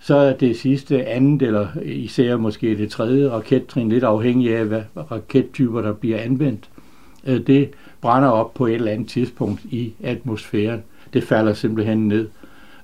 så 0.00 0.16
er 0.16 0.32
det 0.32 0.56
sidste 0.56 1.06
andet, 1.06 1.42
eller 1.42 1.66
især 1.82 2.36
måske 2.36 2.78
det 2.78 2.90
tredje 2.90 3.30
rakettrin, 3.30 3.88
lidt 3.88 4.04
afhængig 4.04 4.56
af, 4.56 4.64
hvad 4.64 4.82
rakettyper, 5.10 5.80
der 5.80 5.92
bliver 5.92 6.18
anvendt, 6.18 6.68
øh, 7.26 7.46
det 7.46 7.70
brænder 8.00 8.28
op 8.28 8.54
på 8.54 8.66
et 8.66 8.74
eller 8.74 8.92
andet 8.92 9.08
tidspunkt 9.08 9.64
i 9.64 9.92
atmosfæren. 10.02 10.82
Det 11.12 11.24
falder 11.24 11.52
simpelthen 11.52 12.08
ned, 12.08 12.28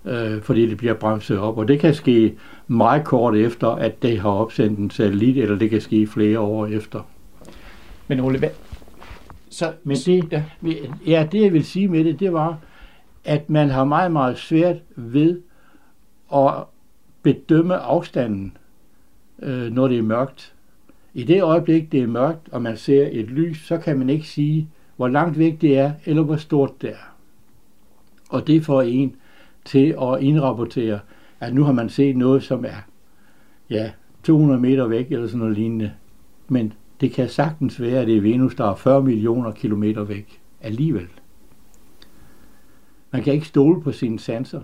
øh, 0.04 0.42
fordi 0.42 0.66
det 0.66 0.76
bliver 0.76 0.94
bremset 0.94 1.38
op. 1.38 1.58
Og 1.58 1.68
det 1.68 1.80
kan 1.80 1.94
ske 1.94 2.34
meget 2.66 3.04
kort 3.04 3.36
efter, 3.36 3.68
at 3.68 4.02
det 4.02 4.20
har 4.20 4.30
opsendt 4.30 4.78
en 4.78 4.90
satellit, 4.90 5.36
eller 5.38 5.58
det 5.58 5.70
kan 5.70 5.80
ske 5.80 6.06
flere 6.06 6.40
år 6.40 6.66
efter. 6.66 7.00
Men 8.08 8.20
Ole, 8.20 8.38
hvad? 8.38 8.48
Så, 9.48 9.72
Men 9.84 9.96
det, 9.96 10.32
ja. 10.32 10.42
ja, 11.06 11.28
det 11.32 11.42
jeg 11.42 11.52
vil 11.52 11.64
sige 11.64 11.88
med 11.88 12.04
det, 12.04 12.20
det 12.20 12.32
var, 12.32 12.58
at 13.24 13.50
man 13.50 13.70
har 13.70 13.84
meget, 13.84 14.12
meget 14.12 14.38
svært 14.38 14.76
ved 14.96 15.40
at 16.34 16.52
bedømme 17.22 17.76
afstanden, 17.76 18.56
øh, 19.42 19.72
når 19.72 19.88
det 19.88 19.98
er 19.98 20.02
mørkt. 20.02 20.54
I 21.14 21.22
det 21.24 21.42
øjeblik, 21.42 21.92
det 21.92 22.02
er 22.02 22.06
mørkt, 22.06 22.48
og 22.52 22.62
man 22.62 22.76
ser 22.76 23.08
et 23.12 23.26
lys, 23.26 23.66
så 23.66 23.78
kan 23.78 23.98
man 23.98 24.10
ikke 24.10 24.26
sige, 24.26 24.68
hvor 24.96 25.08
langt 25.08 25.38
væk 25.38 25.60
det 25.60 25.78
er, 25.78 25.92
eller 26.04 26.22
hvor 26.22 26.36
stort 26.36 26.82
det 26.82 26.90
er. 26.90 27.14
Og 28.28 28.46
det 28.46 28.64
får 28.64 28.82
en 28.82 29.16
til 29.64 29.96
at 30.02 30.20
indrapportere, 30.20 30.98
at 31.40 31.54
nu 31.54 31.64
har 31.64 31.72
man 31.72 31.88
set 31.88 32.16
noget, 32.16 32.42
som 32.42 32.64
er 32.64 32.86
ja, 33.70 33.90
200 34.22 34.60
meter 34.60 34.86
væk, 34.86 35.12
eller 35.12 35.26
sådan 35.26 35.38
noget 35.38 35.56
lignende. 35.56 35.92
Men 36.48 36.72
det 37.00 37.12
kan 37.12 37.28
sagtens 37.28 37.80
være, 37.80 38.00
at 38.00 38.06
det 38.06 38.16
er 38.16 38.20
Venus, 38.20 38.54
der 38.54 38.70
er 38.70 38.74
40 38.74 39.02
millioner 39.02 39.52
kilometer 39.52 40.04
væk 40.04 40.40
alligevel. 40.60 41.06
Man 43.10 43.22
kan 43.22 43.32
ikke 43.32 43.46
stole 43.46 43.82
på 43.82 43.92
sine 43.92 44.18
sanser. 44.18 44.60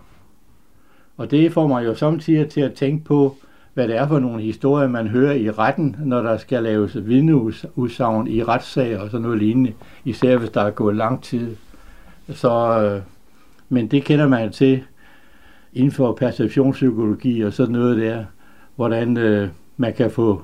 Og 1.17 1.31
det 1.31 1.53
får 1.53 1.67
mig 1.67 1.85
jo 1.85 1.95
samtidig 1.95 2.49
til 2.49 2.61
at 2.61 2.75
tænke 2.75 3.05
på, 3.05 3.37
hvad 3.75 3.89
det 3.89 3.97
er 3.97 4.09
for 4.09 4.19
nogle 4.19 4.43
historier, 4.43 4.89
man 4.89 5.09
hører 5.09 5.33
i 5.33 5.51
retten, 5.51 5.97
når 6.05 6.23
der 6.23 6.37
skal 6.37 6.63
laves 6.63 6.97
vidneudsagn 7.07 8.27
i 8.27 8.45
retssager 8.45 9.01
og 9.01 9.11
sådan 9.11 9.23
noget 9.23 9.39
lignende, 9.39 9.73
især 10.05 10.37
hvis 10.37 10.51
der 10.51 10.61
er 10.61 10.71
gået 10.71 10.97
lang 10.97 11.23
tid. 11.23 11.57
Så, 12.29 12.81
øh, 12.81 13.03
men 13.69 13.87
det 13.87 14.05
kender 14.05 14.29
man 14.29 14.53
til 14.53 14.83
inden 15.73 15.93
for 15.93 16.13
perceptionspsykologi 16.13 17.41
og 17.41 17.53
sådan 17.53 17.73
noget 17.73 17.97
der, 17.97 18.25
hvordan 18.77 19.17
øh, 19.17 19.49
man 19.77 19.95
kan 19.95 20.11
få 20.11 20.43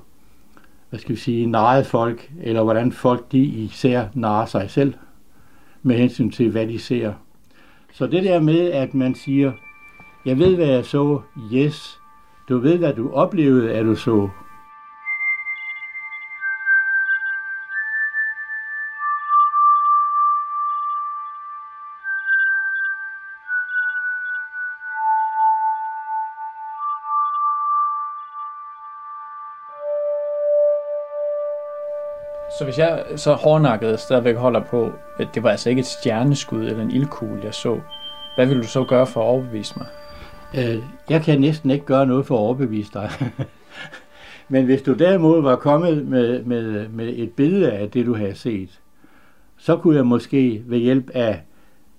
hvad 0.89 1.01
skal 1.01 1.15
vi 1.15 1.21
sige, 1.21 1.47
narret 1.47 1.87
folk, 1.87 2.31
eller 2.43 2.63
hvordan 2.63 2.93
folk 2.93 3.33
de 3.33 3.39
især 3.39 4.05
narrer 4.15 4.47
sig 4.47 4.71
selv 4.71 4.95
med 5.83 5.97
hensyn 5.97 6.31
til, 6.31 6.51
hvad 6.51 6.67
de 6.67 6.79
ser. 6.79 7.13
Så 7.93 8.07
det 8.07 8.25
der 8.25 8.41
med, 8.41 8.71
at 8.71 8.95
man 8.95 9.15
siger, 9.15 9.53
jeg 10.25 10.39
ved, 10.39 10.57
hvad 10.57 10.67
jeg 10.67 10.85
så, 10.85 11.21
yes, 11.55 11.99
du 12.49 12.59
ved, 12.59 12.79
hvad 12.79 12.93
du 12.93 13.11
oplevede, 13.13 13.73
at 13.73 13.85
du 13.85 13.97
så, 13.97 14.29
Så 32.59 32.65
hvis 32.65 32.79
jeg 32.79 33.05
så 33.17 33.35
hårdnakket 33.35 34.01
stadigvæk 34.01 34.37
holder 34.37 34.65
på, 34.65 34.93
at 35.19 35.29
det 35.35 35.43
var 35.43 35.51
altså 35.51 35.71
ikke 35.71 35.81
et 35.81 35.87
stjerneskud 35.87 36.65
eller 36.65 36.83
en 36.83 36.91
ildkugle, 36.91 37.41
jeg 37.45 37.55
så, 37.55 37.81
hvad 38.35 38.47
vil 38.47 38.59
du 38.59 38.67
så 38.67 38.85
gøre 38.85 39.07
for 39.07 39.21
at 39.21 39.27
overbevise 39.27 39.75
mig? 39.77 39.87
Øh, 40.55 40.83
jeg 41.11 41.23
kan 41.23 41.41
næsten 41.41 41.71
ikke 41.71 41.85
gøre 41.85 42.07
noget 42.07 42.27
for 42.27 42.35
at 42.35 42.39
overbevise 42.39 42.91
dig. 42.95 43.11
Men 44.49 44.65
hvis 44.65 44.83
du 44.83 44.95
derimod 44.95 45.43
var 45.43 45.57
kommet 45.57 46.07
med, 46.07 46.45
med, 46.45 46.89
med 46.89 47.13
et 47.17 47.33
billede 47.33 47.73
af 47.73 47.91
det, 47.91 48.07
du 48.07 48.15
havde 48.15 48.35
set, 48.35 48.81
så 49.57 49.77
kunne 49.77 49.97
jeg 49.97 50.07
måske 50.07 50.63
ved 50.67 50.79
hjælp 50.79 51.11
af, 51.15 51.41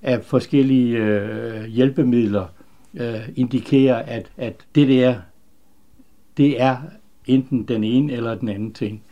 af 0.02 0.24
forskellige 0.24 0.98
øh, 0.98 1.64
hjælpemidler 1.64 2.46
øh, 2.94 3.30
indikere, 3.36 4.10
at, 4.10 4.32
at 4.38 4.66
det 4.76 4.88
der, 4.88 5.16
det 6.38 6.62
er 6.62 6.78
enten 7.26 7.64
den 7.64 7.84
ene 7.84 8.14
eller 8.14 8.36
den 8.36 8.50
anden 8.50 8.74
ting. 8.74 9.04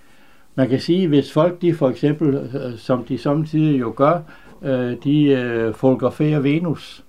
Man 0.57 0.69
kan 0.69 0.79
sige, 0.79 1.07
hvis 1.07 1.33
folk, 1.33 1.61
de 1.61 1.73
for 1.73 1.89
eksempel, 1.89 2.35
øh, 2.35 2.77
som 2.77 3.03
de 3.03 3.17
samtidig 3.17 3.79
jo 3.79 3.93
gør, 3.95 4.19
øh, 4.61 4.95
de 5.03 5.23
øh, 5.23 5.73
fotograferer 5.73 6.39
Venus 6.39 7.03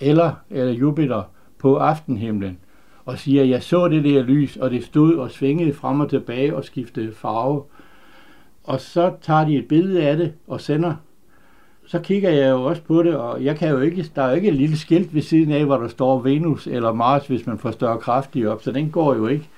eller, 0.00 0.32
eller 0.50 0.72
Jupiter 0.72 1.22
på 1.58 1.76
aftenhimlen, 1.76 2.58
og 3.04 3.18
siger, 3.18 3.44
jeg 3.44 3.62
så 3.62 3.88
det 3.88 4.04
der 4.04 4.22
lys, 4.22 4.56
og 4.56 4.70
det 4.70 4.84
stod 4.84 5.14
og 5.14 5.30
svingede 5.30 5.72
frem 5.72 6.00
og 6.00 6.10
tilbage 6.10 6.56
og 6.56 6.64
skiftede 6.64 7.12
farve. 7.12 7.62
Og 8.64 8.80
så 8.80 9.12
tager 9.22 9.44
de 9.44 9.56
et 9.56 9.68
billede 9.68 10.02
af 10.02 10.16
det 10.16 10.32
og 10.46 10.60
sender. 10.60 10.94
Så 11.86 11.98
kigger 11.98 12.30
jeg 12.30 12.50
jo 12.50 12.64
også 12.64 12.82
på 12.82 13.02
det, 13.02 13.16
og 13.16 13.44
jeg 13.44 13.56
kan 13.56 13.68
jo 13.68 13.80
ikke, 13.80 14.10
der 14.14 14.22
er 14.22 14.28
jo 14.28 14.36
ikke 14.36 14.48
et 14.48 14.54
lille 14.54 14.76
skilt 14.76 15.14
ved 15.14 15.22
siden 15.22 15.52
af, 15.52 15.64
hvor 15.64 15.76
der 15.76 15.88
står 15.88 16.20
Venus 16.20 16.66
eller 16.66 16.92
Mars, 16.92 17.26
hvis 17.26 17.46
man 17.46 17.58
får 17.58 17.70
større 17.70 17.98
kraftigt 17.98 18.46
op, 18.46 18.62
så 18.62 18.72
den 18.72 18.90
går 18.90 19.14
jo 19.14 19.26
ikke. 19.26 19.48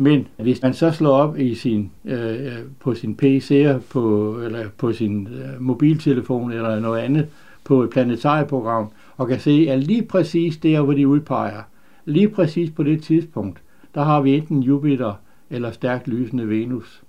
Men 0.00 0.28
hvis 0.36 0.62
man 0.62 0.74
så 0.74 0.90
slår 0.90 1.12
op 1.12 1.38
i 1.38 1.54
sin, 1.54 1.90
øh, 2.04 2.58
på 2.80 2.94
sin 2.94 3.16
PC 3.16 3.66
på, 3.90 4.34
eller 4.44 4.68
på 4.78 4.92
sin 4.92 5.26
øh, 5.26 5.60
mobiltelefon 5.62 6.52
eller 6.52 6.80
noget 6.80 7.00
andet 7.00 7.28
på 7.64 7.82
et 7.82 7.90
planetarieprogram, 7.90 8.88
og 9.16 9.28
kan 9.28 9.40
se, 9.40 9.66
at 9.68 9.78
lige 9.78 10.02
præcis 10.02 10.56
der, 10.56 10.80
hvor 10.80 10.92
de 10.92 11.08
udpeger, 11.08 11.62
lige 12.04 12.28
præcis 12.28 12.70
på 12.70 12.82
det 12.82 13.02
tidspunkt, 13.02 13.62
der 13.94 14.02
har 14.04 14.20
vi 14.20 14.36
enten 14.36 14.62
Jupiter 14.62 15.14
eller 15.50 15.70
stærkt 15.70 16.08
lysende 16.08 16.48
Venus. 16.48 17.02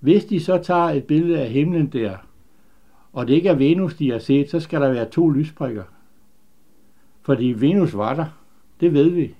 Hvis 0.00 0.24
de 0.24 0.40
så 0.40 0.58
tager 0.58 0.90
et 0.90 1.04
billede 1.04 1.40
af 1.40 1.50
himlen 1.50 1.86
der, 1.86 2.16
og 3.12 3.28
det 3.28 3.34
ikke 3.34 3.48
er 3.48 3.54
Venus, 3.54 3.94
de 3.94 4.10
har 4.10 4.18
set, 4.18 4.50
så 4.50 4.60
skal 4.60 4.80
der 4.80 4.92
være 4.92 5.08
to 5.08 5.28
lysprikker. 5.30 5.84
Fordi 7.22 7.54
Venus 7.56 7.96
var 7.96 8.14
der. 8.14 8.26
Det 8.80 8.94
ved 8.94 9.08
vi. 9.08 9.34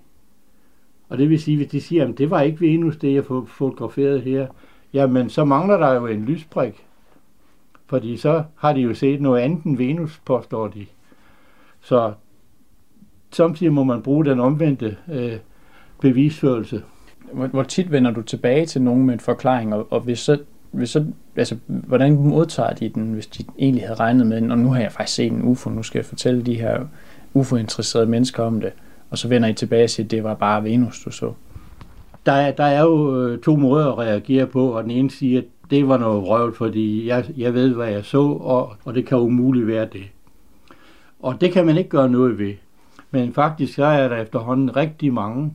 Og 1.12 1.18
det 1.18 1.30
vil 1.30 1.40
sige, 1.40 1.56
hvis 1.56 1.68
de 1.68 1.80
siger, 1.80 2.08
at 2.08 2.18
det 2.18 2.30
var 2.30 2.40
ikke 2.40 2.60
Venus, 2.60 2.96
det 2.96 3.14
jeg 3.14 3.24
fotograferet 3.46 4.22
her, 4.22 4.46
jamen 4.92 5.30
så 5.30 5.44
mangler 5.44 5.76
der 5.76 5.94
jo 5.94 6.06
en 6.06 6.24
lysprik. 6.24 6.86
Fordi 7.86 8.16
så 8.16 8.44
har 8.56 8.72
de 8.72 8.80
jo 8.80 8.94
set 8.94 9.20
noget 9.20 9.40
andet 9.40 9.64
end 9.64 9.76
Venus, 9.76 10.20
påstår 10.24 10.68
de. 10.68 10.86
Så 11.80 12.12
samtidig 13.30 13.72
må 13.72 13.84
man 13.84 14.02
bruge 14.02 14.24
den 14.24 14.40
omvendte 14.40 14.96
øh, 15.12 15.36
bevisførelse. 16.00 16.82
Hvor, 17.32 17.46
hvor 17.46 17.62
tit 17.62 17.92
vender 17.92 18.10
du 18.10 18.22
tilbage 18.22 18.66
til 18.66 18.82
nogen 18.82 19.06
med 19.06 19.14
en 19.14 19.20
forklaring, 19.20 19.74
og, 19.74 19.92
og 19.92 20.00
hvis 20.00 20.18
så, 20.18 20.38
hvis 20.70 20.90
så, 20.90 21.06
altså, 21.36 21.56
hvordan 21.66 22.12
modtager 22.12 22.72
de 22.72 22.88
den, 22.88 23.12
hvis 23.12 23.26
de 23.26 23.44
egentlig 23.58 23.82
havde 23.82 24.00
regnet 24.00 24.26
med 24.26 24.40
den, 24.40 24.50
og 24.50 24.58
nu 24.58 24.70
har 24.70 24.80
jeg 24.80 24.92
faktisk 24.92 25.16
set 25.16 25.32
en 25.32 25.42
UFO, 25.42 25.70
nu 25.70 25.82
skal 25.82 25.98
jeg 25.98 26.06
fortælle 26.06 26.42
de 26.42 26.54
her 26.54 26.86
UFO-interesserede 27.34 28.06
mennesker 28.06 28.42
om 28.42 28.60
det, 28.60 28.72
og 29.12 29.18
så 29.18 29.28
vender 29.28 29.48
I 29.48 29.54
tilbage 29.54 29.84
og 29.84 29.90
siger, 29.90 30.04
at 30.04 30.10
det 30.10 30.24
var 30.24 30.34
bare 30.34 30.64
Venus, 30.64 31.00
du 31.04 31.10
så. 31.10 31.32
Der 32.26 32.32
er, 32.32 32.52
der 32.52 32.64
er 32.64 32.82
jo 32.82 33.20
øh, 33.20 33.40
to 33.40 33.56
måder 33.56 33.92
at 33.92 33.98
reagere 33.98 34.46
på, 34.46 34.68
og 34.68 34.82
den 34.82 34.90
ene 34.90 35.10
siger, 35.10 35.38
at 35.38 35.44
det 35.70 35.88
var 35.88 35.98
noget 35.98 36.28
røvl, 36.28 36.54
fordi 36.54 37.06
jeg, 37.08 37.24
jeg 37.36 37.54
ved, 37.54 37.74
hvad 37.74 37.88
jeg 37.88 38.04
så, 38.04 38.22
og, 38.22 38.72
og 38.84 38.94
det 38.94 39.06
kan 39.06 39.18
umuligt 39.18 39.66
være 39.66 39.88
det. 39.92 40.04
Og 41.20 41.40
det 41.40 41.52
kan 41.52 41.66
man 41.66 41.76
ikke 41.76 41.90
gøre 41.90 42.08
noget 42.08 42.38
ved. 42.38 42.54
Men 43.10 43.32
faktisk 43.32 43.74
så 43.74 43.84
er 43.84 44.08
der 44.08 44.16
efterhånden 44.16 44.76
rigtig 44.76 45.12
mange, 45.12 45.54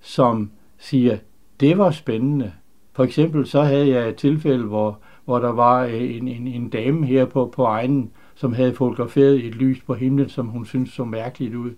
som 0.00 0.50
siger, 0.78 1.16
det 1.60 1.78
var 1.78 1.90
spændende. 1.90 2.52
For 2.92 3.04
eksempel 3.04 3.46
så 3.46 3.62
havde 3.62 3.88
jeg 3.88 4.08
et 4.08 4.16
tilfælde, 4.16 4.64
hvor, 4.64 4.98
hvor 5.24 5.38
der 5.38 5.52
var 5.52 5.84
øh, 5.84 6.16
en, 6.16 6.28
en, 6.28 6.46
en 6.46 6.68
dame 6.68 7.06
her 7.06 7.24
på, 7.24 7.52
på 7.56 7.64
egnen, 7.64 8.10
som 8.34 8.52
havde 8.52 8.74
fotograferet 8.74 9.44
et 9.46 9.54
lys 9.54 9.80
på 9.80 9.94
himlen, 9.94 10.28
som 10.28 10.46
hun 10.46 10.66
syntes 10.66 10.92
så 10.92 11.04
mærkeligt 11.04 11.54
ud. 11.54 11.70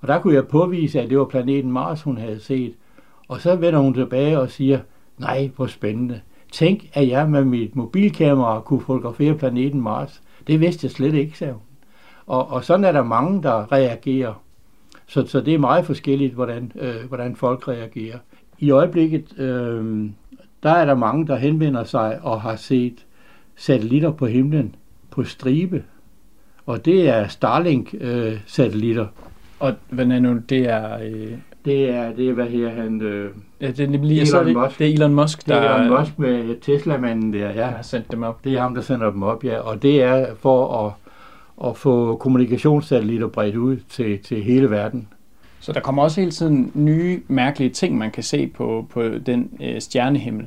Og 0.00 0.08
der 0.08 0.18
kunne 0.18 0.34
jeg 0.34 0.48
påvise, 0.48 1.00
at 1.00 1.10
det 1.10 1.18
var 1.18 1.24
planeten 1.24 1.72
Mars, 1.72 2.02
hun 2.02 2.18
havde 2.18 2.40
set. 2.40 2.74
Og 3.28 3.40
så 3.40 3.56
vender 3.56 3.80
hun 3.80 3.94
tilbage 3.94 4.38
og 4.38 4.50
siger, 4.50 4.78
nej, 5.18 5.50
hvor 5.56 5.66
spændende. 5.66 6.20
Tænk, 6.52 6.88
at 6.92 7.08
jeg 7.08 7.30
med 7.30 7.44
mit 7.44 7.76
mobilkamera 7.76 8.60
kunne 8.60 8.80
fotografere 8.80 9.34
planeten 9.34 9.80
Mars. 9.80 10.22
Det 10.46 10.60
vidste 10.60 10.84
jeg 10.84 10.90
slet 10.90 11.14
ikke, 11.14 11.38
sagde 11.38 11.52
hun. 11.52 11.62
Og, 12.26 12.50
og 12.50 12.64
sådan 12.64 12.84
er 12.84 12.92
der 12.92 13.02
mange, 13.02 13.42
der 13.42 13.72
reagerer. 13.72 14.42
Så, 15.06 15.26
så 15.26 15.40
det 15.40 15.54
er 15.54 15.58
meget 15.58 15.86
forskelligt, 15.86 16.34
hvordan, 16.34 16.72
øh, 16.74 17.08
hvordan 17.08 17.36
folk 17.36 17.68
reagerer. 17.68 18.18
I 18.58 18.70
øjeblikket, 18.70 19.38
øh, 19.38 20.10
der 20.62 20.70
er 20.70 20.84
der 20.84 20.94
mange, 20.94 21.26
der 21.26 21.36
henvender 21.36 21.84
sig 21.84 22.18
og 22.22 22.40
har 22.40 22.56
set 22.56 23.06
satellitter 23.56 24.10
på 24.10 24.26
himlen 24.26 24.74
på 25.10 25.24
stribe. 25.24 25.84
Og 26.66 26.84
det 26.84 27.08
er 27.08 27.28
Starlink-satellitter. 27.28 29.02
Øh, 29.02 29.27
og 29.60 29.74
hvad 29.88 30.06
er 30.06 30.20
nu, 30.20 30.38
det 30.48 30.68
er... 30.68 30.98
Øh... 30.98 31.32
Det 31.64 31.90
er, 31.90 32.12
det 32.12 32.28
er, 32.28 32.32
hvad 32.32 32.46
her 32.46 32.68
han... 32.68 33.02
Øh, 33.02 33.30
ja, 33.60 33.70
det 33.70 33.80
er 33.80 33.86
lige, 33.86 34.20
Elon 34.20 34.46
det, 34.46 34.56
Musk. 34.56 34.78
Det 34.78 34.88
er 34.88 34.92
Elon 34.94 35.14
Musk, 35.14 35.48
der... 35.48 35.60
Det 35.60 35.70
er 35.70 35.74
Elon 35.74 35.98
Musk 35.98 36.18
med 36.18 36.60
Tesla-manden 36.60 37.32
der, 37.32 37.50
ja. 37.50 37.64
har 37.64 37.82
sendt 37.82 38.12
dem 38.12 38.22
op. 38.22 38.44
Det 38.44 38.54
er 38.54 38.60
ham, 38.60 38.74
der 38.74 38.82
sender 38.82 39.10
dem 39.10 39.22
op, 39.22 39.44
ja. 39.44 39.58
Og 39.58 39.82
det 39.82 40.02
er 40.02 40.26
for 40.40 40.86
at, 40.86 40.92
at 41.68 41.76
få 41.76 42.16
kommunikationssatellitter 42.16 43.26
bredt 43.26 43.56
ud 43.56 43.76
til, 43.88 44.18
til 44.18 44.42
hele 44.42 44.70
verden. 44.70 45.08
Så 45.60 45.72
der 45.72 45.80
kommer 45.80 46.02
også 46.02 46.20
hele 46.20 46.32
tiden 46.32 46.72
nye, 46.74 47.20
mærkelige 47.28 47.70
ting, 47.70 47.98
man 47.98 48.10
kan 48.10 48.22
se 48.22 48.46
på, 48.46 48.86
på 48.90 49.02
den 49.02 49.50
øh, 49.60 49.80
stjernehimmel. 49.80 50.46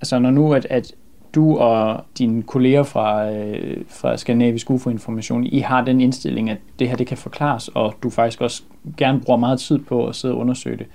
Altså 0.00 0.18
når 0.18 0.30
nu, 0.30 0.54
at, 0.54 0.66
at 0.70 0.94
du 1.34 1.58
og 1.58 2.04
dine 2.18 2.42
kolleger 2.42 2.82
fra, 2.82 3.30
øh, 3.32 3.76
fra 3.88 4.16
Skandinavisk 4.16 4.70
UFO-information, 4.70 5.46
I 5.46 5.58
har 5.58 5.84
den 5.84 6.00
indstilling, 6.00 6.50
at 6.50 6.58
det 6.78 6.88
her 6.88 6.96
det 6.96 7.06
kan 7.06 7.16
forklares, 7.16 7.68
og 7.68 7.94
du 8.02 8.10
faktisk 8.10 8.40
også 8.40 8.62
gerne 8.96 9.20
bruger 9.20 9.38
meget 9.38 9.60
tid 9.60 9.78
på 9.78 10.06
at 10.06 10.14
sidde 10.14 10.34
og 10.34 10.40
undersøge 10.40 10.76
det. 10.76 10.86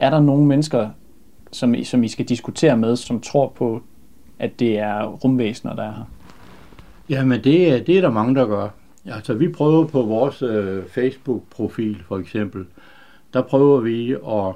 Er 0.00 0.10
der 0.10 0.20
nogle 0.20 0.46
mennesker, 0.46 0.88
som, 1.52 1.74
som 1.84 2.04
I 2.04 2.08
skal 2.08 2.24
diskutere 2.24 2.76
med, 2.76 2.96
som 2.96 3.20
tror 3.20 3.52
på, 3.56 3.82
at 4.38 4.60
det 4.60 4.78
er 4.78 5.04
rumvæsener, 5.04 5.74
der 5.74 5.82
er 5.82 5.92
her? 5.92 6.04
Jamen, 7.08 7.44
det, 7.44 7.86
det 7.86 7.96
er 7.98 8.00
der 8.00 8.10
mange, 8.10 8.34
der 8.34 8.46
gør. 8.46 8.68
Altså, 9.06 9.34
vi 9.34 9.48
prøver 9.48 9.86
på 9.86 10.02
vores 10.02 10.42
øh, 10.42 10.84
Facebook-profil, 10.86 12.02
for 12.08 12.18
eksempel, 12.18 12.64
der 13.34 13.42
prøver 13.42 13.80
vi 13.80 14.12
at 14.12 14.54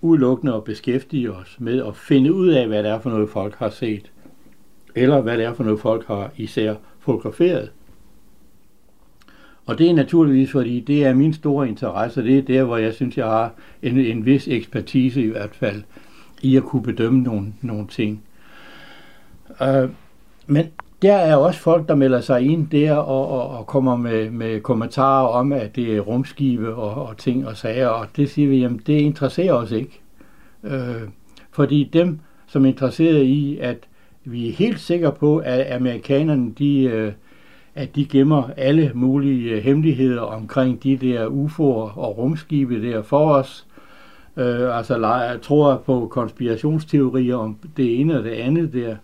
udelukkende 0.00 0.54
at 0.54 0.64
beskæftige 0.64 1.32
os 1.32 1.56
med 1.60 1.86
at 1.86 1.96
finde 1.96 2.32
ud 2.32 2.48
af, 2.48 2.66
hvad 2.66 2.82
det 2.82 2.90
er 2.90 3.00
for 3.00 3.10
noget, 3.10 3.30
folk 3.30 3.54
har 3.54 3.70
set, 3.70 4.12
eller 4.94 5.20
hvad 5.20 5.38
det 5.38 5.44
er 5.44 5.54
for 5.54 5.64
noget, 5.64 5.80
folk 5.80 6.06
har 6.06 6.30
især 6.36 6.74
fotograferet. 6.98 7.70
Og 9.66 9.78
det 9.78 9.90
er 9.90 9.94
naturligvis, 9.94 10.50
fordi 10.50 10.80
det 10.80 11.04
er 11.04 11.14
min 11.14 11.32
store 11.32 11.68
interesse, 11.68 12.22
det 12.22 12.38
er 12.38 12.42
der, 12.42 12.64
hvor 12.64 12.76
jeg 12.76 12.94
synes, 12.94 13.16
jeg 13.16 13.26
har 13.26 13.52
en, 13.82 13.98
en 13.98 14.24
vis 14.24 14.48
ekspertise 14.48 15.22
i 15.22 15.26
hvert 15.26 15.54
fald, 15.54 15.82
i 16.42 16.56
at 16.56 16.62
kunne 16.62 16.82
bedømme 16.82 17.22
nogle, 17.22 17.52
nogle 17.62 17.86
ting. 17.86 18.22
Uh, 19.60 19.90
men 20.46 20.66
der 21.02 21.14
er 21.14 21.36
også 21.36 21.60
folk, 21.60 21.88
der 21.88 21.94
melder 21.94 22.20
sig 22.20 22.42
ind 22.42 22.68
der 22.68 22.94
og, 22.94 23.28
og, 23.28 23.58
og 23.58 23.66
kommer 23.66 23.96
med, 23.96 24.30
med 24.30 24.60
kommentarer 24.60 25.26
om, 25.26 25.52
at 25.52 25.76
det 25.76 25.96
er 25.96 26.00
rumskibe 26.00 26.74
og, 26.74 27.06
og 27.06 27.16
ting 27.16 27.46
og 27.46 27.56
sager, 27.56 27.88
og 27.88 28.06
det 28.16 28.30
siger 28.30 28.48
vi, 28.48 28.58
jamen 28.58 28.80
det 28.86 28.92
interesserer 28.92 29.52
os 29.52 29.70
ikke. 29.70 30.00
Øh, 30.64 31.02
fordi 31.50 31.90
dem, 31.92 32.20
som 32.46 32.64
er 32.64 32.68
interesseret 32.68 33.22
i, 33.22 33.58
at 33.58 33.78
vi 34.24 34.48
er 34.48 34.52
helt 34.52 34.80
sikre 34.80 35.12
på, 35.12 35.36
at 35.36 35.72
amerikanerne, 35.72 36.52
de, 36.58 36.82
øh, 36.82 37.12
at 37.74 37.96
de 37.96 38.06
gemmer 38.06 38.50
alle 38.56 38.92
mulige 38.94 39.60
hemmeligheder 39.60 40.20
omkring 40.20 40.82
de 40.82 40.96
der 40.96 41.26
UFO'er 41.26 41.98
og 41.98 42.18
rumskibe 42.18 42.90
der 42.90 43.02
for 43.02 43.32
os, 43.32 43.66
øh, 44.36 44.78
altså 44.78 44.98
leger, 44.98 45.38
tror 45.38 45.82
på 45.86 46.08
konspirationsteorier 46.10 47.36
om 47.36 47.56
det 47.76 48.00
ene 48.00 48.18
og 48.18 48.24
det 48.24 48.30
andet 48.30 48.72
der. 48.72 48.96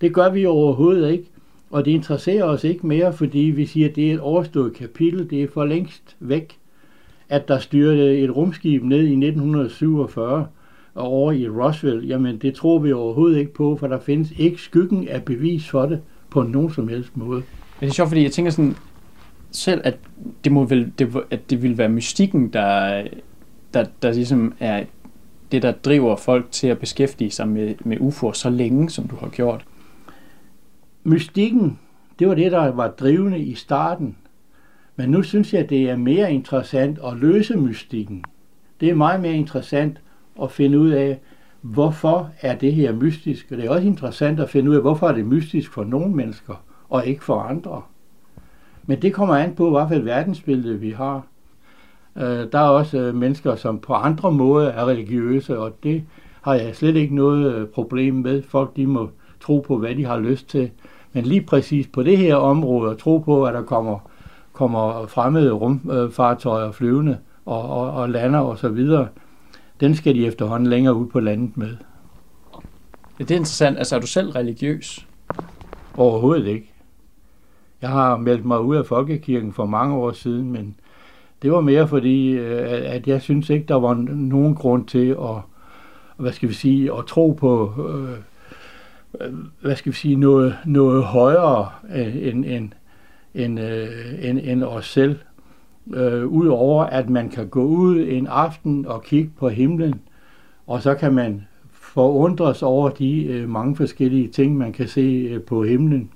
Det 0.00 0.14
gør 0.14 0.30
vi 0.30 0.46
overhovedet 0.46 1.10
ikke, 1.10 1.24
og 1.70 1.84
det 1.84 1.90
interesserer 1.90 2.44
os 2.44 2.64
ikke 2.64 2.86
mere, 2.86 3.12
fordi 3.12 3.38
vi 3.38 3.66
siger, 3.66 3.88
at 3.88 3.96
det 3.96 4.10
er 4.10 4.14
et 4.14 4.20
overstået 4.20 4.74
kapitel, 4.74 5.30
det 5.30 5.42
er 5.42 5.48
for 5.54 5.64
længst 5.64 6.16
væk, 6.20 6.58
at 7.28 7.48
der 7.48 7.58
styrte 7.58 8.18
et 8.18 8.36
rumskib 8.36 8.82
ned 8.82 8.98
i 8.98 9.12
1947 9.12 10.46
og 10.94 11.04
over 11.04 11.32
i 11.32 11.48
Roswell. 11.48 12.06
Jamen, 12.06 12.38
det 12.38 12.54
tror 12.54 12.78
vi 12.78 12.92
overhovedet 12.92 13.38
ikke 13.38 13.54
på, 13.54 13.76
for 13.76 13.86
der 13.86 14.00
findes 14.00 14.32
ikke 14.38 14.62
skyggen 14.62 15.08
af 15.08 15.24
bevis 15.24 15.68
for 15.68 15.86
det 15.86 16.00
på 16.30 16.42
nogen 16.42 16.70
som 16.70 16.88
helst 16.88 17.16
måde. 17.16 17.42
Men 17.80 17.80
det 17.80 17.88
er 17.88 17.92
sjovt, 17.92 18.08
fordi 18.08 18.22
jeg 18.22 18.32
tænker 18.32 18.50
sådan, 18.50 18.76
selv 19.50 19.80
at 19.84 19.96
det, 20.44 20.52
må 20.52 20.64
vel, 20.64 20.92
det, 20.98 21.16
at 21.30 21.50
det 21.50 21.62
vil 21.62 21.78
være 21.78 21.88
mystikken, 21.88 22.48
der, 22.48 23.02
der, 23.74 23.84
der 24.02 24.12
ligesom 24.12 24.54
er 24.60 24.84
det, 25.52 25.62
der 25.62 25.72
driver 25.72 26.16
folk 26.16 26.46
til 26.50 26.66
at 26.66 26.78
beskæftige 26.78 27.30
sig 27.30 27.48
med, 27.48 27.74
med 27.84 27.96
UFO'er 27.96 28.32
så 28.32 28.50
længe, 28.50 28.90
som 28.90 29.08
du 29.08 29.16
har 29.16 29.28
gjort. 29.28 29.64
Mystikken, 31.08 31.78
det 32.18 32.28
var 32.28 32.34
det, 32.34 32.52
der 32.52 32.72
var 32.72 32.88
drivende 32.88 33.38
i 33.38 33.54
starten. 33.54 34.16
Men 34.96 35.08
nu 35.08 35.22
synes 35.22 35.54
jeg, 35.54 35.70
det 35.70 35.90
er 35.90 35.96
mere 35.96 36.32
interessant 36.32 36.98
at 37.06 37.16
løse 37.16 37.56
mystikken. 37.56 38.24
Det 38.80 38.90
er 38.90 38.94
meget 38.94 39.20
mere 39.20 39.34
interessant 39.34 40.00
at 40.42 40.50
finde 40.50 40.78
ud 40.78 40.90
af, 40.90 41.20
hvorfor 41.60 42.30
er 42.40 42.56
det 42.56 42.72
her 42.72 42.92
mystisk. 42.92 43.46
Og 43.50 43.56
det 43.56 43.66
er 43.66 43.70
også 43.70 43.86
interessant 43.86 44.40
at 44.40 44.50
finde 44.50 44.70
ud 44.70 44.76
af, 44.76 44.82
hvorfor 44.82 45.08
er 45.08 45.12
det 45.12 45.26
mystisk 45.26 45.72
for 45.72 45.84
nogle 45.84 46.14
mennesker, 46.14 46.64
og 46.88 47.06
ikke 47.06 47.24
for 47.24 47.40
andre. 47.40 47.82
Men 48.86 49.02
det 49.02 49.14
kommer 49.14 49.34
an 49.34 49.54
på, 49.54 49.70
hvad 49.70 49.88
for 49.88 49.94
et 49.94 50.04
verdensbillede 50.04 50.80
vi 50.80 50.90
har. 50.90 51.26
Øh, 52.16 52.52
der 52.52 52.58
er 52.58 52.68
også 52.68 52.98
øh, 52.98 53.14
mennesker, 53.14 53.56
som 53.56 53.78
på 53.78 53.94
andre 53.94 54.32
måder 54.32 54.68
er 54.68 54.86
religiøse, 54.86 55.58
og 55.58 55.82
det 55.82 56.04
har 56.42 56.54
jeg 56.54 56.76
slet 56.76 56.96
ikke 56.96 57.14
noget 57.14 57.54
øh, 57.54 57.66
problem 57.66 58.14
med. 58.14 58.42
Folk 58.42 58.76
de 58.76 58.86
må 58.86 59.10
tro 59.40 59.60
på, 59.60 59.78
hvad 59.78 59.94
de 59.94 60.04
har 60.04 60.18
lyst 60.18 60.48
til. 60.48 60.70
Men 61.12 61.24
lige 61.24 61.42
præcis 61.42 61.86
på 61.86 62.02
det 62.02 62.18
her 62.18 62.36
område, 62.36 62.90
at 62.90 62.98
tro 62.98 63.18
på, 63.18 63.46
at 63.46 63.54
der 63.54 63.62
kommer, 63.62 63.98
kommer 64.52 65.06
fremmede 65.06 65.52
rumfartøjer 65.52 66.72
flyvende 66.72 67.18
og, 67.46 67.70
og, 67.70 67.90
og 67.90 68.10
lander 68.10 68.38
og 68.38 68.58
så 68.58 68.68
videre, 68.68 69.08
den 69.80 69.94
skal 69.94 70.14
de 70.14 70.26
efterhånden 70.26 70.68
længere 70.68 70.94
ud 70.94 71.06
på 71.06 71.20
landet 71.20 71.56
med. 71.56 71.76
Det 73.18 73.30
er 73.30 73.36
interessant. 73.36 73.78
Altså, 73.78 73.96
er 73.96 74.00
du 74.00 74.06
selv 74.06 74.30
religiøs? 74.30 75.06
Overhovedet 75.96 76.46
ikke. 76.46 76.72
Jeg 77.82 77.90
har 77.90 78.16
meldt 78.16 78.44
mig 78.44 78.60
ud 78.60 78.76
af 78.76 78.86
Folkekirken 78.86 79.52
for 79.52 79.66
mange 79.66 79.94
år 79.94 80.12
siden, 80.12 80.50
men 80.52 80.76
det 81.42 81.52
var 81.52 81.60
mere 81.60 81.88
fordi, 81.88 82.30
øh, 82.30 82.94
at 82.94 83.06
jeg 83.06 83.22
synes 83.22 83.50
ikke, 83.50 83.66
der 83.68 83.74
var 83.74 83.94
nogen 84.14 84.54
grund 84.54 84.86
til 84.86 85.08
at, 85.08 85.36
hvad 86.16 86.32
skal 86.32 86.48
vi 86.48 86.54
sige, 86.54 86.92
at 86.98 87.06
tro 87.06 87.32
på, 87.32 87.72
øh, 87.88 88.18
hvad 89.60 89.76
skal 89.76 89.92
vi 89.92 89.96
sige, 89.96 90.16
noget, 90.16 90.56
noget 90.66 91.04
højere 91.04 91.68
øh, 91.94 92.16
end, 92.16 92.44
end, 92.44 92.70
end, 93.34 93.60
øh, 93.60 93.88
end, 94.22 94.40
end 94.42 94.64
os 94.64 94.86
selv. 94.86 95.18
Øh, 95.94 96.26
Udover 96.26 96.84
at 96.84 97.10
man 97.10 97.28
kan 97.28 97.48
gå 97.48 97.62
ud 97.64 98.06
en 98.08 98.26
aften 98.26 98.86
og 98.86 99.02
kigge 99.02 99.30
på 99.38 99.48
himlen, 99.48 100.00
og 100.66 100.82
så 100.82 100.94
kan 100.94 101.14
man 101.14 101.46
forundres 101.72 102.62
over 102.62 102.88
de 102.88 103.24
øh, 103.24 103.48
mange 103.48 103.76
forskellige 103.76 104.28
ting, 104.28 104.58
man 104.58 104.72
kan 104.72 104.88
se 104.88 105.00
øh, 105.00 105.42
på 105.42 105.64
himlen. 105.64 106.10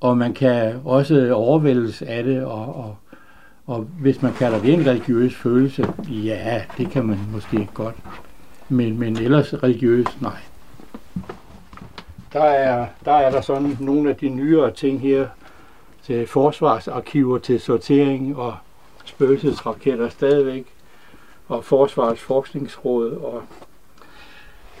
Og 0.00 0.18
man 0.18 0.32
kan 0.32 0.74
også 0.84 1.32
overvældes 1.32 2.02
af 2.02 2.24
det, 2.24 2.44
og, 2.44 2.76
og, 2.76 2.96
og 3.66 3.86
hvis 4.00 4.22
man 4.22 4.32
kalder 4.32 4.60
det 4.60 4.74
en 4.74 4.86
religiøs 4.86 5.34
følelse, 5.34 5.86
ja, 6.08 6.62
det 6.78 6.90
kan 6.90 7.04
man 7.04 7.18
måske 7.32 7.68
godt. 7.74 7.96
Men, 8.68 8.98
men 8.98 9.16
ellers 9.16 9.54
religiøs, 9.62 10.20
nej. 10.20 10.36
Der 12.32 12.42
er, 12.42 12.86
der 13.04 13.12
er 13.12 13.30
der 13.30 13.40
sådan 13.40 13.76
nogle 13.80 14.10
af 14.10 14.16
de 14.16 14.28
nyere 14.28 14.70
ting 14.70 15.00
her 15.00 15.26
til 16.02 16.26
forsvarsarkiver 16.26 17.38
til 17.38 17.60
sortering 17.60 18.36
og 18.36 18.54
spøgelsesraketter 19.04 20.08
stadigvæk, 20.08 20.66
og 21.48 21.64
Forsvarets 21.64 22.20
Forskningsråd 22.20 23.12
og 23.12 23.42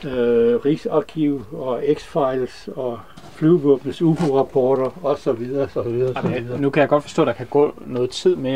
øh, 0.04 0.56
Rigsarkiv 0.64 1.44
og 1.52 1.82
X-Files 1.82 2.68
og 2.76 3.00
flyvevåbnets 3.32 4.02
UFO-rapporter 4.02 5.04
osv. 5.04 5.22
Så 5.22 5.32
videre, 5.32 5.68
så 5.68 5.82
videre, 5.82 6.22
så 6.22 6.28
videre. 6.28 6.60
Nu 6.60 6.70
kan 6.70 6.80
jeg 6.80 6.88
godt 6.88 7.02
forstå, 7.02 7.22
at 7.22 7.26
der 7.26 7.32
kan 7.32 7.46
gå 7.50 7.74
noget 7.86 8.10
tid 8.10 8.36
med 8.36 8.54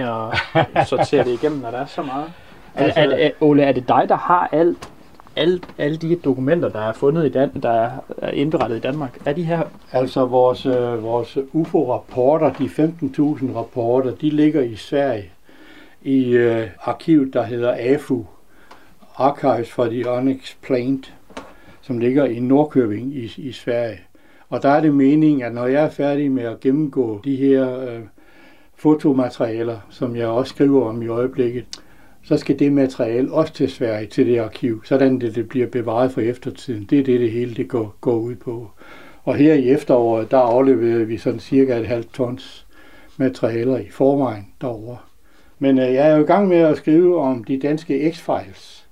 at 0.75 0.89
sortere 0.89 1.25
det 1.25 1.33
igennem, 1.33 1.59
når 1.59 1.71
der 1.71 1.79
er 1.79 1.87
så 1.87 2.03
meget. 2.03 2.33
Altså, 2.75 3.01
er, 3.01 3.05
er, 3.05 3.31
Ole, 3.41 3.63
er 3.63 3.73
det 3.73 3.89
dig, 3.89 4.05
der 4.09 4.17
har 4.17 4.49
alt, 4.53 4.89
alle, 5.37 5.61
alle 5.78 5.97
de 5.97 6.16
dokumenter, 6.16 6.68
der 6.68 6.80
er 6.80 6.93
fundet 6.93 7.26
i 7.26 7.28
Dan, 7.28 7.51
der 7.62 7.91
er 8.18 8.30
indberettet 8.30 8.76
i 8.76 8.80
Danmark? 8.80 9.18
Er 9.24 9.32
de 9.32 9.43
her? 9.43 9.62
Altså 9.93 10.26
vores, 10.26 10.66
øh, 10.66 11.03
vores 11.03 11.39
UFO-rapporter, 11.53 12.53
de 12.53 12.64
15.000 12.64 13.57
rapporter, 13.57 14.11
de 14.14 14.30
ligger 14.30 14.62
i 14.62 14.76
Sverige 14.76 15.30
i 16.03 16.30
øh, 16.30 16.68
arkivet, 16.80 17.35
der 17.35 17.43
hedder 17.43 17.74
AFU, 17.78 18.24
Archives 19.16 19.70
for 19.70 19.85
the 19.85 20.11
Unexplained, 20.11 21.03
som 21.82 21.99
ligger 21.99 22.24
i 22.24 22.41
Nordkøbing 22.41 23.14
i, 23.14 23.32
i 23.37 23.53
Sverige. 23.53 24.01
Og 24.49 24.62
der 24.62 24.68
er 24.68 24.80
det 24.80 24.95
meningen, 24.95 25.43
at 25.43 25.55
når 25.55 25.66
jeg 25.66 25.85
er 25.85 25.91
færdig 25.91 26.32
med 26.32 26.43
at 26.43 26.61
gennemgå 26.61 27.20
de 27.24 27.37
her 27.37 27.80
øh, 27.80 28.01
fotomaterialer, 28.76 29.78
som 29.91 30.16
jeg 30.16 30.26
også 30.26 30.51
skriver 30.51 30.89
om 30.89 31.03
i 31.03 31.09
øjeblikket, 31.09 31.64
så 32.25 32.37
skal 32.37 32.59
det 32.59 32.72
materiale 32.72 33.33
også 33.33 33.53
til 33.53 33.70
Sverige, 33.70 34.07
til 34.07 34.27
det 34.27 34.39
arkiv, 34.39 34.85
sådan 34.85 35.18
det, 35.18 35.35
det 35.35 35.49
bliver 35.49 35.66
bevaret 35.66 36.12
for 36.12 36.20
eftertiden. 36.20 36.87
Det 36.91 36.99
er 36.99 37.05
det, 37.05 37.20
det 37.20 37.31
hele 37.31 37.55
det 37.55 37.68
går, 37.68 37.97
går 38.01 38.16
ud 38.16 38.35
på. 38.35 38.70
Og 39.25 39.35
her 39.37 39.55
i 39.55 39.68
efteråret, 39.68 40.31
der 40.31 40.39
afleverede 40.39 41.07
vi 41.07 41.18
sådan 41.18 41.41
cirka 41.41 41.77
et 41.77 41.87
halvt 41.87 42.12
tons 42.12 42.66
materialer 43.16 43.79
i 43.79 43.89
forvejen 43.91 44.47
derovre. 44.61 44.97
Men 45.59 45.79
øh, 45.79 45.85
jeg 45.85 46.11
er 46.11 46.16
jo 46.16 46.22
i 46.22 46.27
gang 46.27 46.49
med 46.49 46.57
at 46.57 46.77
skrive 46.77 47.20
om 47.20 47.45
de 47.45 47.59
danske 47.59 48.11
X-Files, 48.11 48.85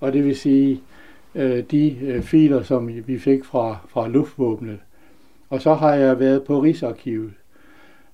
og 0.00 0.12
det 0.12 0.24
vil 0.24 0.36
sige 0.36 0.80
øh, 1.34 1.64
de 1.70 1.96
øh, 2.02 2.22
filer, 2.22 2.62
som 2.62 2.90
vi 3.06 3.18
fik 3.18 3.44
fra, 3.44 3.76
fra 3.88 4.08
luftvåbnet. 4.08 4.78
Og 5.50 5.62
så 5.62 5.74
har 5.74 5.94
jeg 5.94 6.20
været 6.20 6.42
på 6.42 6.60
Rigsarkivet 6.60 7.32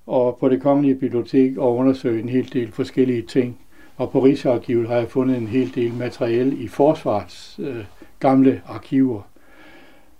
og 0.07 0.37
på 0.39 0.49
det 0.49 0.61
kongelige 0.61 0.95
bibliotek 0.95 1.57
og 1.57 1.75
undersøgt 1.75 2.23
en 2.23 2.29
hel 2.29 2.53
del 2.53 2.71
forskellige 2.71 3.21
ting. 3.21 3.59
Og 3.97 4.11
på 4.11 4.19
Rigsarkivet 4.19 4.87
har 4.87 4.95
jeg 4.95 5.09
fundet 5.09 5.37
en 5.37 5.47
hel 5.47 5.75
del 5.75 5.93
materiale 5.93 6.55
i 6.55 6.67
forsvarets 6.67 7.59
øh, 7.59 7.83
gamle 8.19 8.61
arkiver. 8.67 9.21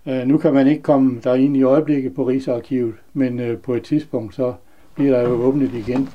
Øh, 0.05 0.27
nu 0.27 0.37
kan 0.37 0.53
man 0.53 0.67
ikke 0.67 0.83
komme 0.83 1.21
ind 1.37 1.57
i 1.57 1.63
øjeblikket 1.63 2.15
på 2.15 2.23
Rigsarkivet, 2.23 2.93
men 3.13 3.39
øh, 3.39 3.57
på 3.57 3.73
et 3.73 3.83
tidspunkt 3.83 4.35
så 4.35 4.53
bliver 4.95 5.11
der 5.11 5.29
jo 5.29 5.35
åbnet 5.35 5.73
igen. 5.73 6.09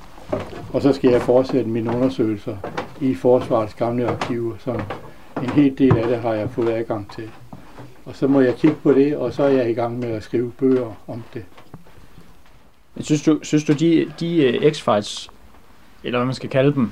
Og 0.72 0.82
så 0.82 0.92
skal 0.92 1.10
jeg 1.10 1.22
fortsætte 1.22 1.70
mine 1.70 1.96
undersøgelser 1.96 2.56
i 3.00 3.14
forsvarets 3.14 3.74
gamle 3.74 4.08
arkiver, 4.08 4.54
som 4.58 4.80
en 5.42 5.50
hel 5.50 5.78
del 5.78 5.96
af 5.96 6.08
det 6.08 6.18
har 6.18 6.34
jeg 6.34 6.50
fået 6.50 6.68
adgang 6.68 7.10
til. 7.12 7.30
Og 8.04 8.16
så 8.16 8.26
må 8.26 8.40
jeg 8.40 8.54
kigge 8.54 8.76
på 8.82 8.92
det, 8.92 9.16
og 9.16 9.32
så 9.32 9.42
er 9.42 9.48
jeg 9.48 9.70
i 9.70 9.74
gang 9.74 9.98
med 9.98 10.08
at 10.08 10.22
skrive 10.22 10.52
bøger 10.58 10.94
om 11.06 11.22
det. 11.34 11.44
Men 12.94 13.04
synes 13.04 13.22
du, 13.22 13.38
synes 13.42 13.64
du 13.64 13.72
de, 13.72 14.12
de 14.20 14.44
øh, 14.44 14.72
X-Files, 14.72 15.28
eller 16.04 16.18
hvad 16.18 16.26
man 16.26 16.34
skal 16.34 16.50
kalde 16.50 16.74
dem, 16.74 16.90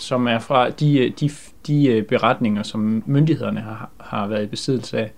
som 0.00 0.26
er 0.26 0.38
fra 0.38 0.70
de, 0.70 0.98
øh, 0.98 1.12
de, 1.20 1.30
de 1.66 1.86
øh, 1.86 2.02
beretninger, 2.04 2.62
som 2.62 3.02
myndighederne 3.06 3.60
har, 3.60 3.90
har 4.00 4.26
været 4.26 4.42
i 4.42 4.46
besiddelse 4.46 4.98
af, 4.98 5.12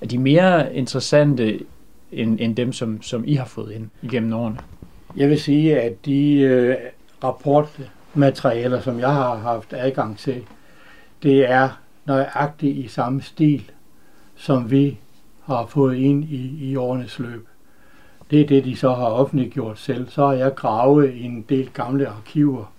er 0.00 0.06
de 0.06 0.18
mere 0.18 0.74
interessante 0.74 1.60
end, 2.12 2.38
end 2.40 2.56
dem, 2.56 2.72
som, 2.72 3.02
som 3.02 3.24
I 3.26 3.34
har 3.34 3.44
fået 3.44 3.72
ind 3.72 3.88
igennem 4.02 4.32
årene? 4.32 4.58
Jeg 5.16 5.28
vil 5.28 5.40
sige, 5.40 5.80
at 5.80 6.04
de 6.04 6.34
øh, 6.40 6.76
rapportmaterialer, 7.24 8.80
som 8.80 9.00
jeg 9.00 9.12
har 9.12 9.36
haft 9.36 9.72
adgang 9.72 10.18
til, 10.18 10.42
det 11.22 11.50
er 11.50 11.68
nøjagtigt 12.04 12.76
i 12.76 12.88
samme 12.88 13.22
stil, 13.22 13.70
som 14.36 14.70
vi 14.70 14.98
har 15.44 15.66
fået 15.66 15.96
ind 15.96 16.24
i, 16.24 16.70
i 16.70 16.76
årenes 16.76 17.18
løb. 17.18 17.48
Det 18.30 18.40
er 18.40 18.46
det, 18.46 18.64
de 18.64 18.76
så 18.76 18.94
har 18.94 19.06
offentliggjort 19.06 19.78
selv. 19.78 20.08
Så 20.08 20.26
har 20.26 20.32
jeg 20.32 20.54
gravet 20.54 21.24
en 21.24 21.44
del 21.48 21.70
gamle 21.74 22.08
arkiver. 22.08 22.72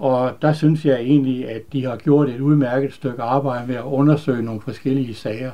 Og 0.00 0.32
der 0.42 0.52
synes 0.52 0.84
jeg 0.84 1.00
egentlig, 1.00 1.48
at 1.48 1.72
de 1.72 1.84
har 1.84 1.96
gjort 1.96 2.28
et 2.28 2.40
udmærket 2.40 2.92
stykke 2.92 3.22
arbejde 3.22 3.66
med 3.66 3.74
at 3.74 3.82
undersøge 3.84 4.42
nogle 4.42 4.60
forskellige 4.60 5.14
sager, 5.14 5.50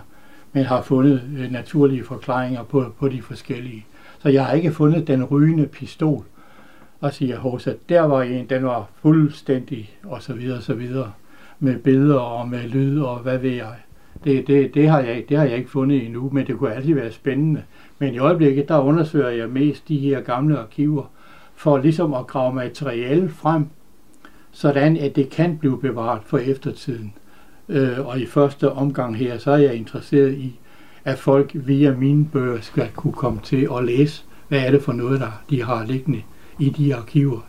men 0.53 0.65
har 0.65 0.83
fundet 0.83 1.23
øh, 1.39 1.53
naturlige 1.53 2.05
forklaringer 2.05 2.63
på, 2.63 2.85
på 2.99 3.09
de 3.09 3.23
forskellige. 3.23 3.87
Så 4.19 4.29
jeg 4.29 4.47
har 4.47 4.53
ikke 4.53 4.73
fundet 4.73 5.07
den 5.07 5.25
rygende 5.25 5.67
pistol 5.67 6.25
og 7.01 7.13
siger, 7.13 7.57
at 7.67 7.77
der 7.89 8.01
var 8.01 8.23
en, 8.23 8.47
den 8.47 8.65
var 8.65 8.89
fuldstændig, 9.03 9.91
og 10.05 10.23
så 10.23 10.33
videre, 10.33 10.57
og 10.57 10.63
så 10.63 10.75
videre, 10.75 11.13
med 11.61 11.79
billeder 11.79 12.19
og 12.19 12.49
med 12.49 12.69
lyd 12.69 13.01
og 13.01 13.19
hvad 13.19 13.39
ved 13.39 13.51
jeg. 13.51 13.75
Det, 14.25 14.47
det, 14.47 14.75
det, 14.75 14.89
har 14.89 15.01
jeg, 15.01 15.25
det 15.29 15.37
har 15.37 15.45
jeg 15.45 15.57
ikke 15.57 15.71
fundet 15.71 16.07
endnu, 16.07 16.31
men 16.33 16.47
det 16.47 16.59
kunne 16.59 16.75
altid 16.75 16.95
være 16.95 17.13
spændende. 17.13 17.63
Men 17.99 18.15
i 18.15 18.19
øjeblikket, 18.19 18.69
der 18.69 18.79
undersøger 18.79 19.29
jeg 19.29 19.49
mest 19.49 19.89
de 19.89 19.99
her 19.99 20.21
gamle 20.21 20.59
arkiver, 20.59 21.05
for 21.55 21.79
ligesom 21.79 22.15
at 22.15 22.27
grave 22.27 22.55
materiale 22.55 23.29
frem, 23.29 23.67
sådan 24.57 24.97
at 24.97 25.17
det 25.17 25.31
kan 25.31 25.59
blive 25.59 25.81
bevaret 25.81 26.21
for 26.27 26.39
eftertiden. 26.39 27.13
Øh, 27.69 28.07
og 28.07 28.21
i 28.21 28.27
første 28.27 28.73
omgang 28.73 29.17
her, 29.17 29.39
så 29.39 29.51
er 29.51 29.57
jeg 29.57 29.75
interesseret 29.75 30.35
i, 30.35 30.59
at 31.05 31.19
folk 31.19 31.51
via 31.55 31.95
mine 31.95 32.27
bøger 32.33 32.61
skal 32.61 32.89
kunne 32.95 33.13
komme 33.13 33.41
til 33.43 33.69
at 33.77 33.85
læse, 33.85 34.25
hvad 34.49 34.61
er 34.61 34.71
det 34.71 34.83
for 34.83 34.93
noget, 34.93 35.21
der 35.21 35.43
de 35.51 35.63
har 35.63 35.85
liggende 35.85 36.23
i 36.59 36.71
de 36.71 36.95
arkiver. 36.95 37.41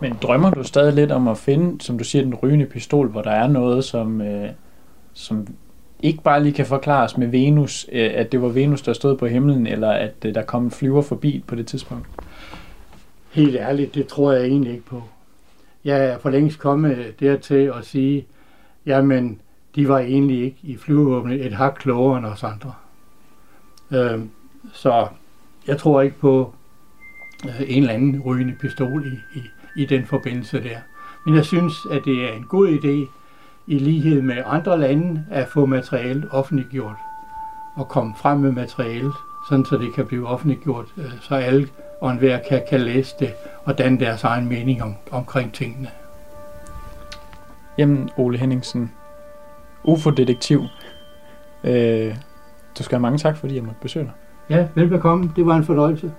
Men 0.00 0.12
drømmer 0.22 0.50
du 0.50 0.62
stadig 0.62 0.92
lidt 0.94 1.12
om 1.12 1.28
at 1.28 1.38
finde, 1.38 1.80
som 1.80 1.98
du 1.98 2.04
siger, 2.04 2.22
den 2.22 2.34
rygende 2.34 2.66
pistol, 2.66 3.08
hvor 3.08 3.22
der 3.22 3.30
er 3.30 3.48
noget, 3.48 3.84
som, 3.84 4.20
øh, 4.20 4.48
som 5.12 5.46
ikke 6.00 6.22
bare 6.22 6.42
lige 6.42 6.52
kan 6.52 6.66
forklares 6.66 7.16
med 7.16 7.26
Venus, 7.26 7.86
øh, 7.92 8.10
at 8.14 8.32
det 8.32 8.42
var 8.42 8.48
Venus, 8.48 8.82
der 8.82 8.92
stod 8.92 9.16
på 9.16 9.26
himlen, 9.26 9.66
eller 9.66 9.90
at 9.90 10.14
øh, 10.24 10.34
der 10.34 10.42
kom 10.42 10.64
en 10.64 10.70
flyver 10.70 11.02
forbi 11.02 11.44
på 11.46 11.54
det 11.54 11.66
tidspunkt? 11.66 12.06
Helt 13.30 13.56
ærligt, 13.56 13.94
det 13.94 14.06
tror 14.06 14.32
jeg 14.32 14.44
egentlig 14.44 14.72
ikke 14.72 14.86
på. 14.86 15.02
Jeg 15.84 16.04
er 16.04 16.18
for 16.18 16.30
længst 16.30 16.58
kommet 16.58 17.14
dertil 17.20 17.72
at 17.78 17.84
sige, 17.84 18.26
jamen, 18.86 19.40
de 19.74 19.88
var 19.88 19.98
egentlig 19.98 20.44
ikke 20.44 20.58
i 20.62 20.76
flyvevåbnet 20.76 21.46
et 21.46 21.52
hak 21.52 21.74
klogere 21.74 22.18
end 22.18 22.26
os 22.26 22.44
andre. 22.44 22.74
Øh, 23.90 24.20
så 24.72 25.06
jeg 25.66 25.78
tror 25.78 26.00
ikke 26.00 26.18
på 26.18 26.54
øh, 27.44 27.60
en 27.66 27.82
eller 27.82 27.94
anden 27.94 28.22
rygende 28.26 28.54
pistol 28.60 29.06
i, 29.06 29.38
i, 29.38 29.42
i 29.82 29.84
den 29.84 30.06
forbindelse 30.06 30.62
der. 30.62 30.78
Men 31.26 31.34
jeg 31.34 31.44
synes, 31.44 31.74
at 31.90 32.02
det 32.04 32.24
er 32.24 32.32
en 32.32 32.44
god 32.44 32.68
idé, 32.68 33.18
i 33.66 33.78
lighed 33.78 34.22
med 34.22 34.42
andre 34.46 34.80
lande, 34.80 35.24
at 35.30 35.48
få 35.48 35.66
materialet 35.66 36.28
offentliggjort 36.30 36.96
og 37.76 37.88
komme 37.88 38.14
frem 38.16 38.38
med 38.38 38.52
materialet, 38.52 39.12
sådan 39.48 39.64
så 39.64 39.76
det 39.76 39.94
kan 39.94 40.06
blive 40.06 40.26
offentliggjort, 40.26 40.86
øh, 40.96 41.12
så 41.20 41.34
alle 41.34 41.68
og 42.00 42.10
enhver 42.10 42.38
kan, 42.48 42.62
kan 42.70 42.80
læse 42.80 43.16
det 43.18 43.34
og 43.64 43.78
danne 43.78 44.00
deres 44.00 44.24
egen 44.24 44.48
mening 44.48 44.82
om, 44.82 44.96
omkring 45.10 45.52
tingene. 45.52 45.90
Jamen, 47.78 48.10
Ole 48.16 48.38
Henningsen, 48.38 48.92
UFO-detektiv. 49.84 50.62
Øh, 51.64 52.16
du 52.78 52.82
skal 52.82 52.96
have 52.96 53.02
mange 53.02 53.18
tak, 53.18 53.36
fordi 53.36 53.54
jeg 53.54 53.64
måtte 53.64 53.80
besøge 53.80 54.04
dig. 54.04 54.12
Ja, 54.56 54.68
velbekomme. 54.74 55.32
Det 55.36 55.46
var 55.46 55.56
en 55.56 55.64
fornøjelse. 55.64 56.12